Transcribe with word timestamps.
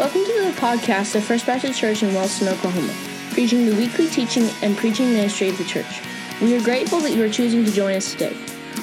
Welcome 0.00 0.24
to 0.24 0.32
the 0.32 0.58
podcast 0.58 1.14
of 1.14 1.24
First 1.24 1.44
Baptist 1.44 1.78
Church 1.78 2.02
in 2.02 2.14
Wellston, 2.14 2.48
Oklahoma, 2.48 2.90
preaching 3.32 3.66
the 3.66 3.76
weekly 3.76 4.08
teaching 4.08 4.48
and 4.62 4.74
preaching 4.74 5.12
ministry 5.12 5.50
of 5.50 5.58
the 5.58 5.64
church. 5.64 6.00
We 6.40 6.56
are 6.56 6.64
grateful 6.64 7.00
that 7.00 7.12
you 7.12 7.22
are 7.22 7.28
choosing 7.28 7.66
to 7.66 7.70
join 7.70 7.94
us 7.94 8.12
today. 8.12 8.34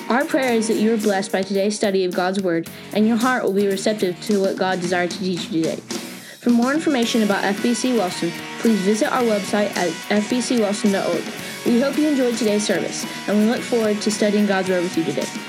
Our 0.10 0.26
prayer 0.26 0.54
is 0.54 0.68
that 0.68 0.76
you 0.76 0.94
are 0.94 0.98
blessed 0.98 1.32
by 1.32 1.42
today's 1.42 1.76
study 1.76 2.06
of 2.06 2.14
God's 2.14 2.44
Word 2.44 2.70
and 2.94 3.08
your 3.08 3.18
heart 3.18 3.44
will 3.44 3.54
be 3.54 3.66
receptive 3.66 4.22
to 4.28 4.40
what 4.40 4.58
God 4.58 4.80
desired 4.80 5.10
to 5.10 5.18
teach 5.18 5.50
you 5.50 5.64
today. 5.64 5.78
For 6.40 6.52
more 6.52 6.72
information 6.72 7.24
about 7.24 7.44
FBC 7.56 7.98
Wellston, 7.98 8.32
please 8.60 8.80
visit 8.82 9.12
our 9.12 9.24
website 9.24 9.76
at 9.76 9.90
fbcwellston.org. 10.22 11.24
We 11.66 11.82
hope 11.82 11.98
you 11.98 12.10
enjoyed 12.10 12.38
today's 12.38 12.64
service, 12.64 13.08
and 13.28 13.40
we 13.40 13.46
look 13.46 13.62
forward 13.62 14.00
to 14.02 14.12
studying 14.12 14.46
God's 14.46 14.70
Word 14.70 14.84
with 14.84 14.96
you 14.96 15.04
today. 15.04 15.47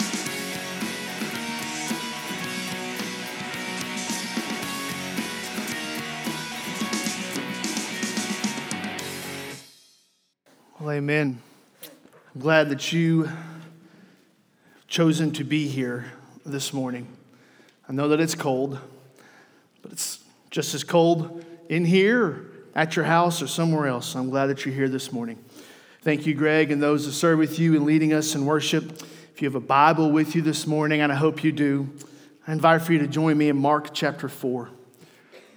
Amen. 10.98 11.40
I'm 12.34 12.40
glad 12.40 12.70
that 12.70 12.92
you 12.92 13.30
chosen 14.88 15.30
to 15.34 15.44
be 15.44 15.68
here 15.68 16.06
this 16.44 16.72
morning. 16.72 17.06
I 17.88 17.92
know 17.92 18.08
that 18.08 18.18
it's 18.18 18.34
cold, 18.34 18.80
but 19.80 19.92
it's 19.92 20.24
just 20.50 20.74
as 20.74 20.82
cold 20.82 21.44
in 21.68 21.84
here, 21.84 22.46
at 22.74 22.96
your 22.96 23.04
house, 23.04 23.40
or 23.40 23.46
somewhere 23.46 23.86
else. 23.86 24.16
I'm 24.16 24.28
glad 24.28 24.46
that 24.46 24.64
you're 24.64 24.74
here 24.74 24.88
this 24.88 25.12
morning. 25.12 25.38
Thank 26.02 26.26
you, 26.26 26.34
Greg, 26.34 26.72
and 26.72 26.82
those 26.82 27.06
that 27.06 27.12
serve 27.12 27.38
with 27.38 27.60
you 27.60 27.76
in 27.76 27.84
leading 27.84 28.12
us 28.12 28.34
in 28.34 28.44
worship. 28.44 29.00
If 29.32 29.40
you 29.40 29.46
have 29.46 29.54
a 29.54 29.60
Bible 29.60 30.10
with 30.10 30.34
you 30.34 30.42
this 30.42 30.66
morning, 30.66 31.00
and 31.00 31.12
I 31.12 31.14
hope 31.14 31.44
you 31.44 31.52
do, 31.52 31.88
I 32.44 32.50
invite 32.50 32.82
for 32.82 32.92
you 32.92 32.98
to 32.98 33.06
join 33.06 33.38
me 33.38 33.48
in 33.48 33.56
Mark 33.56 33.94
chapter 33.94 34.28
4. 34.28 34.68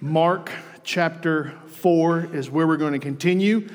Mark 0.00 0.52
chapter 0.84 1.54
4 1.66 2.28
is 2.32 2.48
where 2.48 2.68
we're 2.68 2.76
going 2.76 2.92
to 2.92 3.00
continue 3.00 3.68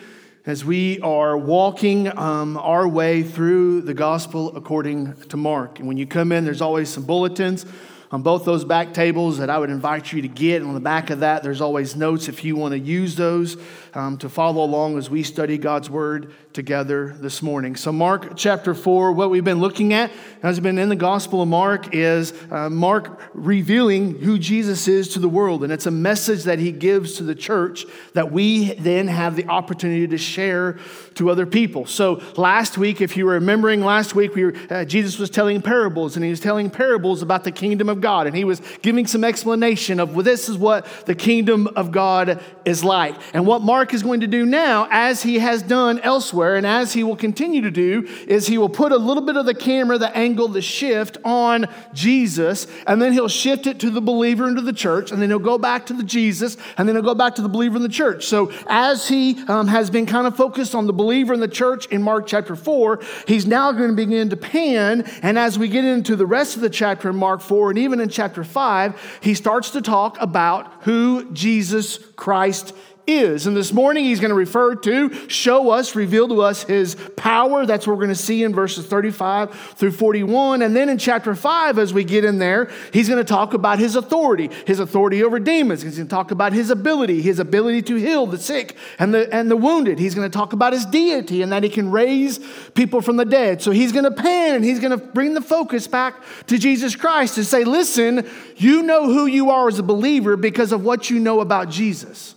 as 0.48 0.64
we 0.64 0.98
are 1.02 1.38
walking 1.38 2.08
um, 2.18 2.56
our 2.56 2.88
way 2.88 3.22
through 3.22 3.82
the 3.82 3.94
gospel 3.94 4.56
according 4.56 5.14
to 5.24 5.36
Mark. 5.36 5.80
And 5.80 5.90
when 5.90 5.98
you 5.98 6.08
come 6.08 6.32
in, 6.32 6.46
there's 6.46 6.62
always 6.62 6.88
some 6.90 7.04
bulletins 7.04 7.66
on 8.12 8.22
both 8.22 8.46
those 8.46 8.64
back 8.64 8.94
tables 8.94 9.38
that 9.40 9.50
I 9.50 9.58
would 9.58 9.70
invite 9.70 10.14
you 10.14 10.22
to 10.22 10.28
get. 10.28 10.62
And 10.62 10.70
on 10.70 10.74
the 10.74 10.80
back 10.80 11.10
of 11.10 11.20
that, 11.20 11.44
there's 11.44 11.62
always 11.62 11.96
notes 11.96 12.30
if 12.30 12.44
you 12.44 12.56
want 12.56 12.72
to 12.72 12.80
use 12.80 13.16
those 13.16 13.58
um, 13.94 14.18
to 14.20 14.30
follow 14.30 14.64
along 14.64 14.98
as 14.98 15.10
we 15.10 15.24
study 15.24 15.58
God's 15.58 15.90
word 15.90 16.34
together 16.54 17.16
this 17.20 17.42
morning. 17.42 17.76
So, 17.76 17.92
Mark 17.92 18.36
chapter 18.36 18.74
4, 18.74 19.12
what 19.12 19.30
we've 19.30 19.44
been 19.44 19.60
looking 19.60 19.94
at 19.94 20.12
has 20.42 20.60
been 20.60 20.78
in 20.78 20.90
the 20.90 20.96
Gospel 20.96 21.42
of 21.42 21.48
Mark 21.48 21.94
is 21.94 22.34
uh, 22.50 22.70
Mark 22.70 23.22
revealing 23.34 24.20
who 24.20 24.40
Jesus 24.40 24.88
is 24.88 25.10
to 25.10 25.20
the 25.20 25.30
world. 25.30 25.64
And 25.64 25.74
it's 25.74 25.86
a 25.86 25.92
message 25.92 26.44
that 26.44 26.60
he 26.60 26.72
gives 26.72 27.14
to 27.18 27.24
the 27.24 27.36
church 27.36 27.86
that 28.14 28.32
we 28.32 28.74
then 28.74 29.08
have 29.08 29.36
the 29.36 29.48
opportunity 29.48 30.08
to 30.08 30.18
share 30.18 30.80
to 31.16 31.30
other 31.30 31.46
people. 31.46 31.86
So, 31.86 32.22
last 32.38 32.78
week, 32.78 33.02
if 33.02 33.18
you 33.18 33.26
were 33.26 33.34
remembering, 33.34 33.84
last 33.84 34.16
week 34.16 34.34
we 34.36 34.46
were, 34.46 34.54
uh, 34.70 34.86
Jesus 34.86 35.20
was 35.20 35.30
telling 35.30 35.62
parables, 35.62 36.16
and 36.16 36.24
he 36.24 36.30
was 36.30 36.40
telling 36.40 36.70
parables 36.70 37.22
about 37.22 37.44
the 37.44 37.52
kingdom 37.52 37.90
of 37.90 37.97
God. 38.02 38.28
And 38.28 38.36
he 38.36 38.44
was 38.44 38.62
giving 38.82 39.08
some 39.08 39.24
explanation 39.24 40.00
of 40.00 40.16
well, 40.16 40.24
this 40.24 40.50
is 40.50 40.58
what 40.58 40.86
the 41.06 41.16
kingdom 41.16 41.68
of 41.76 41.92
God 41.92 42.42
is 42.66 42.84
like. 42.84 43.16
And 43.34 43.46
what 43.46 43.62
Mark 43.62 43.94
is 43.94 44.04
going 44.04 44.20
to 44.20 44.28
do 44.28 44.46
now, 44.46 44.88
as 44.92 45.24
he 45.24 45.40
has 45.40 45.62
done 45.62 46.00
elsewhere, 46.00 46.58
and 46.58 46.68
as 46.68 46.94
he 46.94 47.04
will 47.04 47.16
continue 47.16 47.62
to 47.62 47.72
do, 47.72 48.08
is 48.28 48.48
he 48.48 48.58
will 48.58 48.70
put 48.70 48.92
a 48.92 48.98
little 48.98 49.24
bit 49.24 49.38
of 49.38 49.46
the 49.46 49.56
camera, 49.56 49.98
the 49.98 50.16
angle, 50.16 50.50
the 50.50 50.62
shift 50.62 51.18
on 51.24 51.68
Jesus, 51.94 52.68
and 52.86 53.02
then 53.02 53.14
he'll 53.14 53.30
shift 53.30 53.68
it 53.68 53.80
to 53.80 53.90
the 53.90 54.02
believer 54.02 54.48
into 54.50 54.62
the 54.62 54.74
church, 54.74 55.12
and 55.12 55.22
then 55.22 55.30
he'll 55.30 55.40
go 55.40 55.58
back 55.58 55.86
to 55.86 55.94
the 55.94 56.04
Jesus, 56.04 56.58
and 56.78 56.88
then 56.88 56.96
he'll 56.96 57.04
go 57.04 57.16
back 57.16 57.36
to 57.36 57.42
the 57.42 57.50
believer 57.50 57.78
in 57.78 57.84
the 57.84 57.90
church. 57.90 58.26
So 58.26 58.52
as 58.68 59.08
he 59.08 59.42
um, 59.48 59.68
has 59.68 59.90
been 59.90 60.06
kind 60.06 60.28
of 60.28 60.36
focused 60.36 60.76
on 60.76 60.88
the 60.88 60.94
believer 60.94 61.34
in 61.34 61.40
the 61.40 61.48
church 61.48 61.86
in 61.88 62.02
Mark 62.04 62.28
chapter 62.28 62.56
4, 62.56 63.00
he's 63.28 63.46
now 63.46 63.72
going 63.72 63.90
to 63.90 63.96
begin 63.96 64.30
to 64.30 64.38
pan, 64.38 65.04
and 65.22 65.40
as 65.40 65.58
we 65.58 65.70
get 65.70 65.86
into 65.86 66.18
the 66.18 66.26
rest 66.26 66.56
of 66.56 66.62
the 66.62 66.70
chapter 66.70 67.10
in 67.10 67.16
Mark 67.16 67.40
4, 67.40 67.70
and 67.70 67.80
even 67.80 67.87
in 67.94 68.10
chapter 68.10 68.44
5, 68.44 69.20
he 69.22 69.34
starts 69.34 69.72
to 69.72 69.82
talk 69.82 70.18
about 70.20 70.72
who 70.84 71.32
Jesus 71.32 71.98
Christ 72.16 72.74
is. 73.08 73.48
And 73.48 73.56
this 73.56 73.72
morning 73.72 74.06
he's 74.06 74.20
going 74.20 74.30
to 74.30 74.36
refer 74.36 74.76
to, 74.76 75.30
show 75.30 75.72
us, 75.72 75.96
reveal 75.96 76.28
to 76.28 76.42
us 76.42 76.64
his 76.64 76.96
power. 77.16 77.66
That's 77.66 77.88
what 77.88 77.94
we're 77.94 78.06
going 78.06 78.16
to 78.16 78.22
see 78.22 78.44
in 78.44 78.54
verses 78.54 78.86
35 78.86 79.56
through 79.76 79.92
41. 79.92 80.62
And 80.62 80.76
then 80.76 80.90
in 80.90 80.98
chapter 80.98 81.34
5, 81.34 81.80
as 81.80 81.94
we 81.94 82.04
get 82.04 82.26
in 82.26 82.38
there, 82.38 82.70
he's 82.92 83.08
going 83.08 83.24
to 83.24 83.28
talk 83.28 83.54
about 83.54 83.80
his 83.80 83.96
authority, 83.96 84.50
his 84.66 84.80
authority 84.80 85.24
over 85.24 85.40
demons. 85.40 85.82
He's 85.82 85.96
going 85.96 86.08
to 86.08 86.14
talk 86.14 86.32
about 86.32 86.52
his 86.52 86.70
ability, 86.70 87.22
his 87.22 87.40
ability 87.40 87.82
to 87.84 87.96
heal 87.96 88.28
the 88.28 88.38
sick 88.38 88.76
and 89.00 89.14
the, 89.14 89.34
and 89.34 89.50
the 89.50 89.58
wounded. 89.58 90.00
He's 90.00 90.14
going 90.14 90.30
to 90.30 90.38
talk 90.38 90.52
about 90.54 90.74
his 90.74 90.86
deity 90.86 91.42
and 91.42 91.52
that 91.54 91.64
he 91.64 91.70
can 91.70 91.90
raise 91.90 92.40
people 92.76 93.02
from 93.02 93.16
the 93.16 93.26
dead. 93.26 93.62
So 93.62 93.72
he's 93.72 93.94
going 93.94 94.06
to 94.06 94.12
pan 94.12 94.56
and 94.56 94.66
he's 94.66 94.80
going 94.80 94.98
to 94.98 95.06
bring 95.06 95.34
the 95.34 95.42
focus 95.42 95.88
back 95.88 96.22
to 96.48 96.58
Jesus 96.58 96.96
Christ 96.96 97.36
to 97.36 97.46
say, 97.46 97.64
listen, 97.64 98.30
you 98.58 98.84
know 98.84 99.06
who 99.06 99.28
you 99.28 99.50
are 99.50 99.70
as 99.70 99.80
a 99.80 99.84
believer 99.84 100.36
because 100.36 100.72
of 100.74 100.84
what 100.84 101.10
you 101.10 101.20
know 101.20 101.40
about 101.40 101.70
Jesus. 101.70 102.36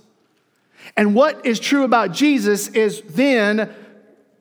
And 0.96 1.14
what 1.14 1.46
is 1.46 1.60
true 1.60 1.84
about 1.84 2.12
Jesus 2.12 2.68
is 2.68 3.02
then 3.02 3.74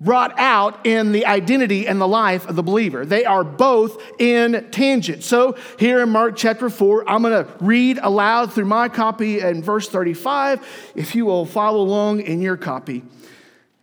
brought 0.01 0.37
out 0.39 0.85
in 0.85 1.11
the 1.11 1.25
identity 1.25 1.87
and 1.87 1.99
the 1.99 2.07
life 2.07 2.47
of 2.47 2.55
the 2.55 2.63
believer. 2.63 3.05
They 3.05 3.25
are 3.25 3.43
both 3.43 4.01
in 4.19 4.69
tangent. 4.71 5.23
So 5.23 5.57
here 5.77 6.01
in 6.01 6.09
Mark 6.09 6.37
chapter 6.37 6.69
4, 6.69 7.09
I'm 7.09 7.21
going 7.21 7.45
to 7.45 7.51
read 7.59 7.99
aloud 8.01 8.53
through 8.53 8.65
my 8.65 8.87
copy 8.87 9.41
in 9.41 9.61
verse 9.61 9.89
35. 9.89 10.65
If 10.95 11.15
you 11.15 11.25
will 11.25 11.45
follow 11.45 11.81
along 11.81 12.21
in 12.21 12.41
your 12.41 12.55
copy, 12.55 13.03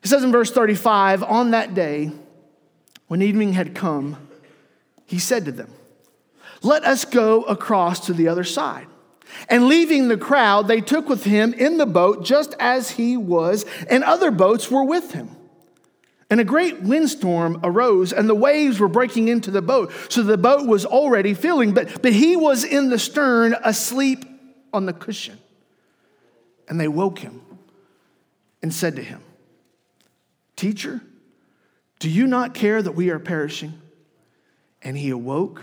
it 0.03 0.09
says 0.09 0.25
in 0.25 0.33
verse 0.33 0.51
35 0.51 1.23
On 1.23 1.51
that 1.51 1.75
day, 1.75 2.13
when 3.09 3.23
evening 3.23 3.53
had 3.53 3.75
come, 3.75 4.17
he 5.05 5.19
said 5.19 5.45
to 5.45 5.53
them, 5.53 5.71
Let 6.63 6.85
us 6.85 7.05
go 7.05 7.43
across 7.43 8.07
to 8.07 8.13
the 8.13 8.29
other 8.29 8.45
side. 8.45 8.87
And 9.49 9.69
leaving 9.69 10.09
the 10.09 10.17
crowd, 10.17 10.69
they 10.69 10.81
took 10.81 11.09
with 11.09 11.25
him 11.25 11.53
in 11.55 11.79
the 11.79 11.87
boat 11.87 12.25
just 12.25 12.55
as 12.59 12.91
he 12.91 13.17
was, 13.17 13.65
and 13.89 14.05
other 14.05 14.31
boats 14.31 14.71
were 14.71 14.85
with 14.85 15.13
him. 15.13 15.31
And 16.29 16.41
a 16.41 16.45
great 16.45 16.83
windstorm 16.83 17.61
arose, 17.63 18.13
and 18.13 18.29
the 18.29 18.35
waves 18.35 18.81
were 18.81 18.89
breaking 18.89 19.29
into 19.29 19.51
the 19.51 19.63
boat. 19.63 19.93
So 20.09 20.23
the 20.23 20.37
boat 20.37 20.67
was 20.67 20.85
already 20.85 21.35
filling, 21.35 21.73
but, 21.73 22.03
but 22.03 22.13
he 22.13 22.35
was 22.35 22.65
in 22.65 22.91
the 22.91 22.99
stern, 22.99 23.55
asleep 23.63 24.25
on 24.73 24.87
the 24.87 24.93
cushion. 24.93 25.39
And 26.69 26.81
they 26.81 26.89
woke 26.89 27.21
him 27.21 27.43
and 28.61 28.75
said 28.75 28.97
to 28.97 29.03
him, 29.03 29.23
Teacher, 30.57 31.01
do 32.01 32.11
you 32.11 32.27
not 32.27 32.55
care 32.55 32.83
that 32.83 32.93
we 32.93 33.11
are 33.11 33.21
perishing? 33.21 33.81
And 34.83 34.97
he 34.97 35.11
awoke 35.11 35.63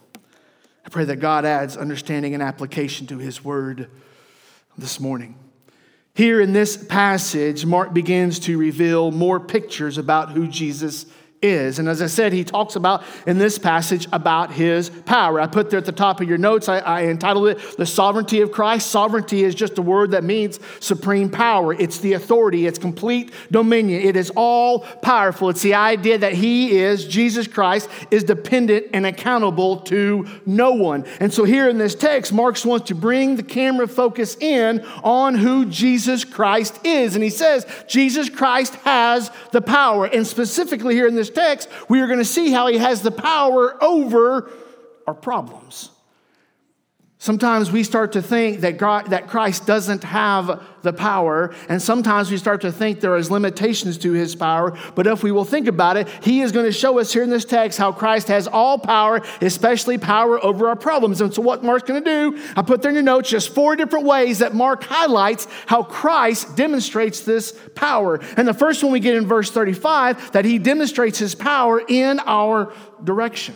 Pray 0.91 1.05
that 1.05 1.21
God 1.21 1.45
adds 1.45 1.77
understanding 1.77 2.33
and 2.33 2.43
application 2.43 3.07
to 3.07 3.17
his 3.17 3.45
word 3.45 3.89
this 4.77 4.99
morning. 4.99 5.39
Here 6.13 6.41
in 6.41 6.51
this 6.51 6.75
passage, 6.75 7.65
Mark 7.65 7.93
begins 7.93 8.39
to 8.39 8.57
reveal 8.57 9.09
more 9.09 9.39
pictures 9.39 9.97
about 9.97 10.31
who 10.31 10.49
Jesus 10.49 11.05
is. 11.41 11.79
And 11.79 11.89
as 11.89 12.01
I 12.01 12.07
said, 12.07 12.33
he 12.33 12.43
talks 12.43 12.75
about 12.75 13.03
in 13.25 13.37
this 13.37 13.57
passage 13.57 14.07
about 14.11 14.51
his 14.51 14.89
power. 14.89 15.39
I 15.39 15.47
put 15.47 15.69
there 15.69 15.79
at 15.79 15.85
the 15.85 15.91
top 15.91 16.21
of 16.21 16.29
your 16.29 16.37
notes, 16.37 16.69
I, 16.69 16.79
I, 16.79 17.05
entitled 17.05 17.47
it 17.47 17.77
The 17.77 17.85
Sovereignty 17.85 18.41
of 18.41 18.51
Christ. 18.51 18.91
Sovereignty 18.91 19.43
is 19.43 19.55
just 19.55 19.77
a 19.77 19.81
word 19.81 20.11
that 20.11 20.23
means 20.23 20.59
supreme 20.79 21.29
power, 21.29 21.73
it's 21.73 21.97
the 21.99 22.13
authority, 22.13 22.67
it's 22.67 22.77
complete 22.77 23.31
dominion, 23.49 24.01
it 24.01 24.15
is 24.15 24.31
all 24.35 24.79
powerful. 24.79 25.49
It's 25.49 25.61
the 25.61 25.73
idea 25.73 26.17
that 26.19 26.33
he 26.33 26.77
is, 26.77 27.07
Jesus 27.07 27.47
Christ, 27.47 27.89
is 28.11 28.23
dependent 28.23 28.87
and 28.93 29.05
accountable 29.05 29.77
to 29.81 30.27
no 30.45 30.73
one. 30.73 31.05
And 31.19 31.33
so 31.33 31.43
here 31.43 31.69
in 31.69 31.77
this 31.77 31.95
text, 31.95 32.31
Marx 32.31 32.65
wants 32.65 32.87
to 32.87 32.95
bring 32.95 33.35
the 33.35 33.43
camera 33.43 33.87
focus 33.87 34.37
in 34.39 34.85
on 35.03 35.35
who 35.35 35.65
Jesus 35.65 36.23
Christ 36.23 36.79
is. 36.85 37.15
And 37.15 37.23
he 37.23 37.29
says, 37.29 37.65
Jesus 37.87 38.29
Christ 38.29 38.75
has 38.75 39.31
the 39.51 39.61
power. 39.61 40.05
And 40.05 40.25
specifically 40.25 40.93
here 40.93 41.07
in 41.07 41.15
this 41.15 41.30
text, 41.31 41.69
we 41.89 41.99
are 42.01 42.07
going 42.07 42.19
to 42.19 42.25
see 42.25 42.51
how 42.51 42.67
he 42.67 42.77
has 42.77 43.01
the 43.01 43.11
power 43.11 43.81
over 43.83 44.51
our 45.07 45.13
problems. 45.13 45.89
Sometimes 47.21 47.71
we 47.71 47.83
start 47.83 48.13
to 48.13 48.21
think 48.23 48.61
that, 48.61 48.79
God, 48.79 49.11
that 49.11 49.27
Christ 49.27 49.67
doesn't 49.67 50.03
have 50.03 50.63
the 50.81 50.91
power, 50.91 51.53
and 51.69 51.79
sometimes 51.79 52.31
we 52.31 52.37
start 52.37 52.61
to 52.61 52.71
think 52.71 52.99
there 52.99 53.15
is 53.15 53.29
limitations 53.29 53.99
to 53.99 54.13
his 54.13 54.35
power. 54.35 54.75
But 54.95 55.05
if 55.05 55.21
we 55.21 55.31
will 55.31 55.45
think 55.45 55.67
about 55.67 55.97
it, 55.97 56.07
he 56.23 56.41
is 56.41 56.51
going 56.51 56.65
to 56.65 56.71
show 56.71 56.97
us 56.97 57.13
here 57.13 57.21
in 57.21 57.29
this 57.29 57.45
text 57.45 57.77
how 57.77 57.91
Christ 57.91 58.27
has 58.29 58.47
all 58.47 58.79
power, 58.79 59.21
especially 59.39 59.99
power 59.99 60.43
over 60.43 60.67
our 60.67 60.75
problems. 60.75 61.21
And 61.21 61.31
so, 61.31 61.43
what 61.43 61.63
Mark's 61.63 61.87
going 61.87 62.03
to 62.03 62.09
do, 62.09 62.43
I 62.55 62.63
put 62.63 62.81
there 62.81 62.89
in 62.89 62.95
your 62.95 63.03
notes 63.03 63.29
just 63.29 63.53
four 63.53 63.75
different 63.75 64.07
ways 64.07 64.39
that 64.39 64.55
Mark 64.55 64.83
highlights 64.83 65.45
how 65.67 65.83
Christ 65.83 66.55
demonstrates 66.55 67.21
this 67.21 67.51
power. 67.75 68.19
And 68.35 68.47
the 68.47 68.55
first 68.55 68.83
one 68.83 68.93
we 68.93 68.99
get 68.99 69.13
in 69.13 69.27
verse 69.27 69.51
35 69.51 70.31
that 70.31 70.43
he 70.43 70.57
demonstrates 70.57 71.19
his 71.19 71.35
power 71.35 71.83
in 71.87 72.19
our 72.25 72.73
direction. 73.03 73.53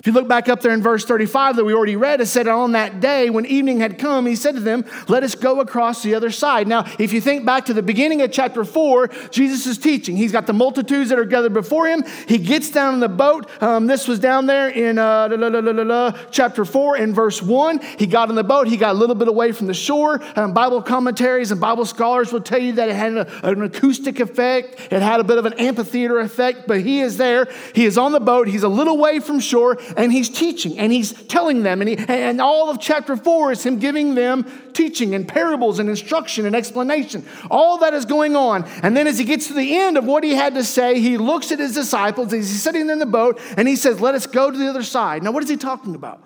If 0.00 0.06
you 0.06 0.12
look 0.12 0.28
back 0.28 0.48
up 0.48 0.62
there 0.62 0.72
in 0.72 0.80
verse 0.80 1.04
35 1.04 1.56
that 1.56 1.64
we 1.64 1.74
already 1.74 1.94
read, 1.94 2.22
it 2.22 2.26
said, 2.26 2.48
On 2.48 2.72
that 2.72 3.00
day 3.00 3.28
when 3.28 3.44
evening 3.44 3.80
had 3.80 3.98
come, 3.98 4.24
he 4.24 4.34
said 4.34 4.54
to 4.54 4.60
them, 4.60 4.86
Let 5.08 5.22
us 5.22 5.34
go 5.34 5.60
across 5.60 6.02
the 6.02 6.14
other 6.14 6.30
side. 6.30 6.66
Now, 6.66 6.86
if 6.98 7.12
you 7.12 7.20
think 7.20 7.44
back 7.44 7.66
to 7.66 7.74
the 7.74 7.82
beginning 7.82 8.22
of 8.22 8.32
chapter 8.32 8.64
4, 8.64 9.08
Jesus 9.30 9.66
is 9.66 9.76
teaching. 9.76 10.16
He's 10.16 10.32
got 10.32 10.46
the 10.46 10.54
multitudes 10.54 11.10
that 11.10 11.18
are 11.18 11.26
gathered 11.26 11.52
before 11.52 11.86
him. 11.86 12.02
He 12.26 12.38
gets 12.38 12.70
down 12.70 12.94
in 12.94 13.00
the 13.00 13.10
boat. 13.10 13.50
Um, 13.62 13.86
this 13.86 14.08
was 14.08 14.18
down 14.18 14.46
there 14.46 14.70
in 14.70 14.96
uh, 14.96 15.28
la, 15.32 15.48
la, 15.48 15.58
la, 15.60 16.12
chapter 16.30 16.64
4 16.64 16.96
in 16.96 17.12
verse 17.12 17.42
1. 17.42 17.80
He 17.98 18.06
got 18.06 18.30
in 18.30 18.36
the 18.36 18.44
boat. 18.44 18.68
He 18.68 18.78
got 18.78 18.92
a 18.94 18.98
little 18.98 19.14
bit 19.14 19.28
away 19.28 19.52
from 19.52 19.66
the 19.66 19.74
shore. 19.74 20.22
Um, 20.34 20.54
Bible 20.54 20.80
commentaries 20.80 21.50
and 21.50 21.60
Bible 21.60 21.84
scholars 21.84 22.32
will 22.32 22.40
tell 22.40 22.58
you 22.58 22.72
that 22.72 22.88
it 22.88 22.96
had 22.96 23.12
a, 23.18 23.46
an 23.46 23.62
acoustic 23.62 24.18
effect, 24.18 24.80
it 24.90 25.02
had 25.02 25.20
a 25.20 25.24
bit 25.24 25.36
of 25.36 25.44
an 25.44 25.52
amphitheater 25.54 26.20
effect, 26.20 26.66
but 26.66 26.80
he 26.80 27.00
is 27.00 27.18
there. 27.18 27.48
He 27.74 27.84
is 27.84 27.98
on 27.98 28.12
the 28.12 28.20
boat. 28.20 28.48
He's 28.48 28.62
a 28.62 28.68
little 28.68 28.96
way 28.96 29.20
from 29.20 29.40
shore 29.40 29.76
and 29.96 30.12
he's 30.12 30.28
teaching 30.28 30.78
and 30.78 30.92
he's 30.92 31.12
telling 31.12 31.62
them. 31.62 31.80
And, 31.80 31.90
he, 31.90 31.96
and 31.96 32.40
all 32.40 32.70
of 32.70 32.80
chapter 32.80 33.16
four 33.16 33.52
is 33.52 33.64
him 33.64 33.78
giving 33.78 34.14
them 34.14 34.44
teaching 34.72 35.14
and 35.14 35.26
parables 35.26 35.78
and 35.78 35.88
instruction 35.88 36.46
and 36.46 36.56
explanation. 36.56 37.26
All 37.50 37.78
that 37.78 37.94
is 37.94 38.04
going 38.04 38.36
on. 38.36 38.64
And 38.82 38.96
then 38.96 39.06
as 39.06 39.18
he 39.18 39.24
gets 39.24 39.48
to 39.48 39.54
the 39.54 39.76
end 39.76 39.96
of 39.96 40.04
what 40.04 40.24
he 40.24 40.34
had 40.34 40.54
to 40.54 40.64
say, 40.64 41.00
he 41.00 41.18
looks 41.18 41.52
at 41.52 41.58
his 41.58 41.74
disciples 41.74 42.32
he's 42.32 42.62
sitting 42.62 42.88
in 42.90 42.98
the 42.98 43.06
boat 43.06 43.40
and 43.56 43.66
he 43.66 43.76
says, 43.76 44.00
Let 44.00 44.14
us 44.14 44.26
go 44.26 44.50
to 44.50 44.56
the 44.56 44.68
other 44.68 44.82
side. 44.82 45.22
Now, 45.22 45.32
what 45.32 45.42
is 45.42 45.48
he 45.48 45.56
talking 45.56 45.94
about? 45.94 46.22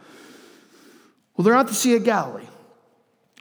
Well, 1.36 1.44
they're 1.44 1.54
out 1.54 1.68
the 1.68 1.74
Sea 1.74 1.96
of 1.96 2.04
Galilee. 2.04 2.46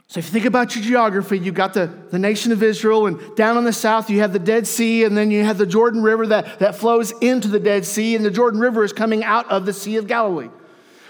So 0.06 0.18
if 0.18 0.26
you 0.26 0.32
think 0.32 0.44
about 0.44 0.76
your 0.76 0.84
geography, 0.84 1.38
you've 1.38 1.54
got 1.54 1.74
the, 1.74 1.90
the 2.10 2.18
nation 2.18 2.52
of 2.52 2.62
Israel, 2.62 3.06
and 3.06 3.36
down 3.36 3.56
on 3.56 3.64
the 3.64 3.72
south, 3.72 4.10
you 4.10 4.20
have 4.20 4.32
the 4.32 4.38
Dead 4.38 4.66
Sea, 4.66 5.04
and 5.04 5.16
then 5.16 5.30
you 5.30 5.44
have 5.44 5.58
the 5.58 5.66
Jordan 5.66 6.02
River 6.02 6.26
that, 6.28 6.58
that 6.58 6.76
flows 6.76 7.12
into 7.20 7.48
the 7.48 7.58
Dead 7.58 7.84
Sea, 7.84 8.14
and 8.14 8.24
the 8.24 8.30
Jordan 8.30 8.60
River 8.60 8.84
is 8.84 8.92
coming 8.92 9.24
out 9.24 9.50
of 9.50 9.66
the 9.66 9.72
Sea 9.72 9.96
of 9.96 10.06
Galilee. 10.06 10.50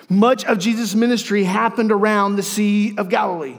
Much 0.08 0.44
of 0.44 0.58
Jesus' 0.58 0.94
ministry 0.94 1.44
happened 1.44 1.90
around 1.90 2.36
the 2.36 2.42
Sea 2.42 2.94
of 2.96 3.08
Galilee. 3.08 3.58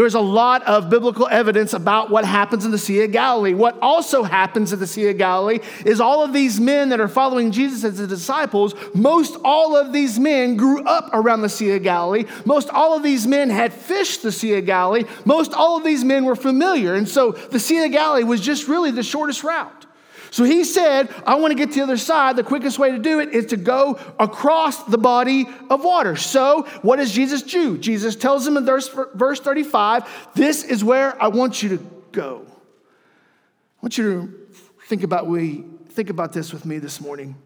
There's 0.00 0.14
a 0.14 0.20
lot 0.20 0.62
of 0.62 0.88
biblical 0.88 1.28
evidence 1.28 1.74
about 1.74 2.08
what 2.08 2.24
happens 2.24 2.64
in 2.64 2.70
the 2.70 2.78
Sea 2.78 3.02
of 3.04 3.12
Galilee. 3.12 3.52
What 3.52 3.78
also 3.82 4.22
happens 4.22 4.72
at 4.72 4.78
the 4.78 4.86
Sea 4.86 5.10
of 5.10 5.18
Galilee 5.18 5.58
is 5.84 6.00
all 6.00 6.24
of 6.24 6.32
these 6.32 6.58
men 6.58 6.88
that 6.88 7.00
are 7.00 7.06
following 7.06 7.50
Jesus 7.50 7.84
as 7.84 7.98
the 7.98 8.06
disciples, 8.06 8.74
most 8.94 9.36
all 9.44 9.76
of 9.76 9.92
these 9.92 10.18
men 10.18 10.56
grew 10.56 10.82
up 10.84 11.10
around 11.12 11.42
the 11.42 11.50
Sea 11.50 11.76
of 11.76 11.82
Galilee. 11.82 12.24
Most 12.46 12.70
all 12.70 12.96
of 12.96 13.02
these 13.02 13.26
men 13.26 13.50
had 13.50 13.74
fished 13.74 14.22
the 14.22 14.32
Sea 14.32 14.54
of 14.54 14.64
Galilee. 14.64 15.04
Most 15.26 15.52
all 15.52 15.76
of 15.76 15.84
these 15.84 16.02
men 16.02 16.24
were 16.24 16.34
familiar. 16.34 16.94
And 16.94 17.06
so 17.06 17.32
the 17.32 17.60
Sea 17.60 17.84
of 17.84 17.92
Galilee 17.92 18.24
was 18.24 18.40
just 18.40 18.68
really 18.68 18.92
the 18.92 19.02
shortest 19.02 19.44
route. 19.44 19.84
So 20.30 20.44
he 20.44 20.62
said, 20.64 21.12
I 21.26 21.34
want 21.34 21.50
to 21.50 21.56
get 21.56 21.70
to 21.70 21.74
the 21.76 21.82
other 21.82 21.96
side. 21.96 22.36
The 22.36 22.44
quickest 22.44 22.78
way 22.78 22.92
to 22.92 22.98
do 22.98 23.18
it 23.20 23.30
is 23.30 23.46
to 23.46 23.56
go 23.56 23.98
across 24.18 24.84
the 24.84 24.98
body 24.98 25.48
of 25.68 25.84
water. 25.84 26.14
So, 26.14 26.62
what 26.82 26.96
does 26.96 27.10
Jesus 27.12 27.42
do? 27.42 27.76
Jesus 27.76 28.14
tells 28.14 28.46
him 28.46 28.56
in 28.56 28.64
verse, 28.64 28.88
verse 29.14 29.40
35, 29.40 30.30
This 30.34 30.62
is 30.62 30.84
where 30.84 31.20
I 31.20 31.28
want 31.28 31.62
you 31.62 31.70
to 31.70 31.86
go. 32.12 32.46
I 32.46 33.82
want 33.82 33.98
you 33.98 34.04
to 34.04 34.86
think 34.86 35.02
about, 35.02 35.26
we, 35.26 35.64
think 35.88 36.10
about 36.10 36.32
this 36.32 36.52
with 36.52 36.64
me 36.64 36.78
this 36.78 37.00
morning 37.00 37.36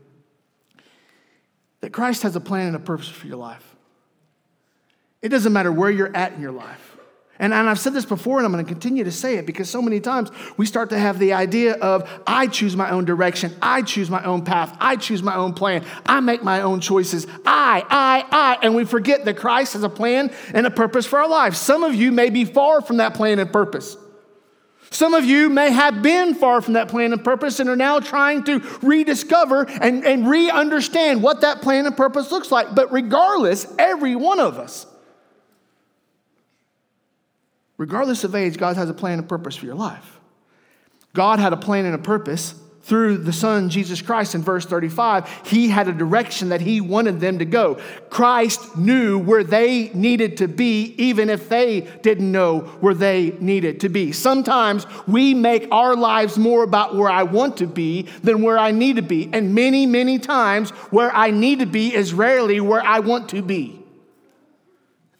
that 1.80 1.92
Christ 1.92 2.22
has 2.22 2.36
a 2.36 2.40
plan 2.40 2.68
and 2.68 2.76
a 2.76 2.80
purpose 2.80 3.08
for 3.08 3.26
your 3.26 3.36
life. 3.36 3.76
It 5.22 5.30
doesn't 5.30 5.52
matter 5.52 5.72
where 5.72 5.90
you're 5.90 6.14
at 6.14 6.32
in 6.34 6.40
your 6.40 6.52
life. 6.52 6.93
And, 7.40 7.52
and 7.52 7.68
I've 7.68 7.80
said 7.80 7.94
this 7.94 8.04
before, 8.04 8.38
and 8.38 8.46
I'm 8.46 8.52
going 8.52 8.64
to 8.64 8.70
continue 8.70 9.02
to 9.02 9.10
say 9.10 9.36
it 9.38 9.46
because 9.46 9.68
so 9.68 9.82
many 9.82 9.98
times 9.98 10.30
we 10.56 10.66
start 10.66 10.90
to 10.90 10.98
have 10.98 11.18
the 11.18 11.32
idea 11.32 11.74
of 11.74 12.08
I 12.26 12.46
choose 12.46 12.76
my 12.76 12.90
own 12.90 13.04
direction, 13.04 13.52
I 13.60 13.82
choose 13.82 14.08
my 14.08 14.22
own 14.22 14.44
path, 14.44 14.76
I 14.78 14.94
choose 14.94 15.20
my 15.20 15.34
own 15.34 15.52
plan, 15.52 15.84
I 16.06 16.20
make 16.20 16.44
my 16.44 16.60
own 16.60 16.80
choices, 16.80 17.26
I, 17.44 17.84
I, 17.90 18.24
I, 18.30 18.58
and 18.62 18.76
we 18.76 18.84
forget 18.84 19.24
that 19.24 19.36
Christ 19.36 19.72
has 19.72 19.82
a 19.82 19.88
plan 19.88 20.30
and 20.52 20.64
a 20.64 20.70
purpose 20.70 21.06
for 21.06 21.18
our 21.18 21.28
lives. 21.28 21.58
Some 21.58 21.82
of 21.82 21.94
you 21.94 22.12
may 22.12 22.30
be 22.30 22.44
far 22.44 22.80
from 22.80 22.98
that 22.98 23.14
plan 23.14 23.40
and 23.40 23.52
purpose. 23.52 23.96
Some 24.90 25.12
of 25.12 25.24
you 25.24 25.50
may 25.50 25.72
have 25.72 26.02
been 26.02 26.36
far 26.36 26.60
from 26.60 26.74
that 26.74 26.86
plan 26.86 27.12
and 27.12 27.24
purpose 27.24 27.58
and 27.58 27.68
are 27.68 27.74
now 27.74 27.98
trying 27.98 28.44
to 28.44 28.60
rediscover 28.80 29.64
and, 29.68 30.04
and 30.04 30.28
re 30.28 30.50
understand 30.50 31.20
what 31.20 31.40
that 31.40 31.62
plan 31.62 31.86
and 31.86 31.96
purpose 31.96 32.30
looks 32.30 32.52
like. 32.52 32.76
But 32.76 32.92
regardless, 32.92 33.66
every 33.76 34.14
one 34.14 34.38
of 34.38 34.56
us 34.56 34.86
Regardless 37.76 38.24
of 38.24 38.34
age, 38.34 38.56
God 38.56 38.76
has 38.76 38.88
a 38.88 38.94
plan 38.94 39.18
and 39.18 39.28
purpose 39.28 39.56
for 39.56 39.66
your 39.66 39.74
life. 39.74 40.20
God 41.12 41.38
had 41.38 41.52
a 41.52 41.56
plan 41.56 41.84
and 41.84 41.94
a 41.94 41.98
purpose 41.98 42.54
through 42.82 43.16
the 43.16 43.32
Son, 43.32 43.70
Jesus 43.70 44.02
Christ, 44.02 44.34
in 44.34 44.42
verse 44.42 44.66
35. 44.66 45.46
He 45.46 45.68
had 45.68 45.88
a 45.88 45.92
direction 45.92 46.50
that 46.50 46.60
He 46.60 46.82
wanted 46.82 47.18
them 47.18 47.38
to 47.38 47.46
go. 47.46 47.80
Christ 48.10 48.76
knew 48.76 49.18
where 49.18 49.42
they 49.42 49.88
needed 49.94 50.36
to 50.38 50.48
be, 50.48 50.94
even 50.98 51.30
if 51.30 51.48
they 51.48 51.80
didn't 52.02 52.30
know 52.30 52.60
where 52.80 52.92
they 52.92 53.30
needed 53.40 53.80
to 53.80 53.88
be. 53.88 54.12
Sometimes 54.12 54.86
we 55.06 55.32
make 55.32 55.66
our 55.72 55.96
lives 55.96 56.36
more 56.36 56.62
about 56.62 56.94
where 56.94 57.10
I 57.10 57.22
want 57.22 57.56
to 57.58 57.66
be 57.66 58.02
than 58.22 58.42
where 58.42 58.58
I 58.58 58.70
need 58.70 58.96
to 58.96 59.02
be. 59.02 59.30
And 59.32 59.54
many, 59.54 59.86
many 59.86 60.18
times, 60.18 60.70
where 60.90 61.14
I 61.14 61.30
need 61.30 61.60
to 61.60 61.66
be 61.66 61.94
is 61.94 62.12
rarely 62.12 62.60
where 62.60 62.84
I 62.84 62.98
want 62.98 63.30
to 63.30 63.40
be. 63.40 63.83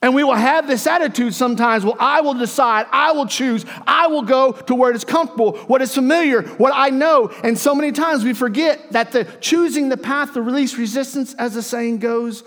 And 0.04 0.14
we 0.14 0.22
will 0.22 0.34
have 0.34 0.66
this 0.66 0.86
attitude 0.86 1.32
sometimes 1.32 1.82
well, 1.82 1.96
I 1.98 2.20
will 2.20 2.34
decide, 2.34 2.84
I 2.92 3.12
will 3.12 3.24
choose, 3.24 3.64
I 3.86 4.06
will 4.08 4.20
go 4.20 4.52
to 4.52 4.74
where 4.74 4.90
it 4.90 4.96
is 4.96 5.04
comfortable, 5.06 5.56
what 5.60 5.80
is 5.80 5.94
familiar, 5.94 6.42
what 6.42 6.74
I 6.74 6.90
know. 6.90 7.32
And 7.42 7.58
so 7.58 7.74
many 7.74 7.90
times 7.90 8.22
we 8.22 8.34
forget 8.34 8.92
that 8.92 9.12
the 9.12 9.24
choosing 9.40 9.88
the 9.88 9.96
path 9.96 10.34
to 10.34 10.42
release 10.42 10.76
resistance, 10.76 11.32
as 11.32 11.54
the 11.54 11.62
saying 11.62 12.00
goes, 12.00 12.44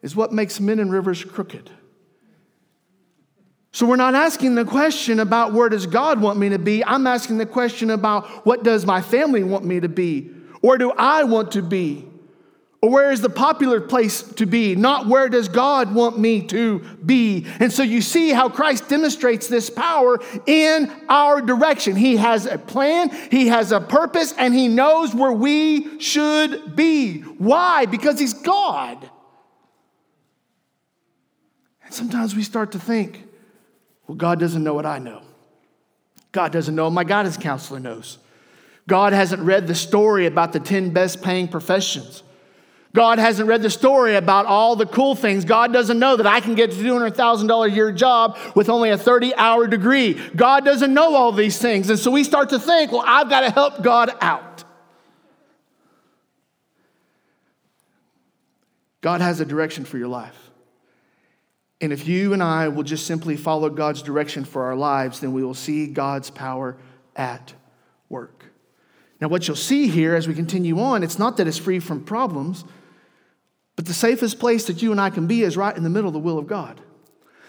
is 0.00 0.16
what 0.16 0.32
makes 0.32 0.58
men 0.58 0.78
and 0.78 0.90
rivers 0.90 1.22
crooked. 1.22 1.70
So 3.72 3.84
we're 3.84 3.96
not 3.96 4.14
asking 4.14 4.54
the 4.54 4.64
question 4.64 5.20
about 5.20 5.52
where 5.52 5.68
does 5.68 5.84
God 5.84 6.18
want 6.22 6.38
me 6.38 6.48
to 6.48 6.58
be? 6.58 6.82
I'm 6.82 7.06
asking 7.06 7.36
the 7.36 7.44
question 7.44 7.90
about 7.90 8.46
what 8.46 8.62
does 8.62 8.86
my 8.86 9.02
family 9.02 9.42
want 9.42 9.66
me 9.66 9.80
to 9.80 9.88
be? 9.90 10.30
Or 10.62 10.78
do 10.78 10.92
I 10.92 11.24
want 11.24 11.52
to 11.52 11.62
be? 11.62 12.09
Or 12.82 12.88
where 12.88 13.12
is 13.12 13.20
the 13.20 13.28
popular 13.28 13.78
place 13.78 14.22
to 14.22 14.46
be? 14.46 14.74
Not 14.74 15.06
where 15.06 15.28
does 15.28 15.48
God 15.48 15.94
want 15.94 16.18
me 16.18 16.40
to 16.46 16.78
be? 17.04 17.46
And 17.58 17.70
so 17.70 17.82
you 17.82 18.00
see 18.00 18.30
how 18.30 18.48
Christ 18.48 18.88
demonstrates 18.88 19.48
this 19.48 19.68
power 19.68 20.18
in 20.46 20.90
our 21.08 21.42
direction. 21.42 21.94
He 21.94 22.16
has 22.16 22.46
a 22.46 22.56
plan, 22.56 23.10
He 23.30 23.48
has 23.48 23.70
a 23.70 23.80
purpose, 23.80 24.32
and 24.38 24.54
He 24.54 24.66
knows 24.66 25.14
where 25.14 25.32
we 25.32 26.00
should 26.00 26.74
be. 26.74 27.20
Why? 27.20 27.84
Because 27.84 28.18
He's 28.18 28.32
God. 28.32 29.10
And 31.84 31.92
sometimes 31.92 32.34
we 32.34 32.42
start 32.42 32.72
to 32.72 32.78
think, 32.78 33.26
well, 34.06 34.16
God 34.16 34.40
doesn't 34.40 34.64
know 34.64 34.74
what 34.74 34.86
I 34.86 34.98
know. 34.98 35.20
God 36.32 36.50
doesn't 36.50 36.74
know 36.74 36.88
my 36.88 37.04
guidance 37.04 37.36
counselor 37.36 37.78
knows. 37.78 38.16
God 38.88 39.12
hasn't 39.12 39.42
read 39.42 39.66
the 39.66 39.74
story 39.74 40.24
about 40.24 40.54
the 40.54 40.60
10 40.60 40.90
best 40.90 41.22
paying 41.22 41.46
professions. 41.46 42.22
God 42.92 43.20
hasn't 43.20 43.48
read 43.48 43.62
the 43.62 43.70
story 43.70 44.16
about 44.16 44.46
all 44.46 44.74
the 44.74 44.86
cool 44.86 45.14
things. 45.14 45.44
God 45.44 45.72
doesn't 45.72 45.98
know 45.98 46.16
that 46.16 46.26
I 46.26 46.40
can 46.40 46.56
get 46.56 46.72
a 46.72 46.76
$200,000 46.76 47.66
a 47.66 47.70
year 47.70 47.92
job 47.92 48.36
with 48.56 48.68
only 48.68 48.90
a 48.90 48.98
30 48.98 49.34
hour 49.36 49.68
degree. 49.68 50.14
God 50.34 50.64
doesn't 50.64 50.92
know 50.92 51.14
all 51.14 51.30
these 51.30 51.58
things. 51.58 51.88
And 51.88 51.98
so 51.98 52.10
we 52.10 52.24
start 52.24 52.48
to 52.50 52.58
think, 52.58 52.90
well, 52.90 53.04
I've 53.06 53.28
got 53.30 53.42
to 53.42 53.50
help 53.50 53.82
God 53.82 54.10
out. 54.20 54.64
God 59.00 59.20
has 59.20 59.40
a 59.40 59.44
direction 59.44 59.84
for 59.84 59.96
your 59.96 60.08
life. 60.08 60.50
And 61.80 61.92
if 61.92 62.06
you 62.06 62.32
and 62.32 62.42
I 62.42 62.68
will 62.68 62.82
just 62.82 63.06
simply 63.06 63.36
follow 63.36 63.70
God's 63.70 64.02
direction 64.02 64.44
for 64.44 64.64
our 64.64 64.76
lives, 64.76 65.20
then 65.20 65.32
we 65.32 65.44
will 65.44 65.54
see 65.54 65.86
God's 65.86 66.28
power 66.28 66.76
at 67.16 67.54
work. 68.08 68.44
Now, 69.20 69.28
what 69.28 69.46
you'll 69.46 69.56
see 69.56 69.86
here 69.86 70.14
as 70.14 70.26
we 70.26 70.34
continue 70.34 70.80
on, 70.80 71.02
it's 71.02 71.18
not 71.18 71.36
that 71.36 71.46
it's 71.46 71.56
free 71.56 71.78
from 71.78 72.04
problems. 72.04 72.64
But 73.80 73.86
the 73.86 73.94
safest 73.94 74.38
place 74.38 74.66
that 74.66 74.82
you 74.82 74.92
and 74.92 75.00
I 75.00 75.08
can 75.08 75.26
be 75.26 75.40
is 75.40 75.56
right 75.56 75.74
in 75.74 75.82
the 75.82 75.88
middle 75.88 76.08
of 76.08 76.12
the 76.12 76.18
will 76.20 76.36
of 76.36 76.46
God. 76.46 76.78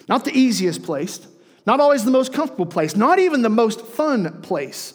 Not 0.08 0.24
the 0.24 0.32
easiest 0.32 0.82
place, 0.82 1.28
not 1.68 1.82
always 1.82 2.06
the 2.06 2.12
most 2.12 2.32
comfortable 2.32 2.66
place, 2.66 2.96
not 2.96 3.20
even 3.20 3.42
the 3.42 3.50
most 3.50 3.82
fun 3.82 4.42
place. 4.42 4.94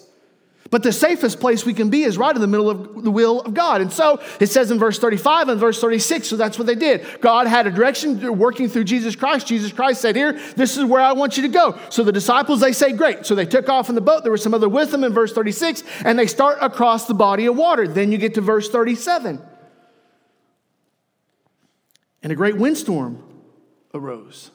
But 0.70 0.82
the 0.82 0.94
safest 0.94 1.38
place 1.38 1.66
we 1.66 1.74
can 1.74 1.90
be 1.90 2.04
is 2.04 2.16
right 2.16 2.34
in 2.34 2.40
the 2.40 2.46
middle 2.46 2.70
of 2.70 3.04
the 3.04 3.10
will 3.10 3.42
of 3.42 3.52
God. 3.52 3.82
And 3.82 3.92
so 3.92 4.18
it 4.40 4.46
says 4.46 4.70
in 4.70 4.78
verse 4.78 4.98
35 4.98 5.50
and 5.50 5.60
verse 5.60 5.78
36, 5.78 6.26
so 6.26 6.38
that's 6.38 6.58
what 6.58 6.66
they 6.66 6.74
did. 6.74 7.04
God 7.20 7.46
had 7.46 7.66
a 7.66 7.70
direction 7.70 8.38
working 8.38 8.70
through 8.70 8.84
Jesus 8.84 9.14
Christ. 9.14 9.46
Jesus 9.46 9.74
Christ 9.74 10.00
said, 10.00 10.16
Here, 10.16 10.40
this 10.56 10.78
is 10.78 10.86
where 10.86 11.02
I 11.02 11.12
want 11.12 11.36
you 11.36 11.42
to 11.42 11.50
go. 11.50 11.78
So 11.90 12.02
the 12.02 12.12
disciples, 12.12 12.60
they 12.60 12.72
say, 12.72 12.94
Great. 12.94 13.26
So 13.26 13.34
they 13.34 13.44
took 13.44 13.68
off 13.68 13.90
in 13.90 13.94
the 13.94 14.00
boat. 14.00 14.22
There 14.22 14.32
were 14.32 14.38
some 14.38 14.54
other 14.54 14.70
with 14.70 14.90
them 14.90 15.04
in 15.04 15.12
verse 15.12 15.34
36, 15.34 15.82
and 16.02 16.18
they 16.18 16.28
start 16.28 16.56
across 16.62 17.06
the 17.06 17.12
body 17.12 17.44
of 17.44 17.56
water. 17.56 17.86
Then 17.86 18.10
you 18.10 18.16
get 18.16 18.32
to 18.36 18.40
verse 18.40 18.70
37. 18.70 19.42
And 22.26 22.32
a 22.32 22.34
great 22.34 22.56
windstorm 22.56 23.22
arose. 23.94 24.50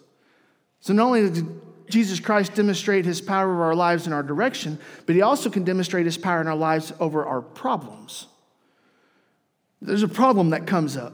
So 0.82 0.92
not 0.92 1.06
only 1.06 1.30
did 1.30 1.62
Jesus 1.90 2.20
Christ 2.20 2.54
demonstrate 2.54 3.06
his 3.06 3.22
power 3.22 3.50
over 3.50 3.63
our 3.63 3.75
lives 3.75 4.08
in 4.08 4.12
our 4.12 4.24
direction, 4.24 4.78
but 5.06 5.16
he 5.16 5.22
also 5.22 5.50
can 5.50 5.63
demonstrate 5.63 6.04
his 6.04 6.18
power 6.18 6.42
in 6.42 6.48
our 6.48 6.56
lives 6.58 6.92
over 7.00 7.25
our 7.25 7.42
problems. 7.42 8.28
There's 9.82 10.04
a 10.04 10.10
problem 10.10 10.50
that 10.50 10.68
comes 10.68 10.98
up. 10.98 11.13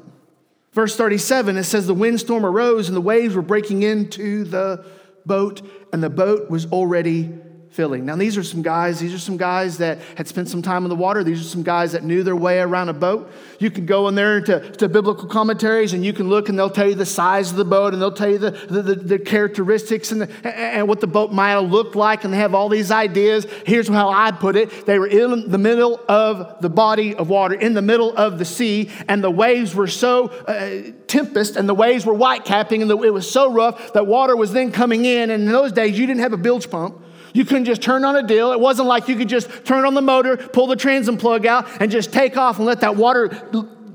Verse 0.71 0.95
37, 0.95 1.57
it 1.57 1.63
says, 1.65 1.85
The 1.85 1.93
windstorm 1.93 2.43
arose 2.43 2.87
and 2.87 2.97
the 2.97 3.01
waves 3.01 3.35
were 3.35 3.43
breaking 3.43 3.83
into 3.83 4.43
the 4.43 4.83
boat, 5.27 5.61
and 5.93 6.01
the 6.01 6.09
boat 6.09 6.49
was 6.49 6.65
already 6.71 7.35
filling. 7.69 8.05
Now, 8.05 8.15
these 8.15 8.37
are 8.37 8.43
some 8.43 8.61
guys, 8.61 8.99
these 8.99 9.13
are 9.13 9.19
some 9.19 9.37
guys 9.37 9.77
that 9.77 9.99
had 10.15 10.27
spent 10.27 10.49
some 10.49 10.61
time 10.61 10.83
in 10.83 10.89
the 10.89 10.95
water. 10.95 11.23
These 11.23 11.41
are 11.41 11.49
some 11.49 11.63
guys 11.63 11.91
that 11.91 12.03
knew 12.03 12.23
their 12.23 12.35
way 12.35 12.59
around 12.59 12.89
a 12.89 12.93
boat. 12.93 13.31
You 13.59 13.69
can 13.69 13.85
go 13.85 14.07
in 14.07 14.15
there 14.15 14.41
to, 14.41 14.71
to 14.77 14.89
biblical 14.89 15.27
commentaries 15.27 15.93
and 15.93 16.03
you 16.03 16.13
can 16.13 16.29
look 16.29 16.49
and 16.49 16.57
they'll 16.57 16.69
tell 16.69 16.87
you 16.87 16.95
the 16.95 17.05
size 17.05 17.51
of 17.51 17.57
the 17.57 17.65
boat 17.65 17.93
and 17.93 18.01
they'll 18.01 18.11
tell 18.11 18.29
you 18.29 18.37
the, 18.37 18.51
the, 18.51 18.81
the, 18.81 18.95
the 18.95 19.19
characteristics 19.19 20.11
and, 20.11 20.21
the, 20.21 20.47
and 20.57 20.87
what 20.87 21.01
the 21.01 21.07
boat 21.07 21.31
might 21.31 21.51
have 21.51 21.69
looked 21.69 21.95
like. 21.95 22.23
And 22.23 22.33
they 22.33 22.37
have 22.37 22.55
all 22.55 22.69
these 22.69 22.89
ideas. 22.89 23.45
Here's 23.65 23.87
how 23.87 24.09
I 24.09 24.31
put 24.31 24.55
it 24.55 24.85
they 24.85 24.97
were 24.97 25.07
in 25.07 25.49
the 25.49 25.57
middle 25.57 25.99
of 26.07 26.61
the 26.61 26.69
body 26.69 27.15
of 27.15 27.29
water, 27.29 27.55
in 27.55 27.73
the 27.73 27.81
middle 27.81 28.15
of 28.15 28.39
the 28.39 28.45
sea, 28.45 28.89
and 29.07 29.23
the 29.23 29.31
waves 29.31 29.75
were 29.75 29.87
so 29.87 30.27
uh, 30.27 30.91
tempest 31.07 31.55
and 31.55 31.67
the 31.67 31.75
waves 31.75 32.05
were 32.05 32.13
white 32.13 32.45
capping 32.45 32.81
and 32.81 32.89
the, 32.89 32.97
it 33.01 33.13
was 33.13 33.29
so 33.29 33.51
rough 33.51 33.93
that 33.93 34.07
water 34.07 34.35
was 34.35 34.53
then 34.53 34.71
coming 34.71 35.05
in. 35.05 35.29
And 35.29 35.43
in 35.43 35.51
those 35.51 35.71
days, 35.71 35.97
you 35.97 36.05
didn't 36.05 36.21
have 36.21 36.33
a 36.33 36.37
bilge 36.37 36.69
pump. 36.69 37.03
You 37.37 37.45
couldn't 37.45 37.65
just 37.65 37.83
turn 37.83 38.03
on 38.03 38.15
a 38.15 38.23
deal. 38.23 38.51
It 38.51 38.59
wasn't 38.59 38.87
like 38.87 39.07
you 39.07 39.15
could 39.15 39.29
just 39.29 39.63
turn 39.63 39.85
on 39.85 39.93
the 39.93 40.01
motor, 40.01 40.37
pull 40.37 40.65
the 40.65 40.75
transom 40.75 41.19
plug 41.19 41.45
out, 41.45 41.67
and 41.79 41.91
just 41.91 42.11
take 42.11 42.35
off 42.35 42.57
and 42.57 42.65
let 42.65 42.81
that 42.81 42.95
water 42.95 43.29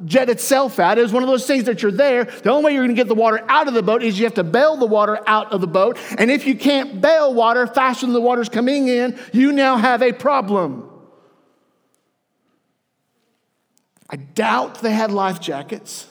jet 0.04 0.30
itself 0.30 0.78
out. 0.78 0.96
It 0.96 1.02
was 1.02 1.12
one 1.12 1.24
of 1.24 1.28
those 1.28 1.44
things 1.44 1.64
that 1.64 1.82
you're 1.82 1.90
there. 1.90 2.22
The 2.22 2.50
only 2.50 2.66
way 2.66 2.74
you're 2.74 2.84
going 2.84 2.94
to 2.94 3.00
get 3.00 3.08
the 3.08 3.16
water 3.16 3.44
out 3.48 3.66
of 3.66 3.74
the 3.74 3.82
boat 3.82 4.04
is 4.04 4.16
you 4.16 4.26
have 4.26 4.34
to 4.34 4.44
bail 4.44 4.76
the 4.76 4.86
water 4.86 5.18
out 5.26 5.52
of 5.52 5.60
the 5.60 5.66
boat. 5.66 5.98
And 6.18 6.30
if 6.30 6.46
you 6.46 6.54
can't 6.54 7.00
bail 7.00 7.34
water 7.34 7.66
faster 7.66 8.06
than 8.06 8.12
the 8.12 8.20
water's 8.20 8.48
coming 8.48 8.86
in, 8.86 9.18
you 9.32 9.50
now 9.50 9.76
have 9.76 10.02
a 10.02 10.12
problem. 10.12 10.88
I 14.08 14.14
doubt 14.14 14.82
they 14.82 14.92
had 14.92 15.10
life 15.10 15.40
jackets. 15.40 16.06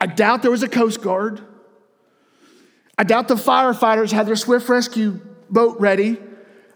I 0.00 0.06
doubt 0.06 0.42
there 0.42 0.52
was 0.52 0.62
a 0.62 0.68
Coast 0.68 1.02
Guard. 1.02 1.40
I 2.96 3.04
doubt 3.04 3.28
the 3.28 3.34
firefighters 3.34 4.12
had 4.12 4.26
their 4.26 4.36
swift 4.36 4.68
rescue 4.68 5.20
boat 5.50 5.80
ready. 5.80 6.18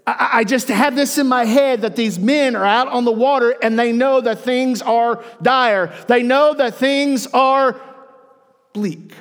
I, 0.06 0.30
I 0.32 0.44
just 0.44 0.68
have 0.68 0.96
this 0.96 1.18
in 1.18 1.28
my 1.28 1.44
head 1.44 1.82
that 1.82 1.96
these 1.96 2.18
men 2.18 2.56
are 2.56 2.64
out 2.64 2.88
on 2.88 3.04
the 3.04 3.12
water 3.12 3.54
and 3.62 3.78
they 3.78 3.92
know 3.92 4.20
that 4.20 4.40
things 4.40 4.82
are 4.82 5.22
dire. 5.42 5.94
They 6.08 6.22
know 6.22 6.54
that 6.54 6.74
things 6.74 7.26
are 7.28 7.80
bleak. 8.72 9.12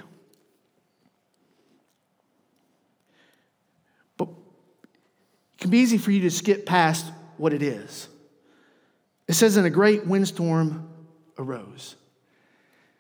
But 4.18 4.30
it 4.30 5.60
can 5.60 5.70
be 5.70 5.80
easy 5.80 5.98
for 5.98 6.12
you 6.12 6.22
to 6.22 6.32
skip 6.32 6.66
past 6.66 7.06
what 7.38 7.54
it 7.54 7.62
is. 7.62 8.08
It 9.28 9.34
says, 9.34 9.58
"In 9.58 9.66
a 9.66 9.70
great 9.70 10.08
windstorm 10.08 10.90
arose. 11.38 11.96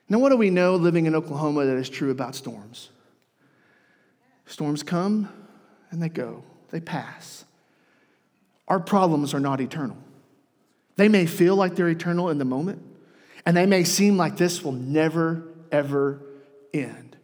Now, 0.10 0.20
what 0.20 0.30
do 0.30 0.38
we 0.38 0.50
know 0.50 0.76
living 0.76 1.06
in 1.06 1.16
Oklahoma 1.16 1.66
that 1.66 1.78
is 1.78 1.90
true 1.90 2.12
about 2.12 2.36
storms? 2.36 2.90
Storms 4.48 4.82
come 4.82 5.30
and 5.92 6.02
they 6.02 6.10
go, 6.10 6.44
they 6.72 6.80
pass. 6.80 7.46
Our 8.68 8.80
problems 8.80 9.34
are 9.34 9.40
not 9.40 9.62
eternal. 9.62 9.98
They 10.96 11.10
may 11.10 11.26
feel 11.26 11.56
like 11.56 11.76
they're 11.76 11.90
eternal 11.90 12.30
in 12.30 12.38
the 12.38 12.46
moment, 12.46 12.82
and 13.46 13.56
they 13.56 13.66
may 13.66 13.84
seem 13.84 14.18
like 14.18 14.38
this 14.38 14.64
will 14.64 14.72
never, 14.72 15.44
ever 15.72 16.22
end. 16.74 17.18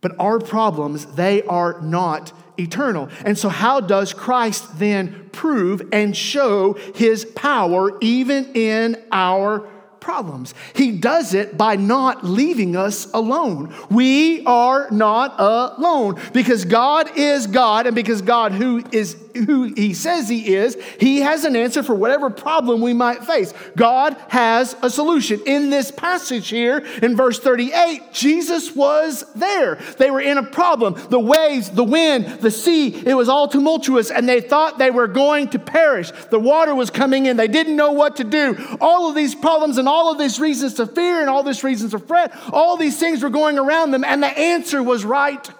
But 0.00 0.12
our 0.18 0.38
problems, 0.38 1.06
they 1.06 1.42
are 1.44 1.80
not 1.80 2.32
eternal. 2.58 3.08
And 3.24 3.38
so, 3.38 3.48
how 3.48 3.80
does 3.80 4.12
Christ 4.12 4.78
then 4.78 5.30
prove 5.32 5.88
and 5.92 6.14
show 6.14 6.74
his 6.94 7.24
power 7.24 7.96
even 8.02 8.52
in 8.54 9.02
our 9.10 9.66
problems. 10.04 10.54
He 10.74 10.92
does 10.92 11.32
it 11.32 11.56
by 11.56 11.76
not 11.76 12.24
leaving 12.24 12.76
us 12.76 13.10
alone. 13.14 13.74
We 13.90 14.44
are 14.44 14.88
not 14.90 15.34
alone 15.38 16.20
because 16.34 16.66
God 16.66 17.16
is 17.16 17.46
God 17.46 17.86
and 17.86 17.96
because 17.96 18.20
God 18.20 18.52
who 18.52 18.84
is 18.92 19.16
who 19.34 19.64
he 19.64 19.94
says 19.94 20.28
he 20.28 20.54
is, 20.54 20.76
he 20.98 21.20
has 21.20 21.44
an 21.44 21.56
answer 21.56 21.82
for 21.82 21.94
whatever 21.94 22.30
problem 22.30 22.80
we 22.80 22.92
might 22.92 23.24
face. 23.24 23.52
God 23.76 24.16
has 24.28 24.76
a 24.82 24.90
solution. 24.90 25.40
In 25.46 25.70
this 25.70 25.90
passage 25.90 26.48
here 26.48 26.78
in 27.02 27.16
verse 27.16 27.38
38, 27.40 28.12
Jesus 28.12 28.74
was 28.74 29.24
there. 29.34 29.76
They 29.98 30.10
were 30.10 30.20
in 30.20 30.38
a 30.38 30.42
problem. 30.42 30.94
The 31.10 31.18
waves, 31.18 31.70
the 31.70 31.84
wind, 31.84 32.40
the 32.40 32.50
sea, 32.50 32.94
it 32.94 33.14
was 33.14 33.28
all 33.28 33.48
tumultuous 33.48 34.10
and 34.10 34.28
they 34.28 34.40
thought 34.40 34.78
they 34.78 34.90
were 34.90 35.08
going 35.08 35.48
to 35.48 35.58
perish. 35.58 36.10
The 36.30 36.38
water 36.38 36.74
was 36.74 36.90
coming 36.90 37.26
in. 37.26 37.36
They 37.36 37.48
didn't 37.48 37.76
know 37.76 37.92
what 37.92 38.16
to 38.16 38.24
do. 38.24 38.56
All 38.80 39.08
of 39.08 39.14
these 39.14 39.34
problems 39.34 39.78
and 39.78 39.88
all 39.88 40.12
of 40.12 40.18
these 40.18 40.38
reasons 40.38 40.74
to 40.74 40.86
fear 40.86 41.20
and 41.20 41.28
all 41.28 41.42
these 41.42 41.64
reasons 41.64 41.90
to 41.90 41.98
fret, 41.98 42.32
all 42.52 42.76
these 42.76 42.98
things 42.98 43.22
were 43.22 43.30
going 43.30 43.58
around 43.58 43.90
them 43.90 44.04
and 44.04 44.22
the 44.22 44.26
answer 44.26 44.82
was 44.82 45.04
right 45.04 45.50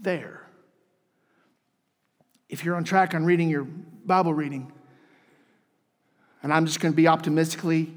there 0.00 0.37
if 2.48 2.64
you're 2.64 2.76
on 2.76 2.84
track 2.84 3.14
on 3.14 3.24
reading 3.24 3.48
your 3.48 3.64
Bible 3.64 4.32
reading, 4.32 4.72
and 6.42 6.52
I'm 6.52 6.66
just 6.66 6.80
going 6.80 6.92
to 6.92 6.96
be 6.96 7.08
optimistically 7.08 7.92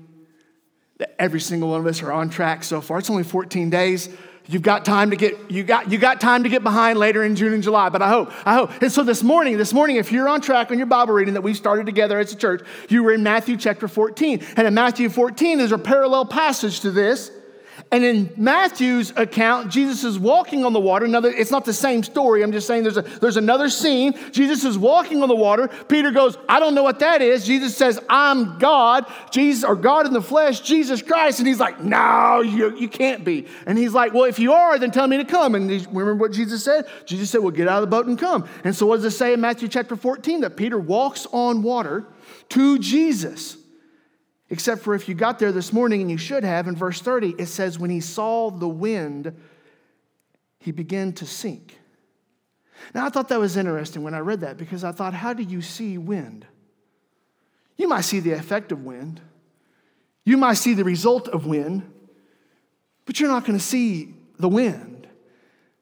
that 0.97 1.15
every 1.19 1.39
single 1.39 1.69
one 1.69 1.79
of 1.79 1.87
us 1.87 2.01
are 2.01 2.11
on 2.11 2.29
track 2.29 2.63
so 2.63 2.81
far. 2.81 2.99
It's 2.99 3.09
only 3.09 3.23
14 3.23 3.69
days. 3.69 4.09
You've 4.47 4.61
got 4.63 4.85
time 4.85 5.11
to 5.11 5.15
get 5.15 5.51
you 5.51 5.63
got 5.63 5.91
you 5.91 5.97
got 5.97 6.19
time 6.19 6.43
to 6.43 6.49
get 6.49 6.63
behind 6.63 6.97
later 6.99 7.23
in 7.23 7.35
June 7.35 7.53
and 7.53 7.63
July, 7.63 7.89
but 7.89 8.01
I 8.01 8.09
hope 8.09 8.31
I 8.45 8.55
hope. 8.55 8.71
And 8.81 8.91
so 8.91 9.03
this 9.03 9.23
morning, 9.23 9.57
this 9.57 9.71
morning, 9.71 9.97
if 9.97 10.11
you're 10.11 10.27
on 10.27 10.41
track 10.41 10.71
on 10.71 10.77
your 10.77 10.87
Bible 10.87 11.13
reading 11.13 11.35
that 11.35 11.41
we 11.41 11.53
started 11.53 11.85
together 11.85 12.19
as 12.19 12.33
a 12.33 12.35
church, 12.35 12.65
you 12.89 13.03
were 13.03 13.13
in 13.13 13.23
Matthew 13.23 13.55
chapter 13.55 13.87
14, 13.87 14.43
and 14.57 14.67
in 14.67 14.73
Matthew 14.73 15.09
14 15.09 15.59
there's 15.59 15.71
a 15.71 15.77
parallel 15.77 16.25
passage 16.25 16.81
to 16.81 16.91
this 16.91 17.31
and 17.89 18.03
in 18.03 18.31
Matthew's 18.37 19.11
account, 19.15 19.71
Jesus 19.71 20.03
is 20.03 20.19
walking 20.19 20.63
on 20.63 20.73
the 20.73 20.79
water. 20.79 21.07
Now, 21.07 21.19
it's 21.19 21.51
not 21.51 21.65
the 21.65 21.73
same 21.73 22.03
story. 22.03 22.43
I'm 22.43 22.51
just 22.51 22.67
saying 22.67 22.83
there's, 22.83 22.97
a, 22.97 23.01
there's 23.01 23.37
another 23.37 23.69
scene. 23.69 24.13
Jesus 24.31 24.63
is 24.63 24.77
walking 24.77 25.21
on 25.23 25.29
the 25.29 25.35
water. 25.35 25.67
Peter 25.87 26.11
goes, 26.11 26.37
I 26.47 26.59
don't 26.59 26.75
know 26.75 26.83
what 26.83 26.99
that 26.99 27.21
is. 27.21 27.45
Jesus 27.45 27.75
says, 27.75 27.99
I'm 28.09 28.59
God, 28.59 29.05
Jesus, 29.31 29.63
or 29.63 29.75
God 29.75 30.05
in 30.05 30.13
the 30.13 30.21
flesh, 30.21 30.61
Jesus 30.61 31.01
Christ. 31.01 31.39
And 31.39 31.47
he's 31.47 31.59
like, 31.59 31.81
No, 31.81 32.41
you, 32.41 32.77
you 32.77 32.87
can't 32.87 33.25
be. 33.25 33.47
And 33.65 33.77
he's 33.77 33.93
like, 33.93 34.13
Well, 34.13 34.25
if 34.25 34.39
you 34.39 34.53
are, 34.53 34.77
then 34.77 34.91
tell 34.91 35.07
me 35.07 35.17
to 35.17 35.25
come. 35.25 35.55
And 35.55 35.69
remember 35.69 36.15
what 36.15 36.31
Jesus 36.31 36.63
said? 36.63 36.85
Jesus 37.05 37.29
said, 37.29 37.41
Well, 37.41 37.51
get 37.51 37.67
out 37.67 37.83
of 37.83 37.89
the 37.89 37.95
boat 37.95 38.05
and 38.05 38.17
come. 38.17 38.47
And 38.63 38.75
so, 38.75 38.85
what 38.85 38.97
does 38.97 39.05
it 39.05 39.17
say 39.17 39.33
in 39.33 39.41
Matthew 39.41 39.67
chapter 39.67 39.95
14? 39.95 40.41
That 40.41 40.55
Peter 40.55 40.79
walks 40.79 41.25
on 41.31 41.63
water 41.63 42.05
to 42.49 42.79
Jesus. 42.79 43.57
Except 44.51 44.81
for 44.83 44.93
if 44.93 45.07
you 45.07 45.15
got 45.15 45.39
there 45.39 45.53
this 45.53 45.71
morning, 45.71 46.01
and 46.01 46.11
you 46.11 46.17
should 46.17 46.43
have, 46.43 46.67
in 46.67 46.75
verse 46.75 47.01
30, 47.01 47.35
it 47.39 47.45
says, 47.45 47.79
When 47.79 47.89
he 47.89 48.01
saw 48.01 48.51
the 48.51 48.67
wind, 48.67 49.33
he 50.59 50.71
began 50.71 51.13
to 51.13 51.25
sink. 51.25 51.79
Now, 52.93 53.05
I 53.05 53.09
thought 53.09 53.29
that 53.29 53.39
was 53.39 53.55
interesting 53.55 54.03
when 54.03 54.13
I 54.13 54.19
read 54.19 54.41
that 54.41 54.57
because 54.57 54.83
I 54.83 54.91
thought, 54.91 55.13
how 55.13 55.31
do 55.31 55.41
you 55.41 55.61
see 55.61 55.97
wind? 55.97 56.45
You 57.77 57.87
might 57.87 58.01
see 58.01 58.19
the 58.19 58.33
effect 58.33 58.73
of 58.73 58.83
wind, 58.83 59.21
you 60.25 60.35
might 60.35 60.55
see 60.55 60.73
the 60.73 60.83
result 60.83 61.29
of 61.29 61.45
wind, 61.45 61.89
but 63.05 63.19
you're 63.19 63.29
not 63.29 63.45
going 63.45 63.57
to 63.57 63.63
see 63.63 64.13
the 64.37 64.49
wind. 64.49 64.90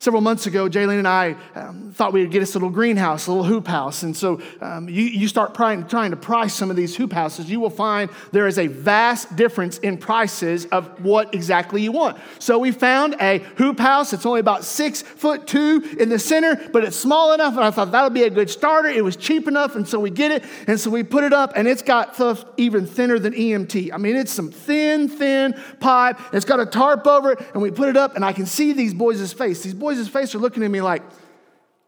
Several 0.01 0.21
months 0.21 0.47
ago, 0.47 0.69
Jaylene 0.69 0.99
and 0.99 1.07
I 1.09 1.35
um, 1.55 1.91
thought 1.91 2.13
we 2.13 2.21
would 2.21 2.31
get 2.31 2.41
us 2.41 2.55
a 2.55 2.57
little 2.57 2.69
greenhouse, 2.69 3.27
a 3.27 3.31
little 3.33 3.43
hoop 3.43 3.67
house. 3.67 4.03
And 4.03 4.15
so 4.15 4.39
um, 4.61 4.87
you, 4.87 5.03
you 5.03 5.27
start 5.27 5.53
trying, 5.53 5.85
trying 5.89 6.11
to 6.11 6.15
price 6.15 6.53
some 6.53 6.69
of 6.69 6.77
these 6.77 6.95
hoop 6.95 7.11
houses, 7.11 7.49
you 7.49 7.59
will 7.59 7.69
find 7.69 8.09
there 8.31 8.47
is 8.47 8.57
a 8.57 8.67
vast 8.67 9.35
difference 9.35 9.77
in 9.79 9.97
prices 9.97 10.67
of 10.67 11.03
what 11.03 11.35
exactly 11.35 11.81
you 11.81 11.91
want. 11.91 12.17
So 12.39 12.57
we 12.59 12.71
found 12.71 13.17
a 13.19 13.39
hoop 13.57 13.77
house. 13.77 14.13
It's 14.13 14.25
only 14.25 14.39
about 14.39 14.63
six 14.63 15.01
foot 15.01 15.45
two 15.45 15.97
in 15.99 16.07
the 16.07 16.17
center, 16.17 16.55
but 16.71 16.85
it's 16.85 16.95
small 16.95 17.33
enough. 17.33 17.57
And 17.57 17.65
I 17.65 17.69
thought 17.69 17.91
that 17.91 18.03
would 18.03 18.13
be 18.13 18.23
a 18.23 18.29
good 18.29 18.49
starter. 18.49 18.87
It 18.87 19.03
was 19.03 19.17
cheap 19.17 19.49
enough. 19.49 19.75
And 19.75 19.85
so 19.85 19.99
we 19.99 20.11
get 20.11 20.31
it. 20.31 20.45
And 20.67 20.79
so 20.79 20.89
we 20.89 21.03
put 21.03 21.25
it 21.25 21.33
up, 21.33 21.51
and 21.57 21.67
it's 21.67 21.81
got 21.81 22.15
stuff 22.15 22.45
even 22.55 22.85
thinner 22.85 23.19
than 23.19 23.33
EMT. 23.33 23.91
I 23.91 23.97
mean, 23.97 24.15
it's 24.15 24.31
some 24.31 24.49
thin, 24.49 25.09
thin 25.09 25.61
pipe. 25.81 26.21
It's 26.31 26.45
got 26.45 26.61
a 26.61 26.65
tarp 26.65 27.05
over 27.05 27.33
it. 27.33 27.41
And 27.51 27.61
we 27.61 27.69
put 27.69 27.89
it 27.89 27.97
up, 27.97 28.15
and 28.15 28.23
I 28.23 28.31
can 28.31 28.45
see 28.45 28.71
these 28.71 28.93
boys' 28.93 29.33
face. 29.33 29.61
These 29.61 29.73
boys 29.73 29.88
boys' 29.89 30.07
face 30.07 30.35
are 30.35 30.39
looking 30.39 30.63
at 30.63 30.69
me 30.69 30.81
like, 30.81 31.01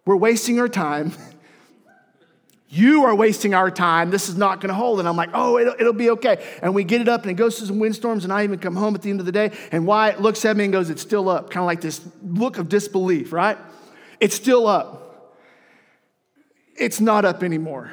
we're 0.05 0.15
wasting 0.15 0.60
our 0.60 0.70
time. 0.70 1.13
You 2.74 3.03
are 3.03 3.13
wasting 3.13 3.53
our 3.53 3.70
time. 3.70 4.12
This 4.12 4.29
is 4.29 4.38
not 4.38 4.62
going 4.62 4.70
to 4.70 4.74
hold. 4.74 5.00
And 5.00 5.10
I'm 5.10 5.17
like, 5.17 5.31
oh, 5.34 5.58
it'll, 5.58 5.74
it'll, 5.77 5.91
be 5.91 6.12
okay. 6.12 6.41
And 6.62 6.74
we 6.74 6.86
get 6.86 7.01
it 7.01 7.10
up 7.10 7.24
and 7.24 7.29
it 7.29 7.34
goes 7.34 7.58
through 7.58 7.67
some 7.67 7.79
windstorms. 7.79 8.24
And 8.24 8.31
I 8.31 8.46
even 8.46 8.60
come 8.60 8.77
home 8.77 8.96
at 8.96 9.01
the 9.01 9.10
end 9.10 9.20
of 9.20 9.25
the 9.25 9.34
day. 9.34 9.51
And 9.74 9.86
Wyatt 9.86 10.22
looks 10.22 10.46
at 10.46 10.55
me 10.55 10.63
and 10.63 10.72
goes, 10.72 10.89
it's 10.89 11.01
still 11.01 11.27
up. 11.27 11.50
Kind 11.50 11.63
of 11.63 11.65
like 11.65 11.81
this 11.81 12.00
look 12.24 12.58
of 12.58 12.70
disbelief, 12.70 13.34
right? 13.34 13.58
It's 14.22 14.36
still 14.36 14.67
up. 14.67 15.36
It's 16.77 17.01
not 17.01 17.25
up 17.25 17.43
anymore. 17.43 17.91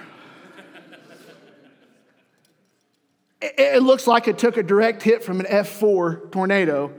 it, 3.43 3.55
it 3.59 3.83
looks 3.83 4.07
like 4.07 4.29
it 4.29 4.39
took 4.39 4.57
a 4.57 4.63
direct 4.63 5.03
hit 5.03 5.25
from 5.25 5.41
an 5.41 5.47
F4 5.47 6.31
tornado 6.31 6.93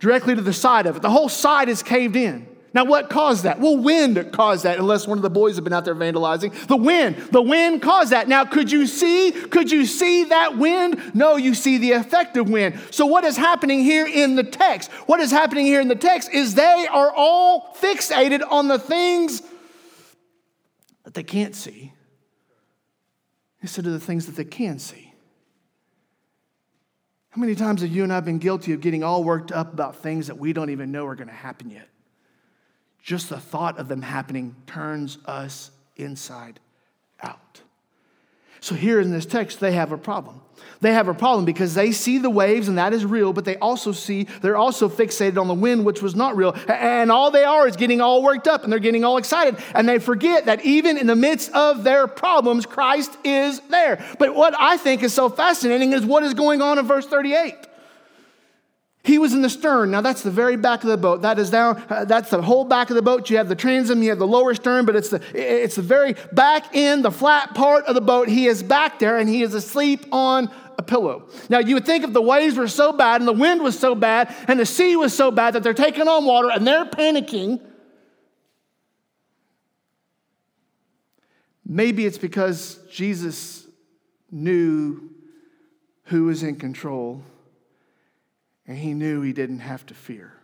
directly 0.00 0.34
to 0.34 0.42
the 0.42 0.52
side 0.52 0.84
of 0.84 0.96
it. 0.96 1.00
The 1.00 1.08
whole 1.08 1.30
side 1.30 1.70
is 1.70 1.82
caved 1.82 2.16
in. 2.16 2.51
Now, 2.74 2.84
what 2.84 3.10
caused 3.10 3.44
that? 3.44 3.60
Well, 3.60 3.76
wind 3.76 4.32
caused 4.32 4.64
that, 4.64 4.78
unless 4.78 5.06
one 5.06 5.18
of 5.18 5.22
the 5.22 5.30
boys 5.30 5.56
have 5.56 5.64
been 5.64 5.74
out 5.74 5.84
there 5.84 5.94
vandalizing. 5.94 6.54
The 6.68 6.76
wind, 6.76 7.16
the 7.30 7.42
wind 7.42 7.82
caused 7.82 8.12
that. 8.12 8.28
Now, 8.28 8.46
could 8.46 8.72
you 8.72 8.86
see? 8.86 9.30
Could 9.30 9.70
you 9.70 9.84
see 9.84 10.24
that 10.24 10.56
wind? 10.56 11.14
No, 11.14 11.36
you 11.36 11.54
see 11.54 11.76
the 11.76 11.92
effect 11.92 12.38
of 12.38 12.48
wind. 12.48 12.80
So, 12.90 13.04
what 13.04 13.24
is 13.24 13.36
happening 13.36 13.80
here 13.80 14.06
in 14.06 14.36
the 14.36 14.44
text? 14.44 14.90
What 15.06 15.20
is 15.20 15.30
happening 15.30 15.66
here 15.66 15.82
in 15.82 15.88
the 15.88 15.94
text 15.94 16.32
is 16.32 16.54
they 16.54 16.86
are 16.90 17.12
all 17.14 17.76
fixated 17.78 18.42
on 18.50 18.68
the 18.68 18.78
things 18.78 19.42
that 21.04 21.12
they 21.12 21.22
can't 21.22 21.54
see 21.54 21.92
instead 23.60 23.86
of 23.86 23.92
the 23.92 24.00
things 24.00 24.26
that 24.26 24.36
they 24.36 24.44
can 24.44 24.78
see. 24.78 25.12
How 27.30 27.40
many 27.40 27.54
times 27.54 27.82
have 27.82 27.90
you 27.90 28.02
and 28.02 28.12
I 28.12 28.20
been 28.20 28.38
guilty 28.38 28.72
of 28.72 28.80
getting 28.80 29.02
all 29.02 29.24
worked 29.24 29.52
up 29.52 29.72
about 29.72 29.96
things 29.96 30.26
that 30.26 30.38
we 30.38 30.52
don't 30.52 30.70
even 30.70 30.90
know 30.90 31.06
are 31.06 31.14
going 31.14 31.28
to 31.28 31.34
happen 31.34 31.70
yet? 31.70 31.88
Just 33.02 33.28
the 33.28 33.38
thought 33.38 33.78
of 33.78 33.88
them 33.88 34.02
happening 34.02 34.54
turns 34.66 35.18
us 35.26 35.70
inside 35.96 36.60
out. 37.22 37.60
So, 38.60 38.76
here 38.76 39.00
in 39.00 39.10
this 39.10 39.26
text, 39.26 39.58
they 39.58 39.72
have 39.72 39.90
a 39.90 39.98
problem. 39.98 40.40
They 40.80 40.92
have 40.92 41.08
a 41.08 41.14
problem 41.14 41.44
because 41.44 41.74
they 41.74 41.92
see 41.92 42.18
the 42.18 42.30
waves 42.30 42.68
and 42.68 42.78
that 42.78 42.92
is 42.92 43.04
real, 43.04 43.32
but 43.32 43.44
they 43.44 43.56
also 43.56 43.92
see, 43.92 44.24
they're 44.40 44.56
also 44.56 44.88
fixated 44.88 45.40
on 45.40 45.48
the 45.48 45.54
wind, 45.54 45.84
which 45.84 46.02
was 46.02 46.14
not 46.14 46.36
real. 46.36 46.54
And 46.68 47.10
all 47.10 47.30
they 47.30 47.44
are 47.44 47.68
is 47.68 47.76
getting 47.76 48.00
all 48.00 48.22
worked 48.22 48.48
up 48.48 48.64
and 48.64 48.72
they're 48.72 48.80
getting 48.80 49.04
all 49.04 49.16
excited. 49.16 49.56
And 49.74 49.88
they 49.88 49.98
forget 49.98 50.46
that 50.46 50.64
even 50.64 50.98
in 50.98 51.06
the 51.06 51.16
midst 51.16 51.52
of 51.52 51.84
their 51.84 52.06
problems, 52.06 52.66
Christ 52.66 53.16
is 53.24 53.60
there. 53.70 54.04
But 54.18 54.34
what 54.34 54.54
I 54.58 54.76
think 54.76 55.02
is 55.02 55.12
so 55.12 55.28
fascinating 55.28 55.92
is 55.92 56.04
what 56.04 56.22
is 56.24 56.34
going 56.34 56.62
on 56.62 56.78
in 56.78 56.86
verse 56.86 57.06
38. 57.06 57.54
He 59.04 59.18
was 59.18 59.32
in 59.32 59.42
the 59.42 59.50
stern. 59.50 59.90
Now 59.90 60.00
that's 60.00 60.22
the 60.22 60.30
very 60.30 60.56
back 60.56 60.84
of 60.84 60.88
the 60.88 60.96
boat. 60.96 61.22
That 61.22 61.38
is 61.38 61.50
down. 61.50 61.82
Uh, 61.90 62.04
that's 62.04 62.30
the 62.30 62.40
whole 62.40 62.64
back 62.64 62.88
of 62.88 62.94
the 62.94 63.02
boat. 63.02 63.28
You 63.30 63.36
have 63.38 63.48
the 63.48 63.56
transom. 63.56 64.00
You 64.02 64.10
have 64.10 64.20
the 64.20 64.26
lower 64.28 64.54
stern, 64.54 64.84
but 64.84 64.94
it's 64.94 65.08
the 65.08 65.20
it's 65.34 65.74
the 65.74 65.82
very 65.82 66.14
back 66.32 66.66
end, 66.72 67.04
the 67.04 67.10
flat 67.10 67.52
part 67.54 67.84
of 67.86 67.96
the 67.96 68.00
boat. 68.00 68.28
He 68.28 68.46
is 68.46 68.62
back 68.62 69.00
there, 69.00 69.18
and 69.18 69.28
he 69.28 69.42
is 69.42 69.54
asleep 69.54 70.06
on 70.12 70.50
a 70.78 70.82
pillow. 70.82 71.28
Now 71.48 71.58
you 71.58 71.74
would 71.74 71.84
think 71.84 72.04
if 72.04 72.12
the 72.12 72.22
waves 72.22 72.56
were 72.56 72.68
so 72.68 72.92
bad 72.92 73.20
and 73.20 73.26
the 73.26 73.32
wind 73.32 73.60
was 73.60 73.76
so 73.76 73.96
bad 73.96 74.34
and 74.46 74.58
the 74.58 74.66
sea 74.66 74.94
was 74.94 75.12
so 75.12 75.30
bad 75.30 75.54
that 75.54 75.64
they're 75.64 75.74
taking 75.74 76.06
on 76.06 76.24
water 76.24 76.50
and 76.50 76.66
they're 76.66 76.84
panicking. 76.84 77.60
Maybe 81.66 82.06
it's 82.06 82.18
because 82.18 82.78
Jesus 82.90 83.66
knew 84.30 85.10
who 86.04 86.24
was 86.24 86.42
in 86.42 86.56
control 86.56 87.22
and 88.66 88.78
he 88.78 88.94
knew 88.94 89.22
he 89.22 89.32
didn't 89.32 89.60
have 89.60 89.84
to 89.86 89.94
fear. 89.94 90.34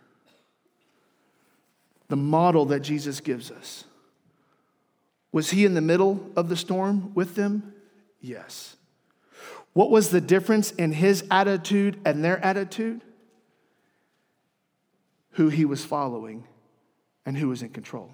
The 2.07 2.15
model 2.15 2.65
that 2.65 2.81
Jesus 2.81 3.19
gives 3.19 3.51
us. 3.51 3.85
Was 5.31 5.51
he 5.51 5.65
in 5.65 5.75
the 5.75 5.81
middle 5.81 6.31
of 6.35 6.49
the 6.49 6.57
storm 6.57 7.13
with 7.13 7.35
them? 7.35 7.73
Yes. 8.19 8.75
What 9.73 9.91
was 9.91 10.09
the 10.09 10.21
difference 10.21 10.71
in 10.71 10.91
his 10.91 11.23
attitude 11.29 11.99
and 12.03 12.23
their 12.23 12.43
attitude? 12.43 13.01
Who 15.33 15.49
he 15.49 15.65
was 15.65 15.85
following 15.85 16.45
and 17.25 17.37
who 17.37 17.47
was 17.47 17.61
in 17.61 17.69
control. 17.69 18.11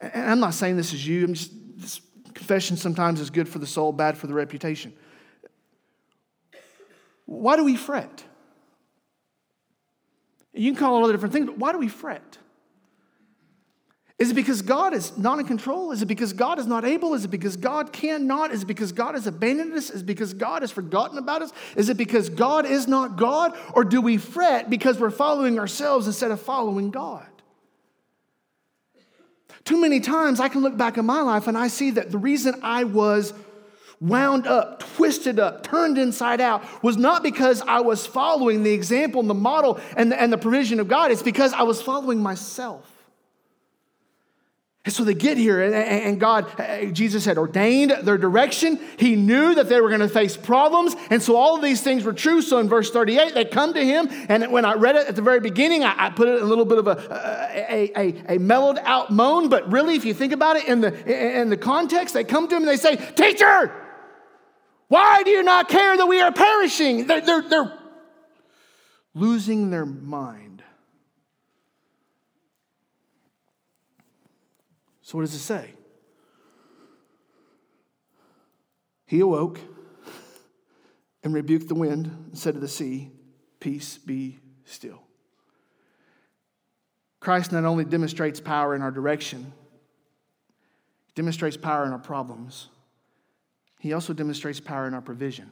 And 0.00 0.30
I'm 0.30 0.40
not 0.40 0.54
saying 0.54 0.76
this 0.76 0.94
is 0.94 1.06
you, 1.06 1.24
I'm 1.24 1.34
just, 1.34 2.02
confession 2.32 2.78
sometimes 2.78 3.20
is 3.20 3.28
good 3.28 3.48
for 3.48 3.58
the 3.58 3.66
soul, 3.66 3.92
bad 3.92 4.16
for 4.16 4.26
the 4.26 4.34
reputation. 4.34 4.94
Why 7.30 7.54
do 7.54 7.62
we 7.62 7.76
fret? 7.76 8.24
You 10.52 10.72
can 10.72 10.80
call 10.80 11.04
it 11.04 11.06
the 11.06 11.12
different 11.12 11.32
things, 11.32 11.46
but 11.46 11.58
why 11.58 11.70
do 11.70 11.78
we 11.78 11.86
fret? 11.86 12.38
Is 14.18 14.32
it 14.32 14.34
because 14.34 14.62
God 14.62 14.94
is 14.94 15.16
not 15.16 15.38
in 15.38 15.46
control? 15.46 15.92
Is 15.92 16.02
it 16.02 16.06
because 16.06 16.32
God 16.32 16.58
is 16.58 16.66
not 16.66 16.84
able? 16.84 17.14
Is 17.14 17.24
it 17.24 17.30
because 17.30 17.56
God 17.56 17.92
cannot? 17.92 18.50
Is 18.50 18.64
it 18.64 18.66
because 18.66 18.90
God 18.90 19.14
has 19.14 19.28
abandoned 19.28 19.72
us? 19.74 19.90
Is 19.90 20.02
it 20.02 20.06
because 20.06 20.34
God 20.34 20.62
has 20.62 20.72
forgotten 20.72 21.18
about 21.18 21.40
us? 21.40 21.52
Is 21.76 21.88
it 21.88 21.96
because 21.96 22.28
God 22.28 22.66
is 22.66 22.88
not 22.88 23.16
God? 23.16 23.56
Or 23.74 23.84
do 23.84 24.00
we 24.00 24.16
fret 24.16 24.68
because 24.68 24.98
we're 24.98 25.10
following 25.10 25.60
ourselves 25.60 26.08
instead 26.08 26.32
of 26.32 26.42
following 26.42 26.90
God? 26.90 27.28
Too 29.62 29.80
many 29.80 30.00
times 30.00 30.40
I 30.40 30.48
can 30.48 30.62
look 30.62 30.76
back 30.76 30.98
in 30.98 31.06
my 31.06 31.22
life 31.22 31.46
and 31.46 31.56
I 31.56 31.68
see 31.68 31.92
that 31.92 32.10
the 32.10 32.18
reason 32.18 32.58
I 32.64 32.82
was 32.82 33.32
wound 34.00 34.46
up, 34.46 34.80
twisted 34.80 35.38
up, 35.38 35.62
turned 35.62 35.98
inside 35.98 36.40
out 36.40 36.64
was 36.82 36.96
not 36.96 37.22
because 37.22 37.60
I 37.62 37.80
was 37.80 38.06
following 38.06 38.62
the 38.62 38.72
example 38.72 39.20
and 39.20 39.28
the 39.28 39.34
model 39.34 39.78
and 39.96 40.10
the, 40.10 40.20
and 40.20 40.32
the 40.32 40.38
provision 40.38 40.80
of 40.80 40.88
God. 40.88 41.10
It's 41.10 41.22
because 41.22 41.52
I 41.52 41.62
was 41.62 41.82
following 41.82 42.22
myself. 42.22 42.86
And 44.82 44.94
so 44.94 45.04
they 45.04 45.12
get 45.12 45.36
here, 45.36 45.60
and 45.60 46.18
God, 46.18 46.58
uh, 46.58 46.86
Jesus 46.86 47.26
had 47.26 47.36
ordained 47.36 47.90
their 48.02 48.16
direction. 48.16 48.80
He 48.96 49.14
knew 49.14 49.54
that 49.56 49.68
they 49.68 49.78
were 49.78 49.88
going 49.88 50.00
to 50.00 50.08
face 50.08 50.38
problems. 50.38 50.96
And 51.10 51.22
so 51.22 51.36
all 51.36 51.54
of 51.54 51.62
these 51.62 51.82
things 51.82 52.02
were 52.02 52.14
true. 52.14 52.40
So 52.40 52.56
in 52.58 52.68
verse 52.70 52.90
38, 52.90 53.34
they 53.34 53.44
come 53.44 53.74
to 53.74 53.84
him. 53.84 54.08
And 54.30 54.50
when 54.50 54.64
I 54.64 54.72
read 54.72 54.96
it 54.96 55.06
at 55.06 55.16
the 55.16 55.22
very 55.22 55.38
beginning, 55.38 55.84
I, 55.84 56.08
put 56.08 56.28
it 56.28 56.38
in 56.38 56.42
a 56.42 56.46
little 56.46 56.64
bit 56.64 56.78
of 56.78 56.86
a, 56.86 56.96
a, 57.68 57.92
a, 57.94 58.36
a 58.36 58.38
mellowed 58.38 58.78
out 58.78 59.10
moan. 59.10 59.50
But 59.50 59.70
really, 59.70 59.96
if 59.96 60.06
you 60.06 60.14
think 60.14 60.32
about 60.32 60.56
it 60.56 60.66
in 60.66 60.80
the, 60.80 61.40
in 61.40 61.50
the 61.50 61.58
context, 61.58 62.14
they 62.14 62.24
come 62.24 62.48
to 62.48 62.56
him 62.56 62.62
and 62.62 62.70
they 62.70 62.76
say, 62.78 62.96
Teacher, 62.96 63.70
why 64.90 65.22
do 65.22 65.30
you 65.30 65.44
not 65.44 65.68
care 65.68 65.96
that 65.96 66.06
we 66.06 66.20
are 66.20 66.32
perishing? 66.32 67.06
They're, 67.06 67.20
they're, 67.20 67.42
they're 67.42 67.78
losing 69.14 69.70
their 69.70 69.86
mind. 69.86 70.64
So, 75.02 75.16
what 75.16 75.22
does 75.22 75.34
it 75.34 75.38
say? 75.38 75.70
He 79.06 79.20
awoke 79.20 79.60
and 81.22 81.32
rebuked 81.32 81.68
the 81.68 81.76
wind 81.76 82.06
and 82.06 82.36
said 82.36 82.54
to 82.54 82.60
the 82.60 82.66
sea, 82.66 83.12
Peace 83.60 83.96
be 83.96 84.40
still. 84.64 85.02
Christ 87.20 87.52
not 87.52 87.64
only 87.64 87.84
demonstrates 87.84 88.40
power 88.40 88.74
in 88.74 88.82
our 88.82 88.90
direction, 88.90 89.52
demonstrates 91.14 91.56
power 91.56 91.86
in 91.86 91.92
our 91.92 91.98
problems. 92.00 92.70
He 93.80 93.94
also 93.94 94.12
demonstrates 94.12 94.60
power 94.60 94.86
in 94.86 94.94
our 94.94 95.00
provision. 95.00 95.50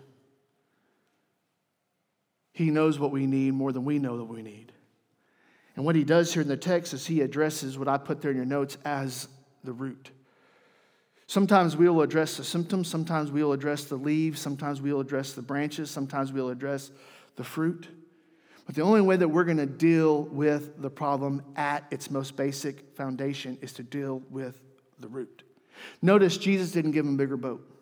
He 2.52 2.70
knows 2.70 2.98
what 2.98 3.10
we 3.10 3.26
need 3.26 3.54
more 3.54 3.72
than 3.72 3.84
we 3.84 3.98
know 3.98 4.18
that 4.18 4.24
we 4.24 4.42
need. 4.42 4.70
And 5.74 5.84
what 5.84 5.96
he 5.96 6.04
does 6.04 6.32
here 6.32 6.42
in 6.42 6.48
the 6.48 6.56
text 6.56 6.92
is 6.92 7.06
he 7.06 7.22
addresses 7.22 7.78
what 7.78 7.88
I 7.88 7.96
put 7.96 8.20
there 8.20 8.30
in 8.30 8.36
your 8.36 8.44
notes 8.44 8.76
as 8.84 9.28
the 9.64 9.72
root. 9.72 10.10
Sometimes 11.26 11.76
we'll 11.76 12.02
address 12.02 12.36
the 12.36 12.44
symptoms, 12.44 12.88
sometimes 12.88 13.30
we'll 13.30 13.52
address 13.52 13.84
the 13.84 13.96
leaves, 13.96 14.40
sometimes 14.40 14.82
we'll 14.82 15.00
address 15.00 15.32
the 15.32 15.42
branches, 15.42 15.90
sometimes 15.90 16.30
we'll 16.30 16.50
address 16.50 16.90
the 17.36 17.44
fruit. 17.44 17.88
But 18.66 18.74
the 18.74 18.82
only 18.82 19.00
way 19.00 19.16
that 19.16 19.28
we're 19.28 19.44
going 19.44 19.56
to 19.56 19.66
deal 19.66 20.24
with 20.24 20.82
the 20.82 20.90
problem 20.90 21.42
at 21.56 21.84
its 21.90 22.10
most 22.10 22.36
basic 22.36 22.94
foundation 22.94 23.56
is 23.62 23.72
to 23.74 23.82
deal 23.82 24.20
with 24.28 24.60
the 24.98 25.08
root. 25.08 25.44
Notice 26.02 26.36
Jesus 26.36 26.72
didn't 26.72 26.90
give 26.90 27.06
him 27.06 27.14
a 27.14 27.16
bigger 27.16 27.38
boat. 27.38 27.77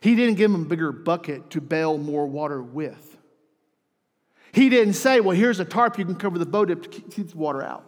He 0.00 0.14
didn't 0.14 0.36
give 0.36 0.50
them 0.50 0.62
a 0.62 0.64
bigger 0.64 0.92
bucket 0.92 1.50
to 1.50 1.60
bail 1.60 1.98
more 1.98 2.26
water 2.26 2.62
with. 2.62 3.18
He 4.52 4.68
didn't 4.68 4.94
say, 4.94 5.20
Well, 5.20 5.36
here's 5.36 5.60
a 5.60 5.64
tarp 5.64 5.98
you 5.98 6.04
can 6.04 6.16
cover 6.16 6.38
the 6.38 6.46
boat 6.46 6.70
up 6.70 6.82
to 6.82 6.88
keep 6.88 7.30
the 7.30 7.36
water 7.36 7.62
out. 7.62 7.84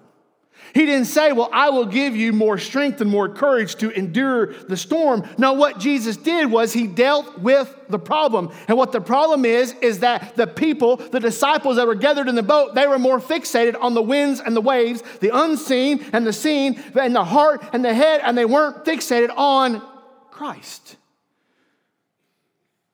He 0.75 0.87
didn't 0.87 1.07
say, 1.07 1.33
Well, 1.33 1.49
I 1.53 1.71
will 1.71 1.87
give 1.87 2.15
you 2.15 2.33
more 2.33 2.57
strength 2.59 3.01
and 3.01 3.11
more 3.11 3.29
courage 3.29 3.77
to 3.77 3.91
endure 3.91 4.53
the 4.53 4.77
storm. 4.77 5.29
No, 5.39 5.55
what 5.55 5.79
Jesus 5.79 6.17
did 6.17 6.51
was 6.51 6.73
he 6.73 6.87
dealt 6.87 7.39
with 7.41 7.75
the 7.89 7.99
problem. 7.99 8.53
And 8.69 8.77
what 8.77 8.93
the 8.93 9.01
problem 9.01 9.45
is, 9.45 9.75
is 9.81 10.01
that 10.01 10.37
the 10.37 10.47
people, 10.47 10.97
the 10.97 11.21
disciples 11.21 11.77
that 11.77 11.87
were 11.87 11.95
gathered 11.95 12.29
in 12.29 12.35
the 12.35 12.43
boat, 12.43 12.75
they 12.75 12.87
were 12.87 12.99
more 12.99 13.21
fixated 13.21 13.77
on 13.81 13.95
the 13.95 14.03
winds 14.03 14.41
and 14.41 14.55
the 14.55 14.61
waves, 14.61 15.03
the 15.21 15.37
unseen 15.37 16.05
and 16.13 16.27
the 16.27 16.33
seen, 16.33 16.83
and 16.95 17.15
the 17.15 17.25
heart 17.25 17.63
and 17.73 17.85
the 17.85 17.95
head, 17.95 18.21
and 18.23 18.37
they 18.37 18.45
weren't 18.45 18.85
fixated 18.85 19.31
on 19.37 19.83
Christ. 20.31 20.97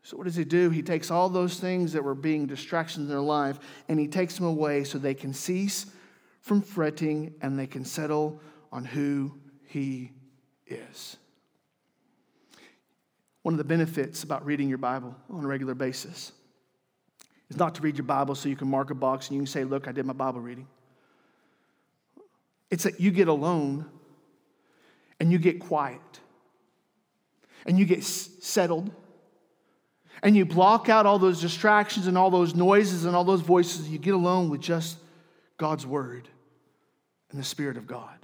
So, 0.08 0.16
what 0.16 0.24
does 0.24 0.36
he 0.36 0.44
do? 0.44 0.70
He 0.70 0.80
takes 0.80 1.10
all 1.10 1.28
those 1.28 1.60
things 1.60 1.92
that 1.92 2.02
were 2.02 2.14
being 2.14 2.46
distractions 2.46 3.04
in 3.04 3.10
their 3.10 3.20
life 3.20 3.58
and 3.90 4.00
he 4.00 4.08
takes 4.08 4.38
them 4.38 4.46
away 4.46 4.84
so 4.84 4.96
they 4.96 5.12
can 5.12 5.34
cease 5.34 5.84
from 6.40 6.62
fretting 6.62 7.34
and 7.42 7.58
they 7.58 7.66
can 7.66 7.84
settle 7.84 8.40
on 8.72 8.86
who 8.86 9.34
he 9.66 10.12
is. 10.66 11.18
one 13.42 13.52
of 13.52 13.58
the 13.58 13.64
benefits 13.64 14.22
about 14.22 14.46
reading 14.46 14.66
your 14.66 14.78
Bible 14.78 15.14
on 15.28 15.44
a 15.44 15.46
regular 15.46 15.74
basis 15.74 16.32
is 17.50 17.58
not 17.58 17.74
to 17.74 17.82
read 17.82 17.98
your 17.98 18.06
Bible 18.06 18.34
so 18.34 18.48
you 18.48 18.56
can 18.56 18.68
mark 18.68 18.88
a 18.88 18.94
box 18.94 19.28
and 19.28 19.34
you 19.34 19.42
can 19.42 19.46
say, 19.46 19.64
Look, 19.64 19.88
I 19.88 19.92
did 19.92 20.06
my 20.06 20.14
Bible 20.14 20.40
reading. 20.40 20.68
It's 22.70 22.84
that 22.84 22.98
you 22.98 23.10
get 23.10 23.28
alone 23.28 23.84
and 25.20 25.30
you 25.30 25.36
get 25.36 25.60
quiet 25.60 26.00
and 27.66 27.78
you 27.78 27.84
get 27.84 28.02
settled 28.02 28.90
and 30.22 30.36
you 30.36 30.44
block 30.44 30.88
out 30.88 31.06
all 31.06 31.18
those 31.18 31.40
distractions 31.40 32.06
and 32.06 32.18
all 32.18 32.30
those 32.30 32.54
noises 32.54 33.04
and 33.04 33.14
all 33.14 33.24
those 33.24 33.40
voices. 33.40 33.88
You 33.88 33.98
get 33.98 34.14
alone 34.14 34.50
with 34.50 34.60
just 34.60 34.98
God's 35.56 35.86
Word 35.86 36.28
and 37.30 37.38
the 37.38 37.44
Spirit 37.44 37.76
of 37.76 37.86
God. 37.86 38.14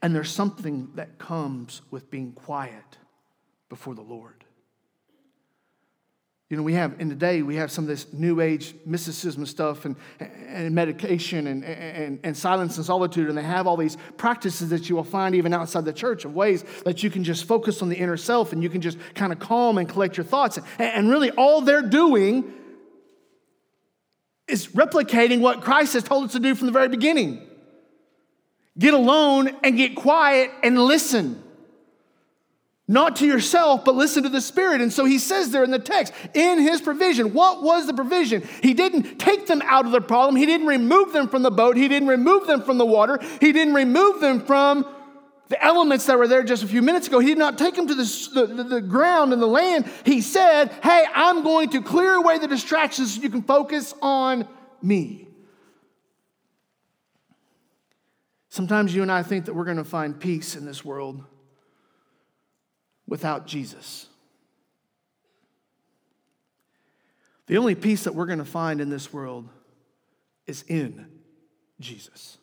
And 0.00 0.14
there's 0.14 0.30
something 0.30 0.90
that 0.94 1.18
comes 1.18 1.82
with 1.90 2.10
being 2.10 2.32
quiet 2.32 2.98
before 3.68 3.94
the 3.94 4.02
Lord. 4.02 4.41
You 6.52 6.58
know, 6.58 6.64
we 6.64 6.74
have, 6.74 7.00
in 7.00 7.08
today, 7.08 7.40
we 7.40 7.56
have 7.56 7.72
some 7.72 7.84
of 7.84 7.88
this 7.88 8.12
new 8.12 8.42
age 8.42 8.74
mysticism 8.84 9.46
stuff 9.46 9.86
and, 9.86 9.96
and 10.20 10.74
medication 10.74 11.46
and, 11.46 11.64
and, 11.64 12.20
and 12.22 12.36
silence 12.36 12.76
and 12.76 12.84
solitude, 12.84 13.30
and 13.30 13.38
they 13.38 13.42
have 13.42 13.66
all 13.66 13.78
these 13.78 13.96
practices 14.18 14.68
that 14.68 14.86
you 14.86 14.94
will 14.94 15.02
find 15.02 15.34
even 15.34 15.54
outside 15.54 15.86
the 15.86 15.94
church 15.94 16.26
of 16.26 16.34
ways 16.34 16.62
that 16.84 17.02
you 17.02 17.08
can 17.08 17.24
just 17.24 17.46
focus 17.46 17.80
on 17.80 17.88
the 17.88 17.96
inner 17.96 18.18
self 18.18 18.52
and 18.52 18.62
you 18.62 18.68
can 18.68 18.82
just 18.82 18.98
kind 19.14 19.32
of 19.32 19.38
calm 19.38 19.78
and 19.78 19.88
collect 19.88 20.18
your 20.18 20.24
thoughts. 20.24 20.58
And 20.78 21.08
really, 21.08 21.30
all 21.30 21.62
they're 21.62 21.80
doing 21.80 22.52
is 24.46 24.66
replicating 24.66 25.40
what 25.40 25.62
Christ 25.62 25.94
has 25.94 26.02
told 26.02 26.26
us 26.26 26.32
to 26.32 26.38
do 26.38 26.54
from 26.54 26.66
the 26.66 26.72
very 26.74 26.88
beginning. 26.88 27.48
Get 28.78 28.92
alone 28.92 29.56
and 29.64 29.74
get 29.78 29.94
quiet 29.94 30.50
and 30.62 30.78
listen 30.78 31.41
not 32.92 33.16
to 33.16 33.26
yourself, 33.26 33.84
but 33.84 33.94
listen 33.94 34.22
to 34.22 34.28
the 34.28 34.40
Spirit. 34.40 34.82
And 34.82 34.92
so 34.92 35.04
he 35.04 35.18
says 35.18 35.50
there 35.50 35.64
in 35.64 35.70
the 35.70 35.78
text, 35.78 36.12
in 36.34 36.60
his 36.60 36.80
provision, 36.82 37.32
what 37.32 37.62
was 37.62 37.86
the 37.86 37.94
provision? 37.94 38.46
He 38.62 38.74
didn't 38.74 39.18
take 39.18 39.46
them 39.46 39.62
out 39.64 39.86
of 39.86 39.92
the 39.92 40.00
problem. 40.00 40.36
He 40.36 40.44
didn't 40.46 40.66
remove 40.66 41.12
them 41.12 41.28
from 41.28 41.42
the 41.42 41.50
boat. 41.50 41.76
He 41.76 41.88
didn't 41.88 42.08
remove 42.08 42.46
them 42.46 42.62
from 42.62 42.76
the 42.76 42.84
water. 42.84 43.18
He 43.40 43.52
didn't 43.52 43.74
remove 43.74 44.20
them 44.20 44.44
from 44.44 44.86
the 45.48 45.62
elements 45.64 46.06
that 46.06 46.18
were 46.18 46.28
there 46.28 46.42
just 46.42 46.62
a 46.62 46.66
few 46.66 46.82
minutes 46.82 47.06
ago. 47.06 47.18
He 47.18 47.28
did 47.28 47.38
not 47.38 47.56
take 47.56 47.74
them 47.74 47.86
to 47.86 47.94
the, 47.94 48.46
the, 48.46 48.64
the 48.64 48.80
ground 48.80 49.32
and 49.32 49.40
the 49.40 49.46
land. 49.46 49.90
He 50.04 50.20
said, 50.20 50.70
Hey, 50.82 51.04
I'm 51.14 51.42
going 51.42 51.70
to 51.70 51.82
clear 51.82 52.14
away 52.14 52.38
the 52.38 52.48
distractions 52.48 53.14
so 53.14 53.22
you 53.22 53.30
can 53.30 53.42
focus 53.42 53.94
on 54.02 54.46
me. 54.82 55.28
Sometimes 58.50 58.94
you 58.94 59.00
and 59.00 59.10
I 59.10 59.22
think 59.22 59.46
that 59.46 59.54
we're 59.54 59.64
going 59.64 59.78
to 59.78 59.84
find 59.84 60.18
peace 60.20 60.56
in 60.56 60.66
this 60.66 60.84
world 60.84 61.24
without 63.12 63.46
Jesus. 63.46 64.06
The 67.46 67.58
only 67.58 67.74
peace 67.74 68.04
that 68.04 68.14
we're 68.14 68.24
going 68.24 68.38
to 68.38 68.44
find 68.46 68.80
in 68.80 68.88
this 68.88 69.12
world 69.12 69.50
is 70.46 70.64
in 70.66 71.08
Jesus. 71.78 72.38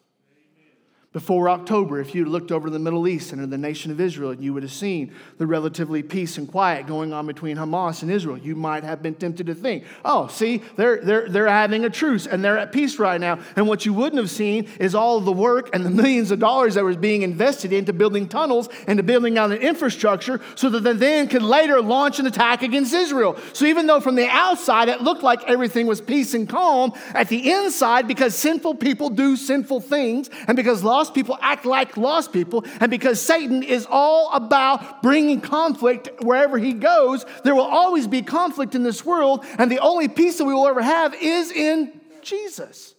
Before 1.11 1.49
October, 1.49 1.99
if 1.99 2.13
you 2.13 2.23
looked 2.23 2.51
over 2.51 2.69
the 2.69 2.77
Middle 2.77 3.07
East 3.07 3.33
and 3.33 3.41
in 3.41 3.49
the 3.49 3.57
nation 3.57 3.89
of 3.89 3.99
Israel, 3.99 4.31
you 4.31 4.53
would 4.53 4.61
have 4.61 4.71
seen 4.71 5.11
the 5.39 5.47
relatively 5.47 6.03
peace 6.03 6.37
and 6.37 6.47
quiet 6.47 6.85
going 6.85 7.13
on 7.13 7.25
between 7.25 7.57
Hamas 7.57 8.03
and 8.03 8.11
Israel. 8.11 8.37
You 8.37 8.55
might 8.55 8.83
have 8.83 9.01
been 9.01 9.15
tempted 9.15 9.47
to 9.47 9.55
think, 9.55 9.85
oh, 10.05 10.27
see, 10.27 10.61
they're, 10.75 11.03
they're, 11.03 11.27
they're 11.27 11.47
having 11.47 11.83
a 11.83 11.89
truce 11.89 12.27
and 12.27 12.45
they're 12.45 12.59
at 12.59 12.71
peace 12.71 12.99
right 12.99 13.19
now. 13.19 13.39
And 13.55 13.67
what 13.67 13.87
you 13.87 13.93
wouldn't 13.93 14.21
have 14.21 14.29
seen 14.29 14.69
is 14.79 14.93
all 14.93 15.19
the 15.19 15.31
work 15.31 15.71
and 15.73 15.83
the 15.83 15.89
millions 15.89 16.29
of 16.29 16.37
dollars 16.37 16.75
that 16.75 16.83
was 16.83 16.95
being 16.95 17.23
invested 17.23 17.73
into 17.73 17.91
building 17.91 18.27
tunnels 18.27 18.69
and 18.85 18.97
to 18.97 19.03
building 19.03 19.39
out 19.39 19.51
an 19.51 19.57
infrastructure 19.57 20.39
so 20.53 20.69
that 20.69 20.81
they 20.81 20.93
then 20.93 21.27
could 21.27 21.41
later 21.41 21.81
launch 21.81 22.19
an 22.19 22.27
attack 22.27 22.61
against 22.61 22.93
Israel. 22.93 23.35
So 23.53 23.65
even 23.65 23.87
though 23.87 23.99
from 23.99 24.13
the 24.13 24.27
outside 24.27 24.89
it 24.89 25.01
looked 25.01 25.23
like 25.23 25.43
everything 25.45 25.87
was 25.87 26.01
peace 26.01 26.35
and 26.35 26.47
calm, 26.47 26.93
at 27.15 27.29
the 27.29 27.51
inside, 27.51 28.07
because 28.07 28.35
sinful 28.35 28.75
people 28.75 29.09
do 29.09 29.35
sinful 29.35 29.81
things 29.81 30.29
and 30.47 30.55
because 30.55 30.83
lost 30.99 31.13
people 31.13 31.37
act 31.41 31.65
like 31.65 31.95
lost 31.95 32.33
people, 32.33 32.65
and 32.81 32.91
because 32.91 33.21
Satan 33.21 33.63
is 33.63 33.87
all 33.89 34.33
about 34.33 35.01
bringing 35.01 35.39
conflict 35.39 36.09
wherever 36.21 36.57
he 36.57 36.73
goes, 36.73 37.25
there 37.45 37.55
will 37.55 37.61
always 37.61 38.05
be 38.05 38.21
conflict 38.21 38.75
in 38.75 38.83
this 38.83 39.05
world, 39.05 39.45
and 39.57 39.71
the 39.71 39.79
only 39.79 40.09
peace 40.09 40.37
that 40.39 40.43
we 40.43 40.53
will 40.53 40.67
ever 40.67 40.81
have 40.81 41.15
is 41.15 41.51
in 41.51 42.01
Jesus. 42.21 42.95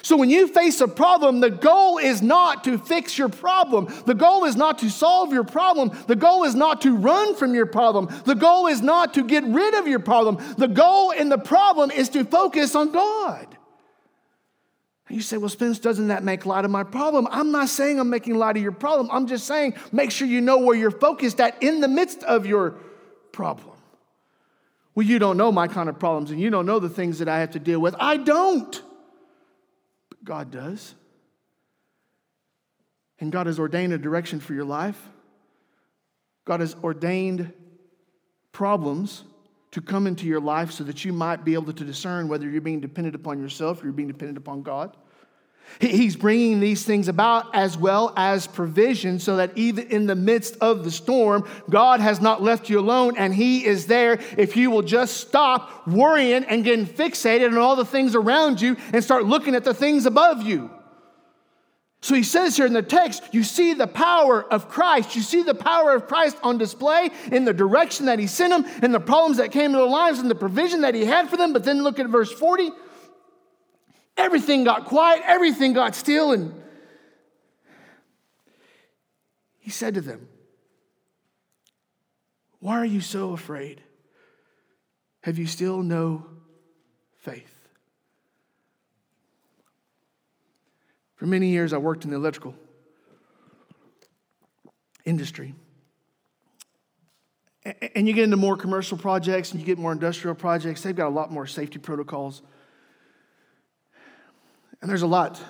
So 0.00 0.16
when 0.16 0.30
you 0.30 0.48
face 0.48 0.80
a 0.80 0.88
problem, 0.88 1.40
the 1.40 1.50
goal 1.50 1.98
is 1.98 2.22
not 2.22 2.64
to 2.64 2.78
fix 2.78 3.18
your 3.18 3.28
problem. 3.28 3.92
The 4.06 4.14
goal 4.14 4.46
is 4.46 4.56
not 4.56 4.78
to 4.78 4.88
solve 4.88 5.32
your 5.32 5.44
problem. 5.44 5.92
The 6.06 6.16
goal 6.16 6.44
is 6.44 6.54
not 6.54 6.80
to 6.80 6.96
run 6.96 7.36
from 7.36 7.54
your 7.54 7.66
problem. 7.66 8.08
The 8.24 8.34
goal 8.34 8.66
is 8.68 8.80
not 8.80 9.14
to 9.14 9.22
get 9.22 9.44
rid 9.44 9.74
of 9.74 9.86
your 9.86 10.00
problem. 10.00 10.38
The 10.56 10.66
goal 10.66 11.10
in 11.10 11.28
the 11.28 11.38
problem 11.38 11.90
is 11.92 12.08
to 12.08 12.24
focus 12.24 12.74
on 12.74 12.90
God. 12.90 13.46
You 15.12 15.20
say, 15.20 15.36
well, 15.36 15.50
Spence, 15.50 15.78
doesn't 15.78 16.08
that 16.08 16.24
make 16.24 16.46
light 16.46 16.64
of 16.64 16.70
my 16.70 16.84
problem? 16.84 17.28
I'm 17.30 17.52
not 17.52 17.68
saying 17.68 18.00
I'm 18.00 18.08
making 18.08 18.36
light 18.36 18.56
of 18.56 18.62
your 18.62 18.72
problem. 18.72 19.10
I'm 19.12 19.26
just 19.26 19.46
saying 19.46 19.74
make 19.92 20.10
sure 20.10 20.26
you 20.26 20.40
know 20.40 20.58
where 20.58 20.74
you're 20.74 20.90
focused 20.90 21.38
at 21.38 21.62
in 21.62 21.80
the 21.80 21.88
midst 21.88 22.22
of 22.22 22.46
your 22.46 22.76
problem. 23.30 23.76
Well, 24.94 25.06
you 25.06 25.18
don't 25.18 25.36
know 25.36 25.52
my 25.52 25.68
kind 25.68 25.90
of 25.90 25.98
problems 25.98 26.30
and 26.30 26.40
you 26.40 26.48
don't 26.48 26.64
know 26.64 26.78
the 26.78 26.88
things 26.88 27.18
that 27.18 27.28
I 27.28 27.40
have 27.40 27.50
to 27.52 27.58
deal 27.58 27.78
with. 27.78 27.94
I 27.98 28.16
don't. 28.16 28.82
But 30.08 30.24
God 30.24 30.50
does. 30.50 30.94
And 33.18 33.30
God 33.30 33.46
has 33.46 33.58
ordained 33.58 33.92
a 33.92 33.98
direction 33.98 34.40
for 34.40 34.54
your 34.54 34.64
life. 34.64 35.00
God 36.46 36.60
has 36.60 36.74
ordained 36.82 37.52
problems 38.50 39.24
to 39.72 39.80
come 39.80 40.06
into 40.06 40.26
your 40.26 40.40
life 40.40 40.70
so 40.70 40.84
that 40.84 41.04
you 41.04 41.12
might 41.12 41.44
be 41.44 41.54
able 41.54 41.72
to 41.72 41.84
discern 41.84 42.28
whether 42.28 42.48
you're 42.48 42.60
being 42.60 42.80
dependent 42.80 43.14
upon 43.14 43.40
yourself 43.40 43.82
or 43.82 43.86
you're 43.86 43.92
being 43.92 44.08
dependent 44.08 44.38
upon 44.38 44.62
God. 44.62 44.96
He's 45.80 46.14
bringing 46.14 46.60
these 46.60 46.84
things 46.84 47.08
about 47.08 47.54
as 47.54 47.76
well 47.76 48.12
as 48.16 48.46
provision 48.46 49.18
so 49.18 49.36
that 49.36 49.56
even 49.56 49.88
in 49.88 50.06
the 50.06 50.14
midst 50.14 50.56
of 50.60 50.84
the 50.84 50.90
storm, 50.90 51.48
God 51.68 52.00
has 52.00 52.20
not 52.20 52.42
left 52.42 52.70
you 52.70 52.78
alone 52.78 53.16
and 53.16 53.34
He 53.34 53.64
is 53.64 53.86
there 53.86 54.20
if 54.36 54.56
you 54.56 54.70
will 54.70 54.82
just 54.82 55.16
stop 55.16 55.86
worrying 55.86 56.44
and 56.44 56.62
getting 56.62 56.86
fixated 56.86 57.48
on 57.48 57.58
all 57.58 57.74
the 57.74 57.84
things 57.84 58.14
around 58.14 58.60
you 58.60 58.76
and 58.92 59.02
start 59.02 59.24
looking 59.24 59.54
at 59.54 59.64
the 59.64 59.74
things 59.74 60.06
above 60.06 60.42
you. 60.42 60.70
So 62.02 62.16
he 62.16 62.24
says 62.24 62.56
here 62.56 62.66
in 62.66 62.72
the 62.72 62.82
text, 62.82 63.22
you 63.30 63.44
see 63.44 63.74
the 63.74 63.86
power 63.86 64.42
of 64.52 64.68
Christ. 64.68 65.14
You 65.14 65.22
see 65.22 65.44
the 65.44 65.54
power 65.54 65.94
of 65.94 66.08
Christ 66.08 66.36
on 66.42 66.58
display 66.58 67.10
in 67.30 67.44
the 67.44 67.52
direction 67.52 68.06
that 68.06 68.18
he 68.18 68.26
sent 68.26 68.50
them, 68.50 68.82
in 68.82 68.90
the 68.90 68.98
problems 68.98 69.36
that 69.36 69.52
came 69.52 69.66
into 69.66 69.78
their 69.78 69.86
lives, 69.86 70.18
and 70.18 70.28
the 70.28 70.34
provision 70.34 70.80
that 70.80 70.96
he 70.96 71.04
had 71.04 71.30
for 71.30 71.36
them. 71.36 71.52
But 71.52 71.62
then 71.62 71.84
look 71.84 72.00
at 72.00 72.08
verse 72.08 72.32
40. 72.32 72.72
Everything 74.16 74.64
got 74.64 74.84
quiet, 74.84 75.22
everything 75.24 75.72
got 75.72 75.94
still, 75.94 76.32
and 76.32 76.54
he 79.58 79.70
said 79.70 79.94
to 79.94 80.00
them, 80.00 80.28
Why 82.58 82.78
are 82.78 82.84
you 82.84 83.00
so 83.00 83.32
afraid? 83.32 83.82
Have 85.22 85.38
you 85.38 85.46
still 85.46 85.82
no 85.82 86.26
faith? 87.20 87.54
For 91.14 91.26
many 91.26 91.48
years, 91.50 91.72
I 91.72 91.78
worked 91.78 92.04
in 92.04 92.10
the 92.10 92.16
electrical 92.16 92.56
industry. 95.04 95.54
And 97.94 98.08
you 98.08 98.14
get 98.14 98.24
into 98.24 98.36
more 98.36 98.56
commercial 98.56 98.98
projects 98.98 99.52
and 99.52 99.60
you 99.60 99.66
get 99.66 99.78
more 99.78 99.92
industrial 99.92 100.34
projects, 100.34 100.82
they've 100.82 100.96
got 100.96 101.06
a 101.06 101.14
lot 101.14 101.30
more 101.30 101.46
safety 101.46 101.78
protocols. 101.78 102.42
And 104.82 104.90
there's 104.90 105.02
a 105.02 105.06
lot, 105.06 105.40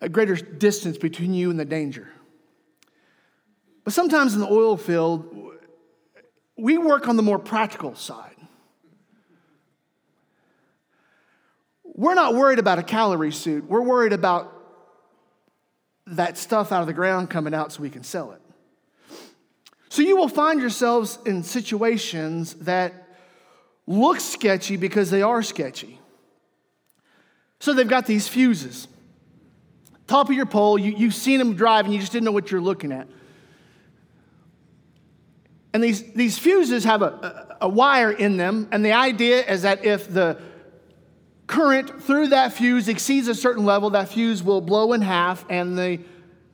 a 0.00 0.08
greater 0.08 0.34
distance 0.34 0.98
between 0.98 1.34
you 1.34 1.50
and 1.50 1.60
the 1.60 1.66
danger. 1.66 2.08
But 3.84 3.92
sometimes 3.92 4.34
in 4.34 4.40
the 4.40 4.50
oil 4.50 4.76
field, 4.76 5.52
we 6.56 6.78
work 6.78 7.08
on 7.08 7.16
the 7.16 7.22
more 7.22 7.38
practical 7.38 7.94
side. 7.94 8.36
We're 11.84 12.14
not 12.14 12.34
worried 12.34 12.58
about 12.58 12.78
a 12.78 12.82
calorie 12.82 13.32
suit. 13.32 13.68
We're 13.68 13.82
worried 13.82 14.14
about 14.14 14.50
that 16.06 16.38
stuff 16.38 16.72
out 16.72 16.80
of 16.80 16.86
the 16.86 16.94
ground 16.94 17.28
coming 17.28 17.52
out 17.52 17.72
so 17.72 17.82
we 17.82 17.90
can 17.90 18.02
sell 18.02 18.32
it. 18.32 18.40
So 19.90 20.00
you 20.00 20.16
will 20.16 20.28
find 20.28 20.58
yourselves 20.58 21.18
in 21.26 21.42
situations 21.42 22.54
that 22.54 22.94
look 23.86 24.20
sketchy 24.20 24.78
because 24.78 25.10
they 25.10 25.20
are 25.20 25.42
sketchy. 25.42 25.98
So 27.62 27.72
they've 27.72 27.86
got 27.86 28.06
these 28.06 28.26
fuses. 28.26 28.88
Top 30.08 30.28
of 30.28 30.34
your 30.34 30.46
pole, 30.46 30.76
you, 30.80 30.96
you've 30.96 31.14
seen 31.14 31.38
them 31.38 31.54
drive 31.54 31.84
and 31.84 31.94
you 31.94 32.00
just 32.00 32.10
didn't 32.10 32.24
know 32.24 32.32
what 32.32 32.50
you're 32.50 32.60
looking 32.60 32.90
at. 32.90 33.06
And 35.72 35.80
these, 35.80 36.12
these 36.12 36.36
fuses 36.40 36.82
have 36.82 37.02
a, 37.02 37.56
a, 37.60 37.66
a 37.66 37.68
wire 37.68 38.10
in 38.10 38.36
them, 38.36 38.68
and 38.72 38.84
the 38.84 38.94
idea 38.94 39.44
is 39.46 39.62
that 39.62 39.84
if 39.84 40.12
the 40.12 40.42
current 41.46 42.02
through 42.02 42.30
that 42.30 42.52
fuse 42.52 42.88
exceeds 42.88 43.28
a 43.28 43.34
certain 43.34 43.64
level, 43.64 43.90
that 43.90 44.08
fuse 44.08 44.42
will 44.42 44.60
blow 44.60 44.92
in 44.92 45.00
half 45.00 45.44
and 45.48 45.78
the, 45.78 46.00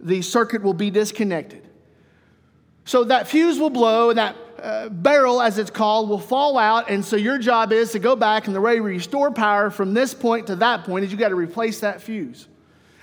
the 0.01 0.21
circuit 0.21 0.61
will 0.61 0.75
be 0.75 0.91
disconnected. 0.91 1.67
So 2.85 3.05
that 3.05 3.29
fuse 3.29 3.59
will 3.59 3.71
blow, 3.71 4.11
and 4.11 4.19
that 4.19 4.37
uh, 4.63 4.89
barrel, 4.89 5.41
as 5.41 5.59
it's 5.59 5.71
called, 5.71 6.09
will 6.09 6.19
fall 6.19 6.59
out. 6.59 6.91
And 6.91 7.05
so 7.05 7.17
your 7.17 7.39
job 7.39 7.73
is 7.73 7.93
to 7.93 7.99
go 7.99 8.17
back, 8.17 8.47
and 8.47 8.55
the 8.55 8.61
way 8.61 8.77
to 8.77 8.83
restore 8.83 9.31
power 9.31 9.71
from 9.71 9.95
this 9.95 10.15
point 10.15 10.47
to 10.49 10.57
that 10.57 10.85
point 10.85 11.05
is 11.05 11.13
you 11.13 11.19
got 11.19 11.29
to 11.29 11.35
replace 11.35 11.81
that 11.81 12.03
fuse. 12.03 12.47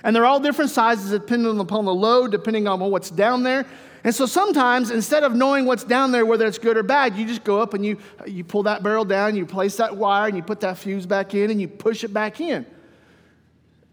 And 0.02 0.14
they're 0.14 0.26
all 0.26 0.40
different 0.40 0.70
sizes 0.70 1.10
depending 1.10 1.58
upon 1.58 1.84
the 1.84 1.94
load, 1.94 2.30
depending 2.30 2.68
on 2.68 2.78
what's 2.78 3.10
down 3.10 3.42
there. 3.42 3.66
And 4.04 4.14
so 4.14 4.24
sometimes, 4.24 4.92
instead 4.92 5.24
of 5.24 5.34
knowing 5.34 5.66
what's 5.66 5.82
down 5.82 6.12
there, 6.12 6.24
whether 6.24 6.46
it's 6.46 6.58
good 6.58 6.76
or 6.76 6.84
bad, 6.84 7.16
you 7.16 7.26
just 7.26 7.42
go 7.42 7.60
up 7.60 7.74
and 7.74 7.84
you, 7.84 7.98
you 8.24 8.44
pull 8.44 8.62
that 8.62 8.82
barrel 8.82 9.04
down, 9.04 9.34
you 9.34 9.44
place 9.44 9.76
that 9.78 9.96
wire, 9.96 10.28
and 10.28 10.36
you 10.36 10.44
put 10.44 10.60
that 10.60 10.78
fuse 10.78 11.06
back 11.06 11.34
in, 11.34 11.50
and 11.50 11.60
you 11.60 11.66
push 11.66 12.04
it 12.04 12.12
back 12.12 12.40
in. 12.40 12.64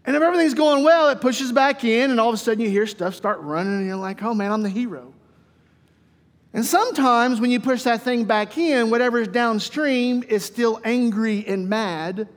And 0.04 0.14
if 0.14 0.22
everything's 0.22 0.54
going 0.54 0.84
well, 0.84 1.08
it 1.08 1.20
pushes 1.20 1.50
back 1.50 1.82
in, 1.82 2.10
and 2.12 2.20
all 2.20 2.28
of 2.28 2.34
a 2.34 2.38
sudden 2.38 2.60
you 2.60 2.70
hear 2.70 2.86
stuff 2.86 3.14
start 3.14 3.40
running, 3.40 3.72
and 3.72 3.86
you're 3.86 3.96
like, 3.96 4.22
oh 4.22 4.34
man, 4.34 4.52
I'm 4.52 4.62
the 4.62 4.68
hero. 4.68 5.12
And 6.54 6.64
sometimes 6.64 7.40
when 7.40 7.50
you 7.50 7.58
push 7.58 7.82
that 7.82 8.02
thing 8.02 8.24
back 8.24 8.56
in, 8.56 8.88
whatever's 8.88 9.26
downstream 9.26 10.22
is 10.22 10.44
still 10.44 10.80
angry 10.84 11.44
and 11.46 11.68
mad, 11.68 12.28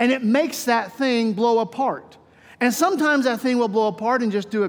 and 0.00 0.10
it 0.10 0.24
makes 0.24 0.64
that 0.64 0.92
thing 0.94 1.32
blow 1.32 1.60
apart. 1.60 2.16
And 2.60 2.74
sometimes 2.74 3.24
that 3.24 3.40
thing 3.40 3.56
will 3.58 3.68
blow 3.68 3.86
apart 3.86 4.22
and 4.22 4.32
just 4.32 4.50
do 4.50 4.64
a 4.64 4.68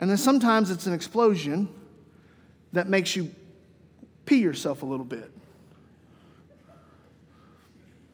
and 0.00 0.10
then 0.10 0.16
sometimes 0.16 0.70
it's 0.70 0.86
an 0.86 0.92
explosion 0.92 1.68
that 2.72 2.88
makes 2.88 3.16
you 3.16 3.30
pee 4.26 4.38
yourself 4.38 4.82
a 4.82 4.86
little 4.86 5.04
bit. 5.04 5.30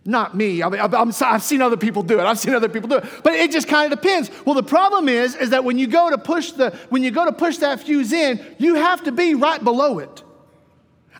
Not 0.06 0.36
me. 0.36 0.62
I 0.62 0.68
mean, 0.68 0.80
i 0.80 1.30
have 1.30 1.42
seen 1.42 1.62
other 1.62 1.78
people 1.78 2.02
do 2.02 2.20
it. 2.20 2.24
I've 2.24 2.38
seen 2.38 2.54
other 2.54 2.68
people 2.68 2.88
do 2.88 2.96
it. 2.96 3.04
But 3.22 3.34
it 3.34 3.50
just 3.50 3.68
kind 3.68 3.90
of 3.90 3.98
depends. 3.98 4.30
Well, 4.44 4.54
the 4.54 4.62
problem 4.62 5.08
is, 5.08 5.34
is 5.34 5.50
that 5.50 5.64
when 5.64 5.78
you 5.78 5.86
go 5.86 6.10
to 6.10 6.18
push 6.18 6.52
the, 6.52 6.76
when 6.90 7.02
you 7.02 7.10
go 7.10 7.24
to 7.24 7.32
push 7.32 7.58
that 7.58 7.80
fuse 7.80 8.12
in, 8.12 8.44
you 8.58 8.74
have 8.74 9.04
to 9.04 9.12
be 9.12 9.34
right 9.34 9.62
below 9.62 9.98
it. 9.98 10.22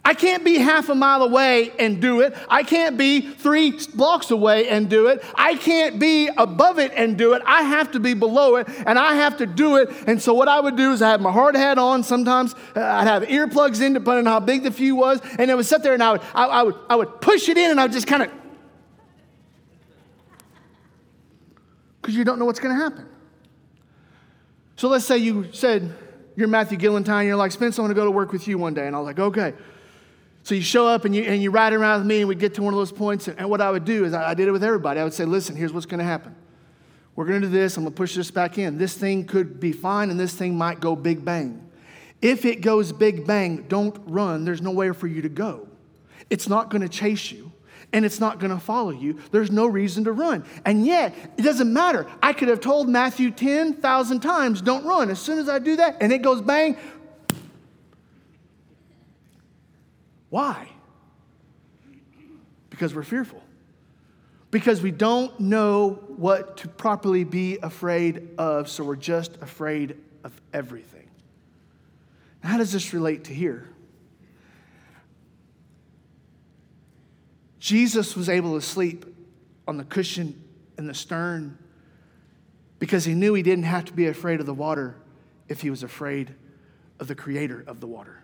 I 0.06 0.12
can't 0.12 0.44
be 0.44 0.58
half 0.58 0.90
a 0.90 0.94
mile 0.94 1.22
away 1.22 1.70
and 1.78 1.98
do 2.02 2.20
it. 2.20 2.36
I 2.50 2.62
can't 2.62 2.98
be 2.98 3.22
three 3.22 3.80
blocks 3.94 4.30
away 4.30 4.68
and 4.68 4.90
do 4.90 5.06
it. 5.06 5.24
I 5.34 5.54
can't 5.54 5.98
be 5.98 6.28
above 6.28 6.78
it 6.78 6.92
and 6.94 7.16
do 7.16 7.32
it. 7.32 7.40
I 7.46 7.62
have 7.62 7.92
to 7.92 8.00
be 8.00 8.12
below 8.12 8.56
it 8.56 8.68
and 8.86 8.98
I 8.98 9.14
have 9.14 9.38
to 9.38 9.46
do 9.46 9.76
it. 9.76 9.88
And 10.06 10.20
so, 10.20 10.34
what 10.34 10.46
I 10.46 10.60
would 10.60 10.76
do 10.76 10.92
is 10.92 11.00
I 11.00 11.10
have 11.10 11.22
my 11.22 11.32
hard 11.32 11.56
hat 11.56 11.78
on. 11.78 12.02
Sometimes 12.02 12.54
uh, 12.76 12.82
I'd 12.82 13.06
have 13.06 13.22
earplugs 13.22 13.80
in, 13.80 13.94
depending 13.94 14.26
on 14.26 14.32
how 14.32 14.40
big 14.40 14.62
the 14.62 14.70
fuse 14.70 14.92
was. 14.92 15.22
And 15.38 15.50
I 15.50 15.54
would 15.54 15.64
sit 15.64 15.82
there 15.82 15.94
and 15.94 16.02
I 16.02 16.12
would, 16.12 16.20
I, 16.34 16.44
I 16.44 16.62
would, 16.64 16.76
I 16.90 16.96
would 16.96 17.22
push 17.22 17.48
it 17.48 17.56
in 17.56 17.70
and 17.70 17.80
I 17.80 17.84
would 17.84 17.92
just 17.92 18.06
kind 18.06 18.24
of, 18.24 18.30
because 22.04 22.14
you 22.14 22.22
don't 22.22 22.38
know 22.38 22.44
what's 22.44 22.60
going 22.60 22.76
to 22.76 22.82
happen. 22.82 23.06
So, 24.76 24.88
let's 24.88 25.06
say 25.06 25.16
you 25.16 25.50
said, 25.52 25.90
you're 26.36 26.48
Matthew 26.48 26.76
Gillentine, 26.76 27.26
you're 27.26 27.36
like, 27.36 27.50
Spence, 27.50 27.78
I 27.78 27.82
want 27.82 27.92
to 27.92 27.94
go 27.94 28.04
to 28.04 28.10
work 28.10 28.30
with 28.30 28.46
you 28.46 28.58
one 28.58 28.74
day. 28.74 28.86
And 28.86 28.94
I 28.94 28.98
was 28.98 29.06
like, 29.06 29.18
okay. 29.18 29.54
So 30.42 30.54
you 30.54 30.60
show 30.60 30.86
up 30.86 31.06
and 31.06 31.16
you, 31.16 31.22
and 31.22 31.42
you 31.42 31.50
ride 31.50 31.72
around 31.72 32.00
with 32.00 32.06
me, 32.06 32.18
and 32.18 32.28
we 32.28 32.34
get 32.34 32.52
to 32.56 32.62
one 32.62 32.74
of 32.74 32.78
those 32.78 32.92
points. 32.92 33.26
And, 33.26 33.38
and 33.38 33.48
what 33.48 33.62
I 33.62 33.70
would 33.70 33.86
do 33.86 34.04
is 34.04 34.12
I, 34.12 34.32
I 34.32 34.34
did 34.34 34.48
it 34.48 34.50
with 34.50 34.62
everybody. 34.62 35.00
I 35.00 35.04
would 35.04 35.14
say, 35.14 35.24
listen, 35.24 35.56
here's 35.56 35.72
what's 35.72 35.86
going 35.86 36.00
to 36.00 36.04
happen. 36.04 36.36
We're 37.16 37.24
going 37.24 37.40
to 37.40 37.46
do 37.46 37.52
this. 37.52 37.78
I'm 37.78 37.84
going 37.84 37.94
to 37.94 37.96
push 37.96 38.14
this 38.14 38.30
back 38.30 38.58
in. 38.58 38.76
This 38.76 38.94
thing 38.94 39.24
could 39.24 39.58
be 39.58 39.72
fine, 39.72 40.10
and 40.10 40.20
this 40.20 40.34
thing 40.34 40.58
might 40.58 40.80
go 40.80 40.94
big 40.94 41.24
bang. 41.24 41.66
If 42.20 42.44
it 42.44 42.60
goes 42.60 42.92
big 42.92 43.26
bang, 43.26 43.64
don't 43.68 43.96
run. 44.04 44.44
There's 44.44 44.60
nowhere 44.60 44.92
for 44.92 45.06
you 45.06 45.22
to 45.22 45.30
go. 45.30 45.68
It's 46.28 46.50
not 46.50 46.68
going 46.68 46.82
to 46.82 46.88
chase 46.90 47.32
you 47.32 47.50
and 47.94 48.04
it's 48.04 48.20
not 48.20 48.40
going 48.40 48.50
to 48.50 48.59
follow 48.59 48.90
you. 48.90 49.18
There's 49.30 49.50
no 49.50 49.66
reason 49.66 50.04
to 50.04 50.12
run. 50.12 50.44
And 50.66 50.85
yet, 50.85 51.14
it 51.38 51.42
doesn't 51.42 51.72
matter. 51.72 52.07
I 52.22 52.35
could 52.35 52.48
have 52.48 52.61
told 52.61 52.88
Matthew 52.90 53.30
10,000 53.30 54.20
times, 54.20 54.61
don't 54.61 54.85
run. 54.85 55.09
As 55.09 55.18
soon 55.18 55.38
as 55.38 55.48
I 55.48 55.59
do 55.61 55.76
that 55.76 55.98
and 56.02 56.12
it 56.12 56.20
goes 56.20 56.42
bang, 56.42 56.76
Why? 60.35 60.68
Because 62.68 62.92
we're 62.92 63.04
fearful. 63.04 63.40
Because 64.50 64.83
we 64.83 64.90
don't 64.90 65.38
know 65.38 65.90
what 66.16 66.57
to 66.57 66.68
properly 66.68 67.22
be 67.22 67.59
afraid 67.59 68.30
of, 68.37 68.68
so 68.68 68.83
we're 68.83 68.96
just 68.96 69.37
afraid 69.40 69.96
of 70.24 70.33
everything. 70.52 71.09
How 72.42 72.59
does 72.59 72.72
this 72.72 72.92
relate 72.92 73.22
to 73.24 73.33
here? 73.33 73.68
Jesus 77.64 78.14
was 78.14 78.29
able 78.29 78.61
to 78.61 78.61
sleep 78.61 79.07
on 79.66 79.79
the 79.79 79.85
cushion 79.85 80.38
in 80.77 80.87
the 80.87 80.92
stern 80.92 81.57
because 82.79 83.07
he 83.07 83.14
knew 83.14 83.33
he 83.33 83.42
didn't 83.42 83.64
have 83.64 83.87
to 83.87 83.94
be 83.94 84.07
afraid 84.07 84.38
of 84.38 84.44
the 84.44 84.53
water 84.53 84.96
if 85.48 85.62
he 85.62 85.70
was 85.70 85.83
afraid 85.83 86.35
of 87.00 87.09
the 87.09 87.14
creator 87.14 87.64
of 87.66 87.81
the 87.81 87.87
water. 87.87 88.22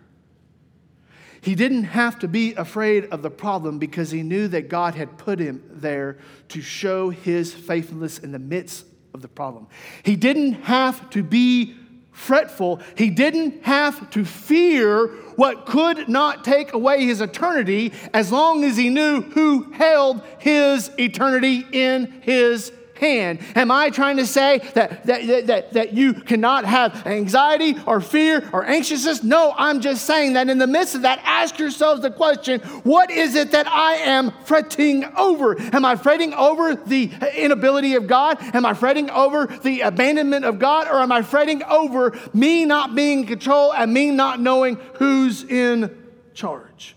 He 1.41 1.55
didn't 1.55 1.85
have 1.85 2.19
to 2.19 2.27
be 2.27 2.53
afraid 2.53 3.05
of 3.05 3.23
the 3.23 3.31
problem 3.31 3.79
because 3.79 4.11
he 4.11 4.21
knew 4.21 4.47
that 4.49 4.69
God 4.69 4.93
had 4.93 5.17
put 5.17 5.39
him 5.39 5.63
there 5.71 6.19
to 6.49 6.61
show 6.61 7.09
his 7.09 7.51
faithfulness 7.51 8.19
in 8.19 8.31
the 8.31 8.37
midst 8.37 8.85
of 9.11 9.23
the 9.23 9.27
problem. 9.27 9.65
He 10.03 10.15
didn't 10.15 10.53
have 10.65 11.09
to 11.09 11.23
be 11.23 11.75
fretful. 12.11 12.81
He 12.95 13.09
didn't 13.09 13.63
have 13.63 14.09
to 14.11 14.25
fear 14.25 15.07
what 15.35 15.65
could 15.65 16.07
not 16.09 16.43
take 16.43 16.73
away 16.73 17.05
his 17.05 17.21
eternity 17.21 17.93
as 18.13 18.31
long 18.31 18.63
as 18.63 18.77
he 18.77 18.89
knew 18.89 19.21
who 19.21 19.71
held 19.71 20.21
his 20.39 20.91
eternity 20.99 21.65
in 21.71 22.21
his 22.21 22.71
hand. 23.01 23.39
Am 23.55 23.71
I 23.71 23.89
trying 23.89 24.17
to 24.17 24.25
say 24.25 24.59
that, 24.75 25.05
that, 25.07 25.47
that, 25.47 25.73
that 25.73 25.93
you 25.93 26.13
cannot 26.13 26.65
have 26.65 27.05
anxiety 27.07 27.75
or 27.85 27.99
fear 27.99 28.47
or 28.53 28.63
anxiousness? 28.63 29.23
No, 29.23 29.53
I'm 29.57 29.81
just 29.81 30.05
saying 30.05 30.33
that 30.33 30.49
in 30.49 30.59
the 30.59 30.67
midst 30.67 30.95
of 30.95 31.01
that, 31.01 31.19
ask 31.23 31.57
yourselves 31.57 32.01
the 32.01 32.11
question 32.11 32.61
what 32.83 33.09
is 33.09 33.35
it 33.35 33.51
that 33.51 33.67
I 33.67 33.95
am 33.95 34.31
fretting 34.45 35.03
over? 35.17 35.59
Am 35.59 35.83
I 35.83 35.95
fretting 35.95 36.33
over 36.33 36.75
the 36.75 37.11
inability 37.35 37.95
of 37.95 38.07
God? 38.07 38.37
Am 38.55 38.65
I 38.65 38.75
fretting 38.75 39.09
over 39.09 39.47
the 39.47 39.81
abandonment 39.81 40.45
of 40.45 40.59
God? 40.59 40.87
Or 40.87 40.99
am 40.99 41.11
I 41.11 41.23
fretting 41.23 41.63
over 41.63 42.17
me 42.33 42.65
not 42.65 42.93
being 42.93 43.21
in 43.21 43.25
control 43.25 43.73
and 43.73 43.91
me 43.91 44.11
not 44.11 44.39
knowing 44.39 44.75
who's 44.93 45.43
in 45.43 45.97
charge? 46.35 46.95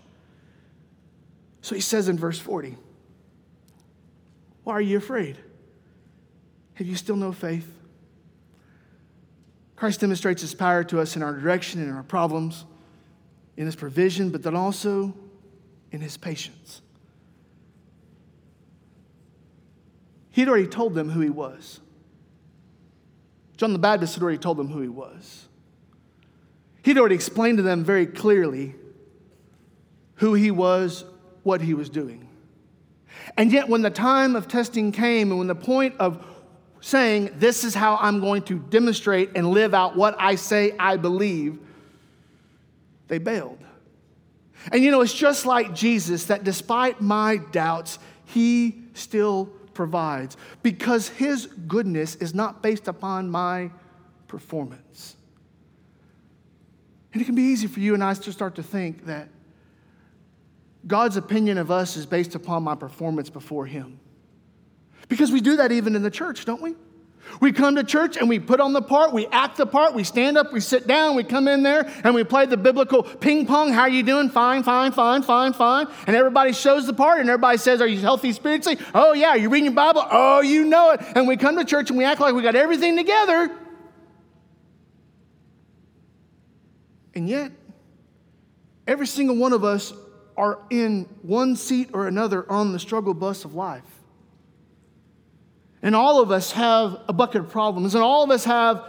So 1.61 1.73
he 1.73 1.81
says 1.81 2.09
in 2.09 2.19
verse 2.19 2.37
40, 2.37 2.77
Why 4.63 4.73
are 4.73 4.81
you 4.81 4.97
afraid? 4.97 5.37
Have 6.75 6.87
you 6.87 6.95
still 6.95 7.15
no 7.15 7.31
faith? 7.31 7.69
Christ 9.75 9.99
demonstrates 9.99 10.41
his 10.41 10.53
power 10.53 10.83
to 10.85 10.99
us 10.99 11.15
in 11.15 11.23
our 11.23 11.33
direction 11.33 11.81
in 11.81 11.91
our 11.91 12.03
problems, 12.03 12.65
in 13.57 13.65
his 13.65 13.75
provision, 13.75 14.29
but 14.29 14.43
then 14.43 14.55
also 14.55 15.13
in 15.91 16.01
his 16.01 16.17
patience. 16.17 16.81
He'd 20.31 20.49
already 20.49 20.67
told 20.67 20.95
them 20.95 21.09
who 21.09 21.21
he 21.21 21.29
was. 21.29 21.79
John 23.55 23.71
the 23.71 23.79
Baptist 23.79 24.15
had 24.15 24.23
already 24.23 24.37
told 24.37 24.57
them 24.57 24.67
who 24.67 24.81
he 24.81 24.89
was. 24.89 25.47
He'd 26.83 26.97
already 26.97 27.15
explained 27.15 27.57
to 27.57 27.63
them 27.63 27.85
very 27.85 28.05
clearly 28.05 28.75
who 30.15 30.33
he 30.33 30.51
was, 30.51 31.05
what 31.43 31.61
he 31.61 31.73
was 31.73 31.89
doing. 31.89 32.27
And 33.37 33.51
yet, 33.51 33.69
when 33.69 33.81
the 33.81 33.89
time 33.89 34.35
of 34.35 34.47
testing 34.47 34.91
came 34.91 35.31
and 35.31 35.37
when 35.37 35.47
the 35.47 35.55
point 35.55 35.95
of 35.99 36.34
saying, 36.85 37.31
This 37.39 37.63
is 37.63 37.73
how 37.73 37.97
I'm 37.99 38.19
going 38.19 38.43
to 38.43 38.59
demonstrate 38.59 39.31
and 39.35 39.49
live 39.49 39.73
out 39.73 39.95
what 39.95 40.15
I 40.19 40.35
say 40.35 40.75
I 40.77 40.97
believe, 40.97 41.57
they 43.07 43.17
bailed. 43.17 43.57
And 44.71 44.83
you 44.83 44.91
know, 44.91 45.01
it's 45.01 45.13
just 45.13 45.47
like 45.47 45.73
Jesus 45.73 46.25
that 46.25 46.43
despite 46.43 47.01
my 47.01 47.37
doubts, 47.37 47.97
he 48.25 48.83
still 48.93 49.47
provides 49.73 50.37
because 50.61 51.07
his 51.09 51.47
goodness 51.67 52.15
is 52.15 52.35
not 52.35 52.61
based 52.61 52.87
upon 52.87 53.31
my 53.31 53.71
performance. 54.27 55.15
And 57.13 57.21
it 57.21 57.25
can 57.25 57.35
be 57.35 57.43
easy 57.43 57.65
for 57.65 57.79
you 57.79 57.95
and 57.95 58.03
I 58.03 58.13
to 58.13 58.31
start 58.31 58.55
to 58.55 58.63
think 58.63 59.07
that 59.07 59.29
God's 60.85 61.17
opinion 61.17 61.57
of 61.57 61.71
us 61.71 61.97
is 61.97 62.05
based 62.05 62.35
upon 62.35 62.61
my 62.61 62.75
performance 62.75 63.31
before 63.31 63.65
him. 63.65 63.99
Because 65.07 65.31
we 65.31 65.41
do 65.41 65.57
that 65.57 65.71
even 65.71 65.95
in 65.95 66.03
the 66.03 66.11
church, 66.11 66.45
don't 66.45 66.61
we? 66.61 66.75
We 67.39 67.51
come 67.51 67.75
to 67.75 67.83
church 67.83 68.17
and 68.17 68.29
we 68.29 68.39
put 68.39 68.59
on 68.59 68.73
the 68.73 68.81
part, 68.81 69.11
we 69.11 69.27
act 69.27 69.57
the 69.57 69.65
part, 69.65 69.93
we 69.93 70.03
stand 70.03 70.37
up, 70.37 70.53
we 70.53 70.59
sit 70.59 70.87
down, 70.87 71.15
we 71.15 71.23
come 71.23 71.47
in 71.47 71.63
there 71.63 71.91
and 72.03 72.15
we 72.15 72.23
play 72.23 72.45
the 72.45 72.57
biblical 72.57 73.03
ping 73.03 73.45
pong. 73.45 73.73
How 73.73 73.81
are 73.81 73.89
you 73.89 74.03
doing? 74.03 74.29
Fine, 74.29 74.63
fine, 74.63 74.91
fine, 74.91 75.21
fine, 75.21 75.53
fine. 75.53 75.87
And 76.07 76.15
everybody 76.15 76.53
shows 76.53 76.87
the 76.87 76.93
part 76.93 77.19
and 77.19 77.29
everybody 77.29 77.57
says, 77.57 77.81
Are 77.81 77.87
you 77.87 77.99
healthy 77.99 78.31
spiritually? 78.31 78.77
Oh, 78.93 79.13
yeah. 79.13 79.29
Are 79.29 79.37
you 79.37 79.49
reading 79.49 79.65
your 79.65 79.73
Bible? 79.73 80.05
Oh, 80.09 80.41
you 80.41 80.65
know 80.65 80.91
it. 80.91 81.01
And 81.15 81.27
we 81.27 81.35
come 81.35 81.57
to 81.57 81.65
church 81.65 81.89
and 81.89 81.97
we 81.97 82.05
act 82.05 82.21
like 82.21 82.33
we 82.33 82.41
got 82.41 82.55
everything 82.55 82.95
together. 82.95 83.51
And 87.13 87.27
yet, 87.27 87.51
every 88.87 89.07
single 89.07 89.35
one 89.35 89.53
of 89.53 89.63
us 89.63 89.93
are 90.37 90.59
in 90.69 91.03
one 91.21 91.55
seat 91.55 91.89
or 91.93 92.07
another 92.07 92.49
on 92.51 92.71
the 92.71 92.79
struggle 92.79 93.13
bus 93.13 93.45
of 93.45 93.55
life. 93.55 93.94
And 95.85 95.95
all 95.95 96.19
of 96.19 96.31
us 96.31 96.51
have 96.53 96.99
a 97.07 97.13
bucket 97.13 97.41
of 97.41 97.49
problems, 97.51 97.93
and 97.93 98.03
all 98.03 98.23
of 98.23 98.31
us 98.31 98.43
have 98.45 98.83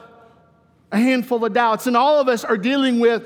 a 0.91 0.99
handful 0.99 1.45
of 1.45 1.53
doubts, 1.53 1.87
and 1.87 1.95
all 1.95 2.19
of 2.19 2.27
us 2.27 2.43
are 2.43 2.57
dealing 2.57 3.01
with 3.01 3.23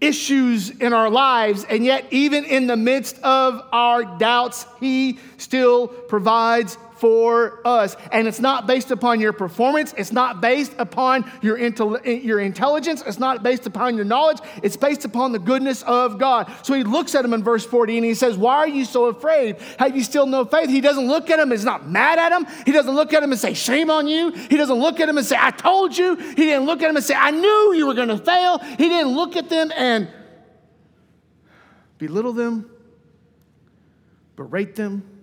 issues 0.00 0.70
in 0.70 0.92
our 0.92 1.10
lives, 1.10 1.64
and 1.68 1.84
yet, 1.84 2.04
even 2.12 2.44
in 2.44 2.68
the 2.68 2.76
midst 2.76 3.18
of 3.18 3.60
our 3.72 4.04
doubts, 4.04 4.64
He 4.78 5.18
still 5.38 5.88
provides 5.88 6.78
for 6.98 7.60
us. 7.64 7.96
And 8.12 8.26
it's 8.26 8.40
not 8.40 8.66
based 8.66 8.90
upon 8.90 9.20
your 9.20 9.32
performance, 9.32 9.94
it's 9.96 10.12
not 10.12 10.40
based 10.40 10.74
upon 10.78 11.30
your, 11.42 11.58
intel- 11.58 12.24
your 12.24 12.40
intelligence, 12.40 13.02
it's 13.06 13.18
not 13.18 13.42
based 13.42 13.66
upon 13.66 13.96
your 13.96 14.04
knowledge, 14.04 14.38
it's 14.62 14.76
based 14.76 15.04
upon 15.04 15.32
the 15.32 15.38
goodness 15.38 15.82
of 15.82 16.18
God. 16.18 16.52
So 16.62 16.74
he 16.74 16.84
looks 16.84 17.14
at 17.14 17.24
him 17.24 17.32
in 17.32 17.42
verse 17.42 17.64
40 17.64 17.96
and 17.98 18.04
he 18.04 18.14
says, 18.14 18.36
Why 18.36 18.56
are 18.56 18.68
you 18.68 18.84
so 18.84 19.06
afraid? 19.06 19.56
Have 19.78 19.96
you 19.96 20.02
still 20.02 20.26
no 20.26 20.44
faith? 20.44 20.68
He 20.68 20.80
doesn't 20.80 21.06
look 21.06 21.30
at 21.30 21.38
him, 21.38 21.50
he's 21.50 21.64
not 21.64 21.88
mad 21.88 22.18
at 22.18 22.32
him. 22.32 22.46
He 22.64 22.72
doesn't 22.72 22.94
look 22.94 23.12
at 23.12 23.22
him 23.22 23.30
and 23.30 23.40
say, 23.40 23.54
Shame 23.54 23.90
on 23.90 24.06
you. 24.08 24.30
He 24.32 24.56
doesn't 24.56 24.78
look 24.78 25.00
at 25.00 25.08
him 25.08 25.18
and 25.18 25.26
say, 25.26 25.36
I 25.38 25.50
told 25.50 25.96
you. 25.96 26.16
He 26.16 26.34
didn't 26.34 26.66
look 26.66 26.82
at 26.82 26.90
him 26.90 26.96
and 26.96 27.04
say, 27.04 27.14
I 27.14 27.30
knew 27.30 27.74
you 27.74 27.86
were 27.86 27.94
going 27.94 28.08
to 28.08 28.18
fail. 28.18 28.58
He 28.58 28.88
didn't 28.88 29.14
look 29.14 29.36
at 29.36 29.48
them 29.48 29.72
and 29.76 30.08
belittle 31.98 32.32
them, 32.32 32.70
berate 34.36 34.76
them 34.76 35.17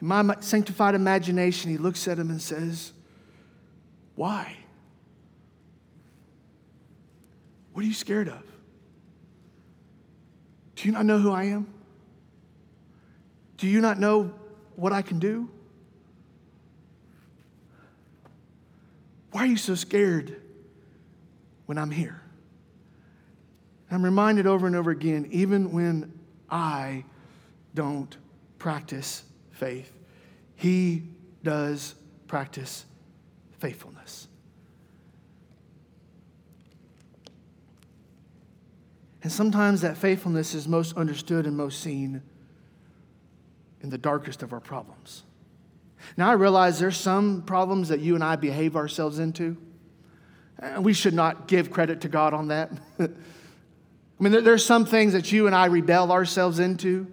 in 0.00 0.06
my 0.06 0.36
sanctified 0.40 0.94
imagination, 0.94 1.70
he 1.70 1.78
looks 1.78 2.06
at 2.06 2.18
him 2.18 2.30
and 2.30 2.40
says, 2.40 2.92
Why? 4.14 4.56
What 7.72 7.84
are 7.84 7.88
you 7.88 7.94
scared 7.94 8.28
of? 8.28 8.42
Do 10.76 10.88
you 10.88 10.92
not 10.92 11.06
know 11.06 11.18
who 11.18 11.30
I 11.30 11.44
am? 11.44 11.66
Do 13.56 13.66
you 13.66 13.80
not 13.80 13.98
know 13.98 14.34
what 14.76 14.92
I 14.92 15.02
can 15.02 15.18
do? 15.18 15.48
Why 19.32 19.42
are 19.42 19.46
you 19.46 19.56
so 19.56 19.74
scared 19.74 20.40
when 21.66 21.78
I'm 21.78 21.90
here? 21.90 22.22
I'm 23.90 24.02
reminded 24.02 24.46
over 24.46 24.66
and 24.66 24.74
over 24.74 24.90
again, 24.90 25.28
even 25.30 25.72
when 25.72 26.12
I 26.50 27.04
don't 27.74 28.16
practice 28.58 29.22
faith. 29.56 29.92
He 30.54 31.02
does 31.42 31.94
practice 32.26 32.84
faithfulness. 33.58 34.28
And 39.22 39.32
sometimes 39.32 39.80
that 39.80 39.96
faithfulness 39.96 40.54
is 40.54 40.68
most 40.68 40.96
understood 40.96 41.46
and 41.46 41.56
most 41.56 41.80
seen 41.80 42.22
in 43.80 43.90
the 43.90 43.98
darkest 43.98 44.42
of 44.42 44.52
our 44.52 44.60
problems. 44.60 45.24
Now, 46.16 46.30
I 46.30 46.34
realize 46.34 46.78
there's 46.78 46.96
some 46.96 47.42
problems 47.42 47.88
that 47.88 48.00
you 48.00 48.14
and 48.14 48.22
I 48.22 48.36
behave 48.36 48.76
ourselves 48.76 49.18
into, 49.18 49.56
and 50.58 50.84
we 50.84 50.92
should 50.92 51.14
not 51.14 51.48
give 51.48 51.70
credit 51.70 52.02
to 52.02 52.08
God 52.08 52.34
on 52.34 52.48
that. 52.48 52.70
I 53.00 53.08
mean, 54.20 54.44
there's 54.44 54.64
some 54.64 54.86
things 54.86 55.12
that 55.12 55.32
you 55.32 55.46
and 55.46 55.56
I 55.56 55.66
rebel 55.66 56.12
ourselves 56.12 56.58
into. 56.58 57.06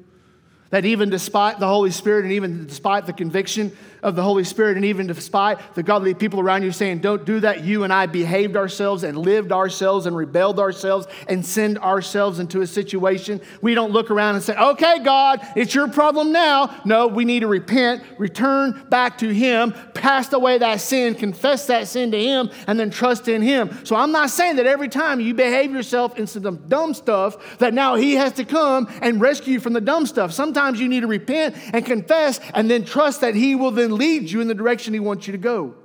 That 0.73 0.85
even 0.85 1.11
despite 1.11 1.59
the 1.59 1.67
Holy 1.67 1.91
Spirit 1.91 2.23
and 2.23 2.33
even 2.33 2.65
despite 2.65 3.05
the 3.05 3.13
conviction 3.13 3.71
of 4.01 4.15
the 4.15 4.23
Holy 4.23 4.43
Spirit, 4.43 4.75
and 4.75 4.85
even 4.85 5.05
despite 5.07 5.75
the 5.75 5.83
godly 5.83 6.15
people 6.15 6.39
around 6.39 6.63
you 6.63 6.71
saying, 6.71 6.99
Don't 6.99 7.25
do 7.25 7.39
that, 7.39 7.63
you 7.63 7.83
and 7.83 7.93
I 7.93 8.07
behaved 8.07 8.57
ourselves 8.57 9.03
and 9.03 9.15
lived 9.15 9.51
ourselves 9.51 10.07
and 10.07 10.17
rebelled 10.17 10.59
ourselves 10.59 11.05
and 11.27 11.45
sinned 11.45 11.77
ourselves 11.77 12.39
into 12.39 12.61
a 12.61 12.67
situation. 12.67 13.39
We 13.61 13.75
don't 13.75 13.91
look 13.91 14.09
around 14.09 14.35
and 14.35 14.43
say, 14.43 14.57
Okay, 14.57 14.99
God, 15.03 15.45
it's 15.55 15.75
your 15.75 15.87
problem 15.87 16.31
now. 16.31 16.81
No, 16.85 17.05
we 17.05 17.23
need 17.23 17.41
to 17.41 17.47
repent, 17.47 18.03
return 18.17 18.83
back 18.89 19.19
to 19.19 19.33
Him, 19.33 19.75
cast 19.93 20.33
away 20.33 20.57
that 20.57 20.81
sin, 20.81 21.13
confess 21.13 21.67
that 21.67 21.87
sin 21.87 22.09
to 22.11 22.19
Him, 22.19 22.49
and 22.65 22.79
then 22.79 22.89
trust 22.89 23.27
in 23.27 23.43
Him. 23.43 23.85
So 23.85 23.95
I'm 23.95 24.11
not 24.11 24.31
saying 24.31 24.55
that 24.55 24.65
every 24.65 24.89
time 24.89 25.19
you 25.19 25.35
behave 25.35 25.71
yourself 25.71 26.17
into 26.17 26.41
some 26.41 26.67
dumb 26.67 26.95
stuff, 26.95 27.59
that 27.59 27.75
now 27.75 27.93
He 27.93 28.15
has 28.15 28.33
to 28.33 28.43
come 28.43 28.91
and 29.01 29.21
rescue 29.21 29.53
you 29.53 29.59
from 29.59 29.73
the 29.73 29.81
dumb 29.81 30.05
stuff. 30.05 30.33
Sometimes 30.33 30.62
you 30.71 30.87
need 30.87 31.01
to 31.01 31.07
repent 31.07 31.55
and 31.73 31.85
confess 31.85 32.39
and 32.53 32.69
then 32.69 32.85
trust 32.85 33.21
that 33.21 33.35
He 33.35 33.55
will 33.55 33.71
then 33.71 33.95
lead 33.95 34.29
you 34.29 34.41
in 34.41 34.47
the 34.47 34.55
direction 34.55 34.93
He 34.93 34.99
wants 34.99 35.27
you 35.27 35.31
to 35.31 35.37
go. 35.37 35.75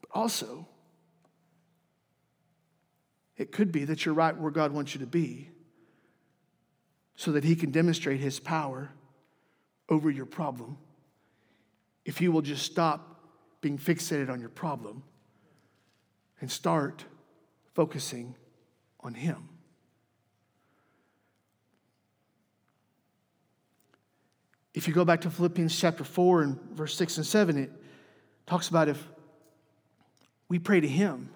But 0.00 0.10
also, 0.12 0.66
it 3.36 3.52
could 3.52 3.70
be 3.70 3.84
that 3.84 4.04
you're 4.04 4.14
right 4.14 4.36
where 4.36 4.50
God 4.50 4.72
wants 4.72 4.94
you 4.94 5.00
to 5.00 5.06
be 5.06 5.50
so 7.14 7.32
that 7.32 7.44
He 7.44 7.56
can 7.56 7.70
demonstrate 7.70 8.20
His 8.20 8.40
power 8.40 8.90
over 9.88 10.10
your 10.10 10.26
problem 10.26 10.78
if 12.04 12.20
you 12.20 12.32
will 12.32 12.42
just 12.42 12.64
stop 12.64 13.20
being 13.60 13.78
fixated 13.78 14.30
on 14.30 14.40
your 14.40 14.48
problem 14.48 15.02
and 16.40 16.50
start 16.50 17.04
focusing 17.74 18.36
on 19.00 19.14
Him. 19.14 19.48
If 24.76 24.86
you 24.86 24.92
go 24.92 25.06
back 25.06 25.22
to 25.22 25.30
Philippians 25.30 25.76
chapter 25.76 26.04
4 26.04 26.42
and 26.42 26.60
verse 26.72 26.94
6 26.96 27.16
and 27.16 27.26
7, 27.26 27.56
it 27.56 27.72
talks 28.46 28.68
about 28.68 28.88
if 28.88 29.02
we 30.50 30.58
pray 30.58 30.80
to 30.80 30.86
Him, 30.86 31.30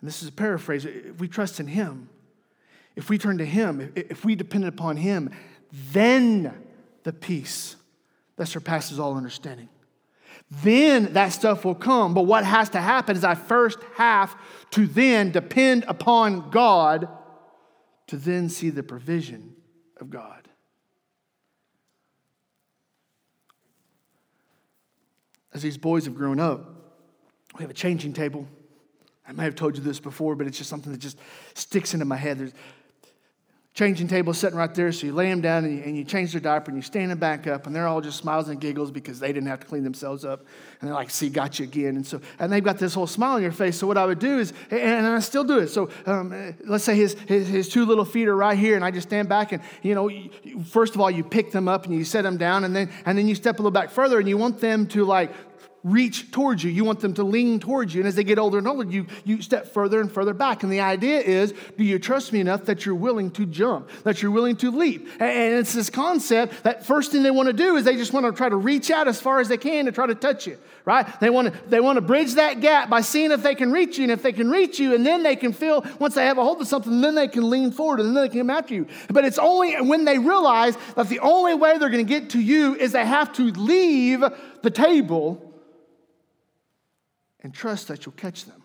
and 0.00 0.06
this 0.06 0.22
is 0.22 0.28
a 0.28 0.32
paraphrase, 0.32 0.84
if 0.84 1.18
we 1.18 1.28
trust 1.28 1.60
in 1.60 1.66
Him, 1.66 2.10
if 2.94 3.08
we 3.08 3.16
turn 3.16 3.38
to 3.38 3.46
Him, 3.46 3.90
if 3.96 4.22
we 4.22 4.34
depend 4.34 4.66
upon 4.66 4.98
Him, 4.98 5.30
then 5.92 6.52
the 7.04 7.12
peace 7.14 7.76
that 8.36 8.46
surpasses 8.46 9.00
all 9.00 9.16
understanding. 9.16 9.70
Then 10.62 11.14
that 11.14 11.30
stuff 11.30 11.64
will 11.64 11.74
come. 11.74 12.12
But 12.12 12.24
what 12.24 12.44
has 12.44 12.68
to 12.70 12.80
happen 12.82 13.16
is 13.16 13.24
I 13.24 13.34
first 13.34 13.78
have 13.94 14.36
to 14.72 14.86
then 14.86 15.30
depend 15.30 15.86
upon 15.88 16.50
God 16.50 17.08
to 18.08 18.16
then 18.18 18.50
see 18.50 18.68
the 18.68 18.82
provision 18.82 19.56
of 19.98 20.10
God. 20.10 20.35
As 25.56 25.62
these 25.62 25.78
boys 25.78 26.04
have 26.04 26.14
grown 26.14 26.38
up, 26.38 26.70
we 27.56 27.62
have 27.62 27.70
a 27.70 27.74
changing 27.74 28.12
table. 28.12 28.46
I 29.26 29.32
may 29.32 29.44
have 29.44 29.54
told 29.54 29.76
you 29.76 29.82
this 29.82 29.98
before, 29.98 30.36
but 30.36 30.46
it's 30.46 30.58
just 30.58 30.68
something 30.68 30.92
that 30.92 30.98
just 30.98 31.18
sticks 31.54 31.94
into 31.94 32.04
my 32.04 32.16
head. 32.16 32.38
There's 32.38 32.52
changing 33.76 34.08
table 34.08 34.32
sitting 34.32 34.56
right 34.56 34.74
there, 34.74 34.90
so 34.90 35.06
you 35.06 35.12
lay 35.12 35.28
them 35.28 35.42
down 35.42 35.66
and 35.66 35.76
you, 35.76 35.84
and 35.84 35.94
you 35.94 36.02
change 36.02 36.32
their 36.32 36.40
diaper 36.40 36.70
and 36.70 36.78
you 36.78 36.82
stand 36.82 37.10
them 37.10 37.18
back 37.18 37.46
up, 37.46 37.66
and 37.66 37.76
they're 37.76 37.86
all 37.86 38.00
just 38.00 38.16
smiles 38.16 38.48
and 38.48 38.58
giggles 38.58 38.90
because 38.90 39.20
they 39.20 39.28
didn't 39.28 39.48
have 39.48 39.60
to 39.60 39.66
clean 39.66 39.84
themselves 39.84 40.24
up. 40.24 40.46
And 40.80 40.88
they're 40.88 40.94
like, 40.94 41.10
see, 41.10 41.28
got 41.28 41.58
you 41.58 41.64
again. 41.64 41.96
And 41.96 42.06
so, 42.06 42.22
and 42.38 42.50
they've 42.50 42.64
got 42.64 42.78
this 42.78 42.94
whole 42.94 43.06
smile 43.06 43.34
on 43.36 43.42
your 43.42 43.52
face. 43.52 43.76
So 43.76 43.86
what 43.86 43.98
I 43.98 44.06
would 44.06 44.18
do 44.18 44.38
is, 44.38 44.54
and 44.70 45.06
I 45.06 45.18
still 45.18 45.44
do 45.44 45.58
it. 45.58 45.68
So 45.68 45.90
um, 46.06 46.54
let's 46.64 46.84
say 46.84 46.96
his, 46.96 47.14
his, 47.26 47.48
his, 47.48 47.68
two 47.68 47.84
little 47.84 48.06
feet 48.06 48.28
are 48.28 48.36
right 48.36 48.58
here, 48.58 48.76
and 48.76 48.84
I 48.84 48.90
just 48.90 49.08
stand 49.08 49.28
back 49.28 49.52
and, 49.52 49.62
you 49.82 49.94
know, 49.94 50.10
first 50.64 50.94
of 50.94 51.02
all, 51.02 51.10
you 51.10 51.22
pick 51.22 51.50
them 51.50 51.68
up 51.68 51.84
and 51.84 51.94
you 51.94 52.02
set 52.04 52.22
them 52.22 52.38
down, 52.38 52.64
and 52.64 52.74
then, 52.74 52.90
and 53.04 53.18
then 53.18 53.28
you 53.28 53.34
step 53.34 53.56
a 53.56 53.58
little 53.58 53.70
back 53.70 53.90
further, 53.90 54.18
and 54.18 54.26
you 54.26 54.38
want 54.38 54.58
them 54.58 54.86
to 54.88 55.04
like 55.04 55.32
reach 55.86 56.32
towards 56.32 56.64
you. 56.64 56.70
You 56.70 56.84
want 56.84 56.98
them 56.98 57.14
to 57.14 57.22
lean 57.22 57.60
towards 57.60 57.94
you. 57.94 58.00
And 58.00 58.08
as 58.08 58.16
they 58.16 58.24
get 58.24 58.40
older 58.40 58.58
and 58.58 58.66
older, 58.66 58.90
you, 58.90 59.06
you 59.24 59.40
step 59.40 59.72
further 59.72 60.00
and 60.00 60.10
further 60.10 60.34
back. 60.34 60.64
And 60.64 60.72
the 60.72 60.80
idea 60.80 61.20
is 61.20 61.54
do 61.78 61.84
you 61.84 62.00
trust 62.00 62.32
me 62.32 62.40
enough 62.40 62.64
that 62.64 62.84
you're 62.84 62.96
willing 62.96 63.30
to 63.32 63.46
jump, 63.46 63.88
that 64.02 64.20
you're 64.20 64.32
willing 64.32 64.56
to 64.56 64.72
leap? 64.72 65.08
And 65.20 65.54
it's 65.54 65.72
this 65.72 65.88
concept 65.88 66.64
that 66.64 66.84
first 66.84 67.12
thing 67.12 67.22
they 67.22 67.30
want 67.30 67.46
to 67.46 67.52
do 67.52 67.76
is 67.76 67.84
they 67.84 67.94
just 67.96 68.12
want 68.12 68.26
to 68.26 68.32
try 68.32 68.48
to 68.48 68.56
reach 68.56 68.90
out 68.90 69.06
as 69.06 69.20
far 69.20 69.38
as 69.38 69.48
they 69.48 69.56
can 69.56 69.84
to 69.84 69.92
try 69.92 70.08
to 70.08 70.16
touch 70.16 70.48
you, 70.48 70.58
right? 70.84 71.06
They 71.20 71.30
want 71.30 71.52
to, 71.52 71.68
they 71.68 71.78
want 71.78 71.98
to 71.98 72.00
bridge 72.00 72.34
that 72.34 72.60
gap 72.60 72.90
by 72.90 73.00
seeing 73.00 73.30
if 73.30 73.44
they 73.44 73.54
can 73.54 73.70
reach 73.70 73.96
you. 73.96 74.02
And 74.02 74.12
if 74.12 74.22
they 74.22 74.32
can 74.32 74.50
reach 74.50 74.80
you, 74.80 74.92
and 74.92 75.06
then 75.06 75.22
they 75.22 75.36
can 75.36 75.52
feel, 75.52 75.86
once 76.00 76.16
they 76.16 76.26
have 76.26 76.38
a 76.38 76.42
hold 76.42 76.60
of 76.60 76.66
something, 76.66 77.00
then 77.00 77.14
they 77.14 77.28
can 77.28 77.48
lean 77.48 77.70
forward 77.70 78.00
and 78.00 78.08
then 78.08 78.24
they 78.24 78.28
can 78.28 78.40
come 78.40 78.50
after 78.50 78.74
you. 78.74 78.88
But 79.08 79.24
it's 79.24 79.38
only 79.38 79.80
when 79.80 80.04
they 80.04 80.18
realize 80.18 80.76
that 80.96 81.08
the 81.08 81.20
only 81.20 81.54
way 81.54 81.78
they're 81.78 81.90
going 81.90 82.04
to 82.04 82.20
get 82.20 82.30
to 82.30 82.40
you 82.40 82.74
is 82.74 82.90
they 82.90 83.06
have 83.06 83.32
to 83.34 83.52
leave 83.52 84.24
the 84.62 84.70
table 84.70 85.45
and 87.46 87.54
trust 87.54 87.86
that 87.86 88.04
you'll 88.04 88.12
catch 88.16 88.44
them. 88.44 88.60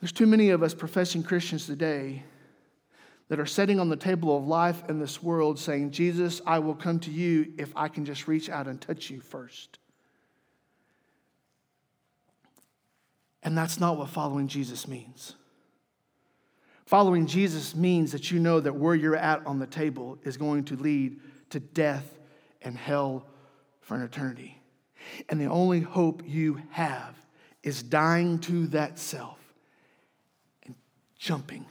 There's 0.00 0.10
too 0.10 0.26
many 0.26 0.50
of 0.50 0.60
us 0.60 0.74
professing 0.74 1.22
Christians 1.22 1.66
today 1.66 2.24
that 3.28 3.38
are 3.38 3.46
sitting 3.46 3.78
on 3.78 3.88
the 3.88 3.94
table 3.94 4.36
of 4.36 4.44
life 4.44 4.82
in 4.88 4.98
this 4.98 5.22
world 5.22 5.60
saying, 5.60 5.92
Jesus, 5.92 6.40
I 6.44 6.58
will 6.58 6.74
come 6.74 6.98
to 6.98 7.12
you 7.12 7.52
if 7.58 7.72
I 7.76 7.86
can 7.86 8.04
just 8.04 8.26
reach 8.26 8.50
out 8.50 8.66
and 8.66 8.80
touch 8.80 9.08
you 9.08 9.20
first. 9.20 9.78
And 13.44 13.56
that's 13.56 13.78
not 13.78 13.96
what 13.96 14.08
following 14.08 14.48
Jesus 14.48 14.88
means. 14.88 15.36
Following 16.86 17.28
Jesus 17.28 17.76
means 17.76 18.10
that 18.10 18.32
you 18.32 18.40
know 18.40 18.58
that 18.58 18.74
where 18.74 18.96
you're 18.96 19.14
at 19.14 19.46
on 19.46 19.60
the 19.60 19.68
table 19.68 20.18
is 20.24 20.36
going 20.36 20.64
to 20.64 20.74
lead 20.74 21.20
to 21.50 21.60
death 21.60 22.18
and 22.62 22.76
hell 22.76 23.28
for 23.80 23.94
an 23.94 24.02
eternity. 24.02 24.58
And 25.28 25.40
the 25.40 25.46
only 25.46 25.80
hope 25.80 26.22
you 26.26 26.60
have 26.70 27.14
is 27.62 27.82
dying 27.82 28.38
to 28.40 28.66
that 28.68 28.98
self 28.98 29.38
and 30.64 30.74
jumping 31.18 31.66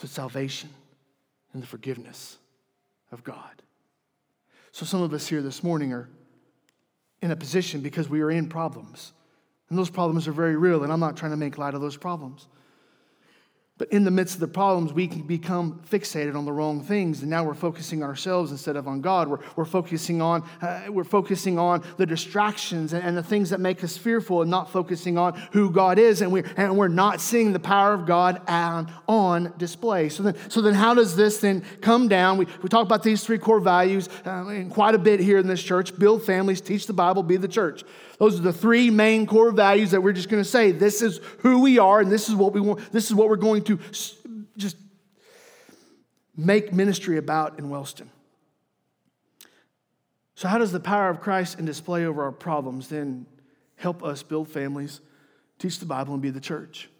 to 0.00 0.06
salvation 0.06 0.70
and 1.52 1.62
the 1.62 1.66
forgiveness 1.66 2.38
of 3.12 3.24
God. 3.24 3.62
So, 4.72 4.84
some 4.84 5.00
of 5.02 5.12
us 5.14 5.26
here 5.26 5.40
this 5.40 5.62
morning 5.62 5.92
are 5.92 6.08
in 7.22 7.30
a 7.30 7.36
position 7.36 7.80
because 7.80 8.08
we 8.08 8.20
are 8.20 8.30
in 8.30 8.48
problems. 8.48 9.12
And 9.68 9.78
those 9.78 9.90
problems 9.90 10.28
are 10.28 10.32
very 10.32 10.56
real, 10.56 10.84
and 10.84 10.92
I'm 10.92 11.00
not 11.00 11.16
trying 11.16 11.32
to 11.32 11.36
make 11.36 11.58
light 11.58 11.74
of 11.74 11.80
those 11.80 11.96
problems. 11.96 12.46
But 13.78 13.92
in 13.92 14.04
the 14.04 14.10
midst 14.10 14.36
of 14.36 14.40
the 14.40 14.48
problems, 14.48 14.94
we 14.94 15.06
can 15.06 15.22
become 15.22 15.82
fixated 15.90 16.34
on 16.34 16.46
the 16.46 16.52
wrong 16.52 16.82
things, 16.82 17.20
and 17.20 17.28
now 17.28 17.44
we're 17.44 17.52
focusing 17.52 18.02
on 18.02 18.08
ourselves 18.08 18.50
instead 18.50 18.74
of 18.74 18.88
on 18.88 19.02
God. 19.02 19.28
We're, 19.28 19.40
we're 19.54 19.66
focusing 19.66 20.22
on 20.22 20.44
uh, 20.62 20.84
we're 20.88 21.04
focusing 21.04 21.58
on 21.58 21.84
the 21.98 22.06
distractions 22.06 22.94
and, 22.94 23.04
and, 23.04 23.14
the 23.14 23.22
things 23.22 23.50
that 23.50 23.60
make 23.60 23.84
us 23.84 23.94
fearful, 23.98 24.40
and 24.40 24.50
not 24.50 24.70
focusing 24.70 25.18
on 25.18 25.34
who 25.52 25.70
God 25.70 25.98
is, 25.98 26.22
and 26.22 26.32
we're 26.32 26.50
and 26.56 26.78
we're 26.78 26.88
not 26.88 27.20
seeing 27.20 27.52
the 27.52 27.60
power 27.60 27.92
of 27.92 28.06
God 28.06 28.40
on, 28.48 28.90
on 29.06 29.52
display. 29.58 30.08
So 30.08 30.22
then, 30.22 30.36
so 30.48 30.62
then, 30.62 30.72
how 30.72 30.94
does 30.94 31.14
this 31.14 31.40
then 31.40 31.62
come 31.82 32.08
down? 32.08 32.38
We 32.38 32.46
we 32.62 32.70
talk 32.70 32.86
about 32.86 33.02
these 33.02 33.24
three 33.24 33.38
core 33.38 33.60
values 33.60 34.08
uh, 34.24 34.64
quite 34.70 34.94
a 34.94 34.98
bit 34.98 35.20
here 35.20 35.36
in 35.36 35.46
this 35.46 35.62
church: 35.62 35.98
build 35.98 36.24
families, 36.24 36.62
teach 36.62 36.86
the 36.86 36.94
Bible, 36.94 37.22
be 37.22 37.36
the 37.36 37.46
church. 37.46 37.84
Those 38.18 38.38
are 38.38 38.42
the 38.42 38.52
three 38.52 38.90
main 38.90 39.26
core 39.26 39.50
values 39.50 39.90
that 39.90 40.02
we're 40.02 40.12
just 40.12 40.28
going 40.28 40.42
to 40.42 40.48
say 40.48 40.72
this 40.72 41.02
is 41.02 41.20
who 41.38 41.60
we 41.60 41.78
are 41.78 42.00
and 42.00 42.10
this 42.10 42.28
is 42.28 42.34
what 42.34 42.52
we 42.52 42.60
want 42.60 42.92
this 42.92 43.06
is 43.06 43.14
what 43.14 43.28
we're 43.28 43.36
going 43.36 43.62
to 43.64 43.78
just 44.56 44.76
make 46.36 46.72
ministry 46.72 47.16
about 47.16 47.58
in 47.58 47.70
Wellston. 47.70 48.10
So 50.34 50.48
how 50.48 50.58
does 50.58 50.70
the 50.70 50.80
power 50.80 51.08
of 51.08 51.20
Christ 51.20 51.56
and 51.56 51.66
display 51.66 52.04
over 52.04 52.22
our 52.24 52.32
problems 52.32 52.88
then 52.88 53.26
help 53.76 54.04
us 54.04 54.22
build 54.22 54.48
families, 54.48 55.00
teach 55.58 55.78
the 55.78 55.86
Bible 55.86 56.12
and 56.12 56.22
be 56.22 56.30
the 56.30 56.40
church? 56.40 56.90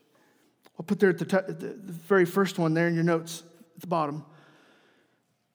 I'll 0.79 0.85
put 0.85 1.01
there 1.01 1.11
at 1.11 1.19
the, 1.19 1.25
t- 1.25 1.37
the 1.47 1.93
very 1.93 2.25
first 2.25 2.59
one 2.59 2.75
there 2.75 2.89
in 2.89 2.95
your 2.95 3.05
notes 3.05 3.43
at 3.75 3.83
the 3.83 3.87
bottom. 3.87 4.25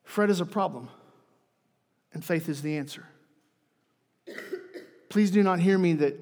Fret 0.03 0.30
is 0.30 0.41
a 0.41 0.45
problem, 0.45 0.89
and 2.14 2.24
faith 2.24 2.49
is 2.49 2.62
the 2.62 2.78
answer. 2.78 3.05
Please 5.12 5.30
do 5.30 5.43
not 5.43 5.59
hear 5.59 5.78
me 5.78 5.91
that 5.91 6.18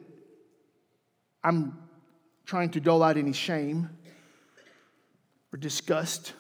I'm 1.44 1.78
trying 2.44 2.72
to 2.72 2.80
dole 2.80 3.04
out 3.04 3.18
any 3.18 3.34
shame 3.34 3.88
or 5.54 5.58
disgust. 5.58 6.34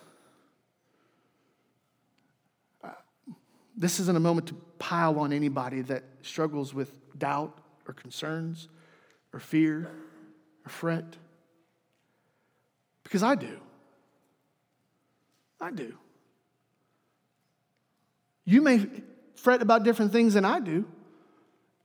This 3.77 3.99
isn't 3.99 4.17
a 4.17 4.19
moment 4.19 4.47
to 4.47 4.55
pile 4.79 5.19
on 5.19 5.31
anybody 5.31 5.81
that 5.81 6.03
struggles 6.23 6.73
with 6.73 6.91
doubt 7.19 7.55
or 7.87 7.93
concerns 7.93 8.67
or 9.31 9.39
fear 9.39 9.91
or 10.65 10.69
fret. 10.69 11.05
Because 13.03 13.21
I 13.21 13.35
do. 13.35 13.59
I 15.61 15.69
do. 15.69 15.95
You 18.43 18.63
may 18.63 18.87
fret 19.35 19.61
about 19.61 19.83
different 19.83 20.11
things 20.11 20.33
than 20.33 20.45
I 20.45 20.59
do. 20.59 20.87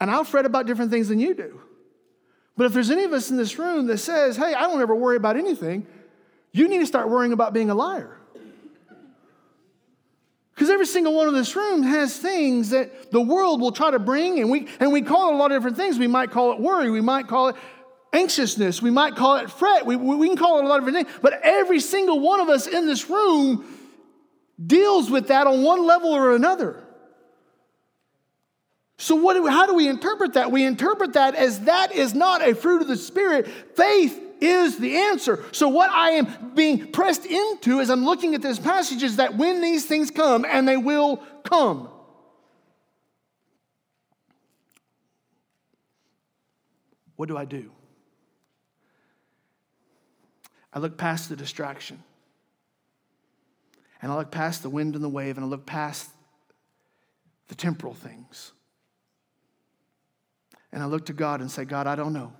And 0.00 0.10
I'll 0.10 0.24
fret 0.24 0.44
about 0.44 0.66
different 0.66 0.90
things 0.90 1.08
than 1.08 1.18
you 1.18 1.34
do. 1.34 1.60
But 2.56 2.66
if 2.66 2.72
there's 2.72 2.90
any 2.90 3.04
of 3.04 3.12
us 3.12 3.30
in 3.30 3.36
this 3.36 3.58
room 3.58 3.86
that 3.88 3.98
says, 3.98 4.36
hey, 4.36 4.54
I 4.54 4.62
don't 4.62 4.80
ever 4.80 4.94
worry 4.94 5.16
about 5.16 5.36
anything, 5.36 5.86
you 6.52 6.68
need 6.68 6.78
to 6.78 6.86
start 6.86 7.08
worrying 7.08 7.32
about 7.32 7.52
being 7.52 7.70
a 7.70 7.74
liar. 7.74 8.18
Because 10.54 10.70
every 10.70 10.86
single 10.86 11.14
one 11.14 11.26
of 11.26 11.34
this 11.34 11.56
room 11.56 11.82
has 11.82 12.16
things 12.16 12.70
that 12.70 13.10
the 13.10 13.20
world 13.20 13.60
will 13.60 13.72
try 13.72 13.90
to 13.90 13.98
bring, 13.98 14.38
and 14.38 14.50
we, 14.50 14.68
and 14.78 14.92
we 14.92 15.02
call 15.02 15.30
it 15.30 15.34
a 15.34 15.36
lot 15.36 15.50
of 15.50 15.56
different 15.56 15.76
things. 15.76 15.98
We 15.98 16.06
might 16.06 16.30
call 16.30 16.52
it 16.52 16.60
worry, 16.60 16.90
we 16.90 17.00
might 17.00 17.26
call 17.26 17.48
it 17.48 17.56
anxiousness, 18.12 18.80
we 18.80 18.90
might 18.90 19.16
call 19.16 19.38
it 19.38 19.50
fret, 19.50 19.84
we, 19.84 19.96
we 19.96 20.28
can 20.28 20.36
call 20.36 20.60
it 20.60 20.64
a 20.64 20.68
lot 20.68 20.78
of 20.78 20.84
different 20.84 21.08
things. 21.08 21.18
But 21.20 21.40
every 21.42 21.80
single 21.80 22.20
one 22.20 22.38
of 22.38 22.48
us 22.48 22.68
in 22.68 22.86
this 22.86 23.10
room 23.10 23.64
deals 24.64 25.10
with 25.10 25.26
that 25.28 25.48
on 25.48 25.64
one 25.64 25.84
level 25.84 26.10
or 26.10 26.36
another. 26.36 26.83
So, 28.96 29.16
what 29.16 29.34
do, 29.34 29.46
how 29.46 29.66
do 29.66 29.74
we 29.74 29.88
interpret 29.88 30.34
that? 30.34 30.52
We 30.52 30.64
interpret 30.64 31.14
that 31.14 31.34
as 31.34 31.60
that 31.60 31.92
is 31.92 32.14
not 32.14 32.46
a 32.46 32.54
fruit 32.54 32.80
of 32.80 32.88
the 32.88 32.96
Spirit. 32.96 33.48
Faith 33.48 34.20
is 34.40 34.78
the 34.78 34.96
answer. 34.96 35.44
So, 35.52 35.68
what 35.68 35.90
I 35.90 36.10
am 36.10 36.52
being 36.54 36.92
pressed 36.92 37.26
into 37.26 37.80
as 37.80 37.90
I'm 37.90 38.04
looking 38.04 38.34
at 38.34 38.42
this 38.42 38.58
passage 38.58 39.02
is 39.02 39.16
that 39.16 39.36
when 39.36 39.60
these 39.60 39.84
things 39.86 40.10
come, 40.10 40.44
and 40.44 40.68
they 40.68 40.76
will 40.76 41.16
come, 41.42 41.88
what 47.16 47.28
do 47.28 47.36
I 47.36 47.44
do? 47.44 47.70
I 50.72 50.78
look 50.78 50.96
past 50.96 51.28
the 51.28 51.36
distraction. 51.36 52.02
And 54.02 54.12
I 54.12 54.16
look 54.16 54.30
past 54.30 54.62
the 54.62 54.68
wind 54.68 54.94
and 54.94 55.02
the 55.02 55.08
wave, 55.08 55.36
and 55.36 55.44
I 55.44 55.48
look 55.48 55.66
past 55.66 56.10
the 57.48 57.54
temporal 57.54 57.94
things. 57.94 58.52
And 60.74 60.82
I 60.82 60.86
look 60.86 61.06
to 61.06 61.12
God 61.12 61.40
and 61.40 61.48
say, 61.48 61.64
God, 61.64 61.86
I 61.86 61.94
don't 61.94 62.12
know. 62.12 62.32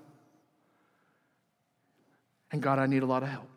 And 2.51 2.61
God, 2.61 2.79
I 2.79 2.85
need 2.85 3.01
a 3.01 3.05
lot 3.05 3.23
of 3.23 3.29
help. 3.29 3.47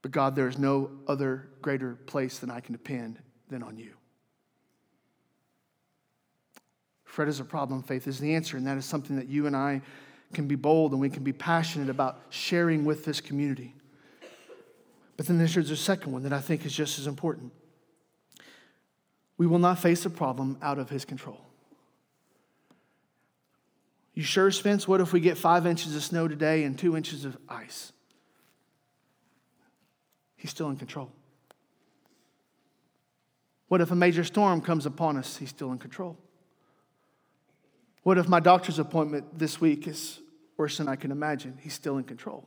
But 0.00 0.12
God, 0.12 0.34
there 0.34 0.48
is 0.48 0.58
no 0.58 0.90
other 1.06 1.50
greater 1.60 1.94
place 1.94 2.38
than 2.38 2.50
I 2.50 2.60
can 2.60 2.72
depend 2.72 3.18
than 3.50 3.62
on 3.62 3.76
you. 3.76 3.92
Fret 7.04 7.28
is 7.28 7.38
a 7.38 7.44
problem, 7.44 7.82
faith 7.82 8.08
is 8.08 8.18
the 8.18 8.34
answer, 8.34 8.56
and 8.56 8.66
that 8.66 8.78
is 8.78 8.86
something 8.86 9.16
that 9.16 9.28
you 9.28 9.46
and 9.46 9.54
I 9.54 9.82
can 10.32 10.48
be 10.48 10.54
bold 10.54 10.92
and 10.92 11.00
we 11.02 11.10
can 11.10 11.22
be 11.22 11.34
passionate 11.34 11.90
about 11.90 12.18
sharing 12.30 12.86
with 12.86 13.04
this 13.04 13.20
community. 13.20 13.74
But 15.18 15.26
then 15.26 15.36
there's 15.36 15.56
a 15.58 15.76
second 15.76 16.12
one 16.12 16.22
that 16.22 16.32
I 16.32 16.40
think 16.40 16.64
is 16.64 16.72
just 16.72 16.98
as 16.98 17.06
important. 17.06 17.52
We 19.36 19.46
will 19.46 19.58
not 19.58 19.78
face 19.78 20.06
a 20.06 20.10
problem 20.10 20.56
out 20.62 20.78
of 20.78 20.88
his 20.88 21.04
control. 21.04 21.51
You 24.14 24.22
sure, 24.22 24.50
Spence? 24.50 24.86
What 24.86 25.00
if 25.00 25.12
we 25.12 25.20
get 25.20 25.38
five 25.38 25.66
inches 25.66 25.96
of 25.96 26.02
snow 26.02 26.28
today 26.28 26.64
and 26.64 26.78
two 26.78 26.96
inches 26.96 27.24
of 27.24 27.36
ice? 27.48 27.92
He's 30.36 30.50
still 30.50 30.68
in 30.68 30.76
control. 30.76 31.10
What 33.68 33.80
if 33.80 33.90
a 33.90 33.94
major 33.94 34.24
storm 34.24 34.60
comes 34.60 34.84
upon 34.84 35.16
us? 35.16 35.38
He's 35.38 35.48
still 35.48 35.72
in 35.72 35.78
control. 35.78 36.18
What 38.02 38.18
if 38.18 38.28
my 38.28 38.40
doctor's 38.40 38.78
appointment 38.78 39.38
this 39.38 39.60
week 39.60 39.86
is 39.86 40.20
worse 40.58 40.76
than 40.76 40.88
I 40.88 40.96
can 40.96 41.10
imagine? 41.10 41.56
He's 41.62 41.72
still 41.72 41.96
in 41.96 42.04
control. 42.04 42.46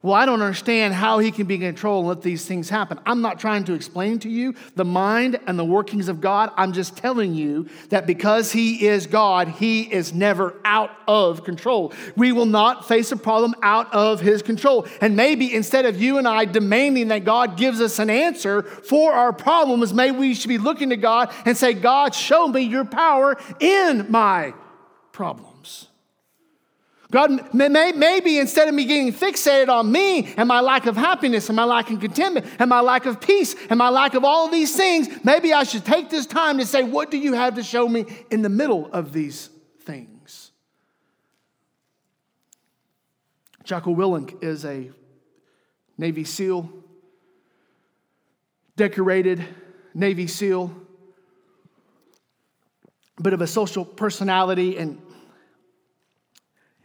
Well, 0.00 0.14
I 0.14 0.26
don't 0.26 0.40
understand 0.40 0.94
how 0.94 1.18
he 1.18 1.32
can 1.32 1.46
be 1.46 1.56
in 1.56 1.60
control 1.60 1.98
and 1.98 2.08
let 2.08 2.22
these 2.22 2.44
things 2.44 2.68
happen. 2.68 3.00
I'm 3.04 3.20
not 3.20 3.40
trying 3.40 3.64
to 3.64 3.72
explain 3.72 4.20
to 4.20 4.28
you 4.28 4.54
the 4.76 4.84
mind 4.84 5.40
and 5.48 5.58
the 5.58 5.64
workings 5.64 6.06
of 6.08 6.20
God. 6.20 6.52
I'm 6.56 6.72
just 6.72 6.96
telling 6.96 7.34
you 7.34 7.68
that 7.88 8.06
because 8.06 8.52
he 8.52 8.86
is 8.86 9.08
God, 9.08 9.48
he 9.48 9.82
is 9.82 10.14
never 10.14 10.54
out 10.64 10.92
of 11.08 11.42
control. 11.42 11.92
We 12.14 12.30
will 12.30 12.46
not 12.46 12.86
face 12.86 13.10
a 13.10 13.16
problem 13.16 13.56
out 13.60 13.92
of 13.92 14.20
his 14.20 14.40
control. 14.40 14.86
And 15.00 15.16
maybe 15.16 15.52
instead 15.52 15.84
of 15.84 16.00
you 16.00 16.18
and 16.18 16.28
I 16.28 16.44
demanding 16.44 17.08
that 17.08 17.24
God 17.24 17.56
gives 17.56 17.80
us 17.80 17.98
an 17.98 18.08
answer 18.08 18.62
for 18.62 19.12
our 19.12 19.32
problems, 19.32 19.92
maybe 19.92 20.16
we 20.16 20.34
should 20.34 20.46
be 20.46 20.58
looking 20.58 20.90
to 20.90 20.96
God 20.96 21.34
and 21.44 21.56
say, 21.56 21.74
God, 21.74 22.14
show 22.14 22.46
me 22.46 22.60
your 22.60 22.84
power 22.84 23.36
in 23.58 24.08
my 24.08 24.54
problem. 25.10 25.47
God, 27.10 27.54
maybe 27.54 28.38
instead 28.38 28.68
of 28.68 28.74
me 28.74 28.84
getting 28.84 29.14
fixated 29.14 29.68
on 29.68 29.90
me 29.90 30.34
and 30.36 30.46
my 30.46 30.60
lack 30.60 30.84
of 30.84 30.94
happiness 30.94 31.48
and 31.48 31.56
my 31.56 31.64
lack 31.64 31.90
of 31.90 32.00
contentment 32.00 32.44
and 32.58 32.68
my 32.68 32.80
lack 32.80 33.06
of 33.06 33.18
peace 33.18 33.54
and 33.70 33.78
my 33.78 33.88
lack 33.88 34.12
of 34.12 34.24
all 34.24 34.44
of 34.44 34.52
these 34.52 34.76
things, 34.76 35.08
maybe 35.24 35.54
I 35.54 35.62
should 35.62 35.86
take 35.86 36.10
this 36.10 36.26
time 36.26 36.58
to 36.58 36.66
say, 36.66 36.82
What 36.82 37.10
do 37.10 37.16
you 37.16 37.32
have 37.32 37.54
to 37.54 37.62
show 37.62 37.88
me 37.88 38.04
in 38.30 38.42
the 38.42 38.50
middle 38.50 38.90
of 38.92 39.14
these 39.14 39.48
things? 39.84 40.50
Jocko 43.64 43.94
Willink 43.94 44.42
is 44.44 44.66
a 44.66 44.90
Navy 45.96 46.24
SEAL, 46.24 46.70
decorated 48.76 49.42
Navy 49.94 50.26
SEAL, 50.26 50.74
bit 53.22 53.32
of 53.32 53.40
a 53.40 53.46
social 53.46 53.84
personality 53.84 54.76
and 54.76 55.00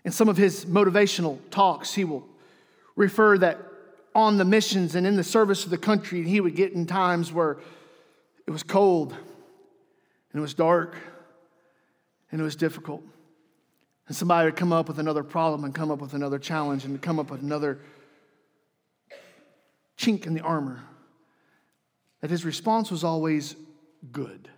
in 0.06 0.12
some 0.12 0.28
of 0.30 0.38
his 0.38 0.66
motivational 0.66 1.40
talks, 1.50 1.94
he 1.94 2.04
will 2.04 2.28
refer 2.96 3.38
that 3.38 3.58
on 4.16 4.38
the 4.38 4.46
missions 4.46 4.96
and 4.96 5.08
in 5.08 5.16
the 5.16 5.24
service 5.24 5.64
of 5.64 5.70
the 5.70 5.78
country, 5.78 6.24
he 6.24 6.40
would 6.40 6.56
get 6.56 6.74
in 6.74 6.86
times 6.86 7.32
where 7.32 7.58
it 8.46 8.52
was 8.52 8.64
cold 8.64 9.12
and 9.12 10.40
it 10.40 10.42
was 10.42 10.54
dark 10.54 10.96
and 12.32 12.40
it 12.40 12.44
was 12.44 12.56
difficult. 12.56 13.04
And 14.08 14.16
somebody 14.16 14.46
would 14.46 14.56
come 14.56 14.74
up 14.74 14.88
with 14.88 15.00
another 15.00 15.24
problem 15.24 15.64
and 15.64 15.74
come 15.74 15.90
up 15.90 16.00
with 16.00 16.14
another 16.14 16.38
challenge 16.38 16.84
and 16.84 17.02
come 17.02 17.20
up 17.20 17.32
with 17.32 17.42
another 17.42 17.80
chink 19.98 20.28
in 20.28 20.34
the 20.34 20.42
armor. 20.42 20.84
That 22.22 22.30
his 22.30 22.46
response 22.46 22.92
was 22.92 23.04
always 23.04 23.56
good. 24.12 24.50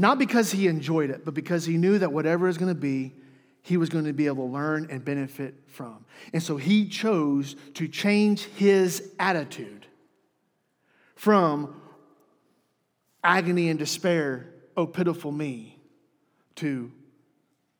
Not 0.00 0.18
because 0.18 0.50
he 0.50 0.66
enjoyed 0.66 1.10
it, 1.10 1.26
but 1.26 1.34
because 1.34 1.66
he 1.66 1.76
knew 1.76 1.98
that 1.98 2.10
whatever 2.10 2.48
is 2.48 2.56
going 2.56 2.74
to 2.74 2.80
be, 2.80 3.12
he 3.60 3.76
was 3.76 3.90
going 3.90 4.06
to 4.06 4.14
be 4.14 4.28
able 4.28 4.46
to 4.46 4.52
learn 4.54 4.86
and 4.88 5.04
benefit 5.04 5.54
from. 5.66 6.06
And 6.32 6.42
so 6.42 6.56
he 6.56 6.88
chose 6.88 7.54
to 7.74 7.86
change 7.86 8.44
his 8.44 9.12
attitude 9.18 9.86
from 11.16 11.82
agony 13.22 13.68
and 13.68 13.78
despair, 13.78 14.46
oh 14.74 14.86
pitiful 14.86 15.32
me, 15.32 15.78
to 16.54 16.90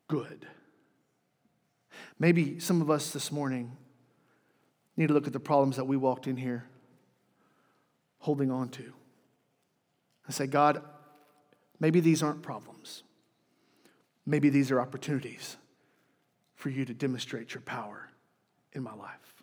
good. 0.07 0.47
Maybe 2.18 2.61
some 2.61 2.83
of 2.83 2.91
us 2.91 3.14
this 3.14 3.33
morning 3.33 3.79
need 4.95 5.07
to 5.07 5.14
look 5.14 5.27
at 5.27 5.33
the 5.33 5.41
problems 5.41 5.77
that 5.77 5.87
we 5.87 5.97
walked 5.97 6.27
in 6.27 6.37
here 6.37 6.66
holding 8.18 8.51
on 8.51 8.68
to 8.68 8.93
and 10.27 10.35
say, 10.35 10.47
God, 10.47 10.83
maybe 11.81 12.01
these 12.01 12.22
aren't 12.22 12.43
problems. 12.43 13.03
Maybe 14.26 14.51
these 14.51 14.70
are 14.70 14.81
opportunities 14.81 15.57
for 16.55 16.68
you 16.68 16.85
to 16.85 16.95
demonstrate 16.95 17.55
your 17.55 17.62
power 17.62 18.11
in 18.72 18.83
my 18.83 18.95
life. 18.95 19.43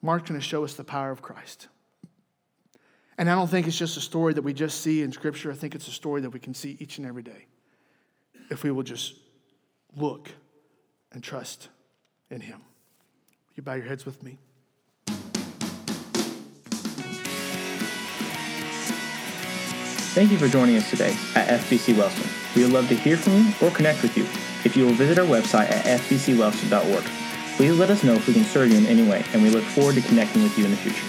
Mark's 0.00 0.28
going 0.28 0.40
to 0.40 0.46
show 0.46 0.64
us 0.64 0.74
the 0.74 0.84
power 0.84 1.10
of 1.10 1.20
Christ. 1.20 1.68
And 3.16 3.30
I 3.30 3.34
don't 3.34 3.48
think 3.48 3.66
it's 3.66 3.78
just 3.78 3.96
a 3.96 4.00
story 4.00 4.34
that 4.34 4.42
we 4.42 4.52
just 4.52 4.80
see 4.80 5.02
in 5.02 5.12
Scripture. 5.12 5.50
I 5.50 5.54
think 5.54 5.74
it's 5.74 5.88
a 5.88 5.92
story 5.92 6.20
that 6.20 6.30
we 6.30 6.40
can 6.40 6.52
see 6.52 6.76
each 6.78 6.98
and 6.98 7.06
every 7.06 7.22
day 7.22 7.46
if 8.50 8.62
we 8.62 8.70
will 8.70 8.82
just 8.82 9.14
look 9.96 10.30
and 11.12 11.22
trust 11.22 11.68
in 12.30 12.40
Him. 12.40 12.60
You 13.54 13.62
bow 13.62 13.74
your 13.74 13.86
heads 13.86 14.04
with 14.04 14.22
me. 14.22 14.38
Thank 20.14 20.30
you 20.30 20.38
for 20.38 20.46
joining 20.46 20.76
us 20.76 20.88
today 20.88 21.10
at 21.34 21.48
FBC 21.48 21.96
Wellston. 21.96 22.30
We 22.54 22.62
would 22.62 22.72
love 22.72 22.88
to 22.88 22.94
hear 22.94 23.16
from 23.16 23.32
you 23.32 23.52
or 23.60 23.72
connect 23.72 24.00
with 24.00 24.16
you 24.16 24.22
if 24.64 24.76
you 24.76 24.86
will 24.86 24.92
visit 24.92 25.18
our 25.18 25.26
website 25.26 25.68
at 25.72 25.84
fbcwellston.org. 26.02 27.04
Please 27.56 27.76
let 27.76 27.90
us 27.90 28.04
know 28.04 28.14
if 28.14 28.28
we 28.28 28.32
can 28.32 28.44
serve 28.44 28.70
you 28.70 28.78
in 28.78 28.86
any 28.86 29.02
way, 29.02 29.24
and 29.32 29.42
we 29.42 29.50
look 29.50 29.64
forward 29.64 29.96
to 29.96 30.02
connecting 30.02 30.44
with 30.44 30.56
you 30.56 30.66
in 30.66 30.70
the 30.70 30.76
future. 30.76 31.04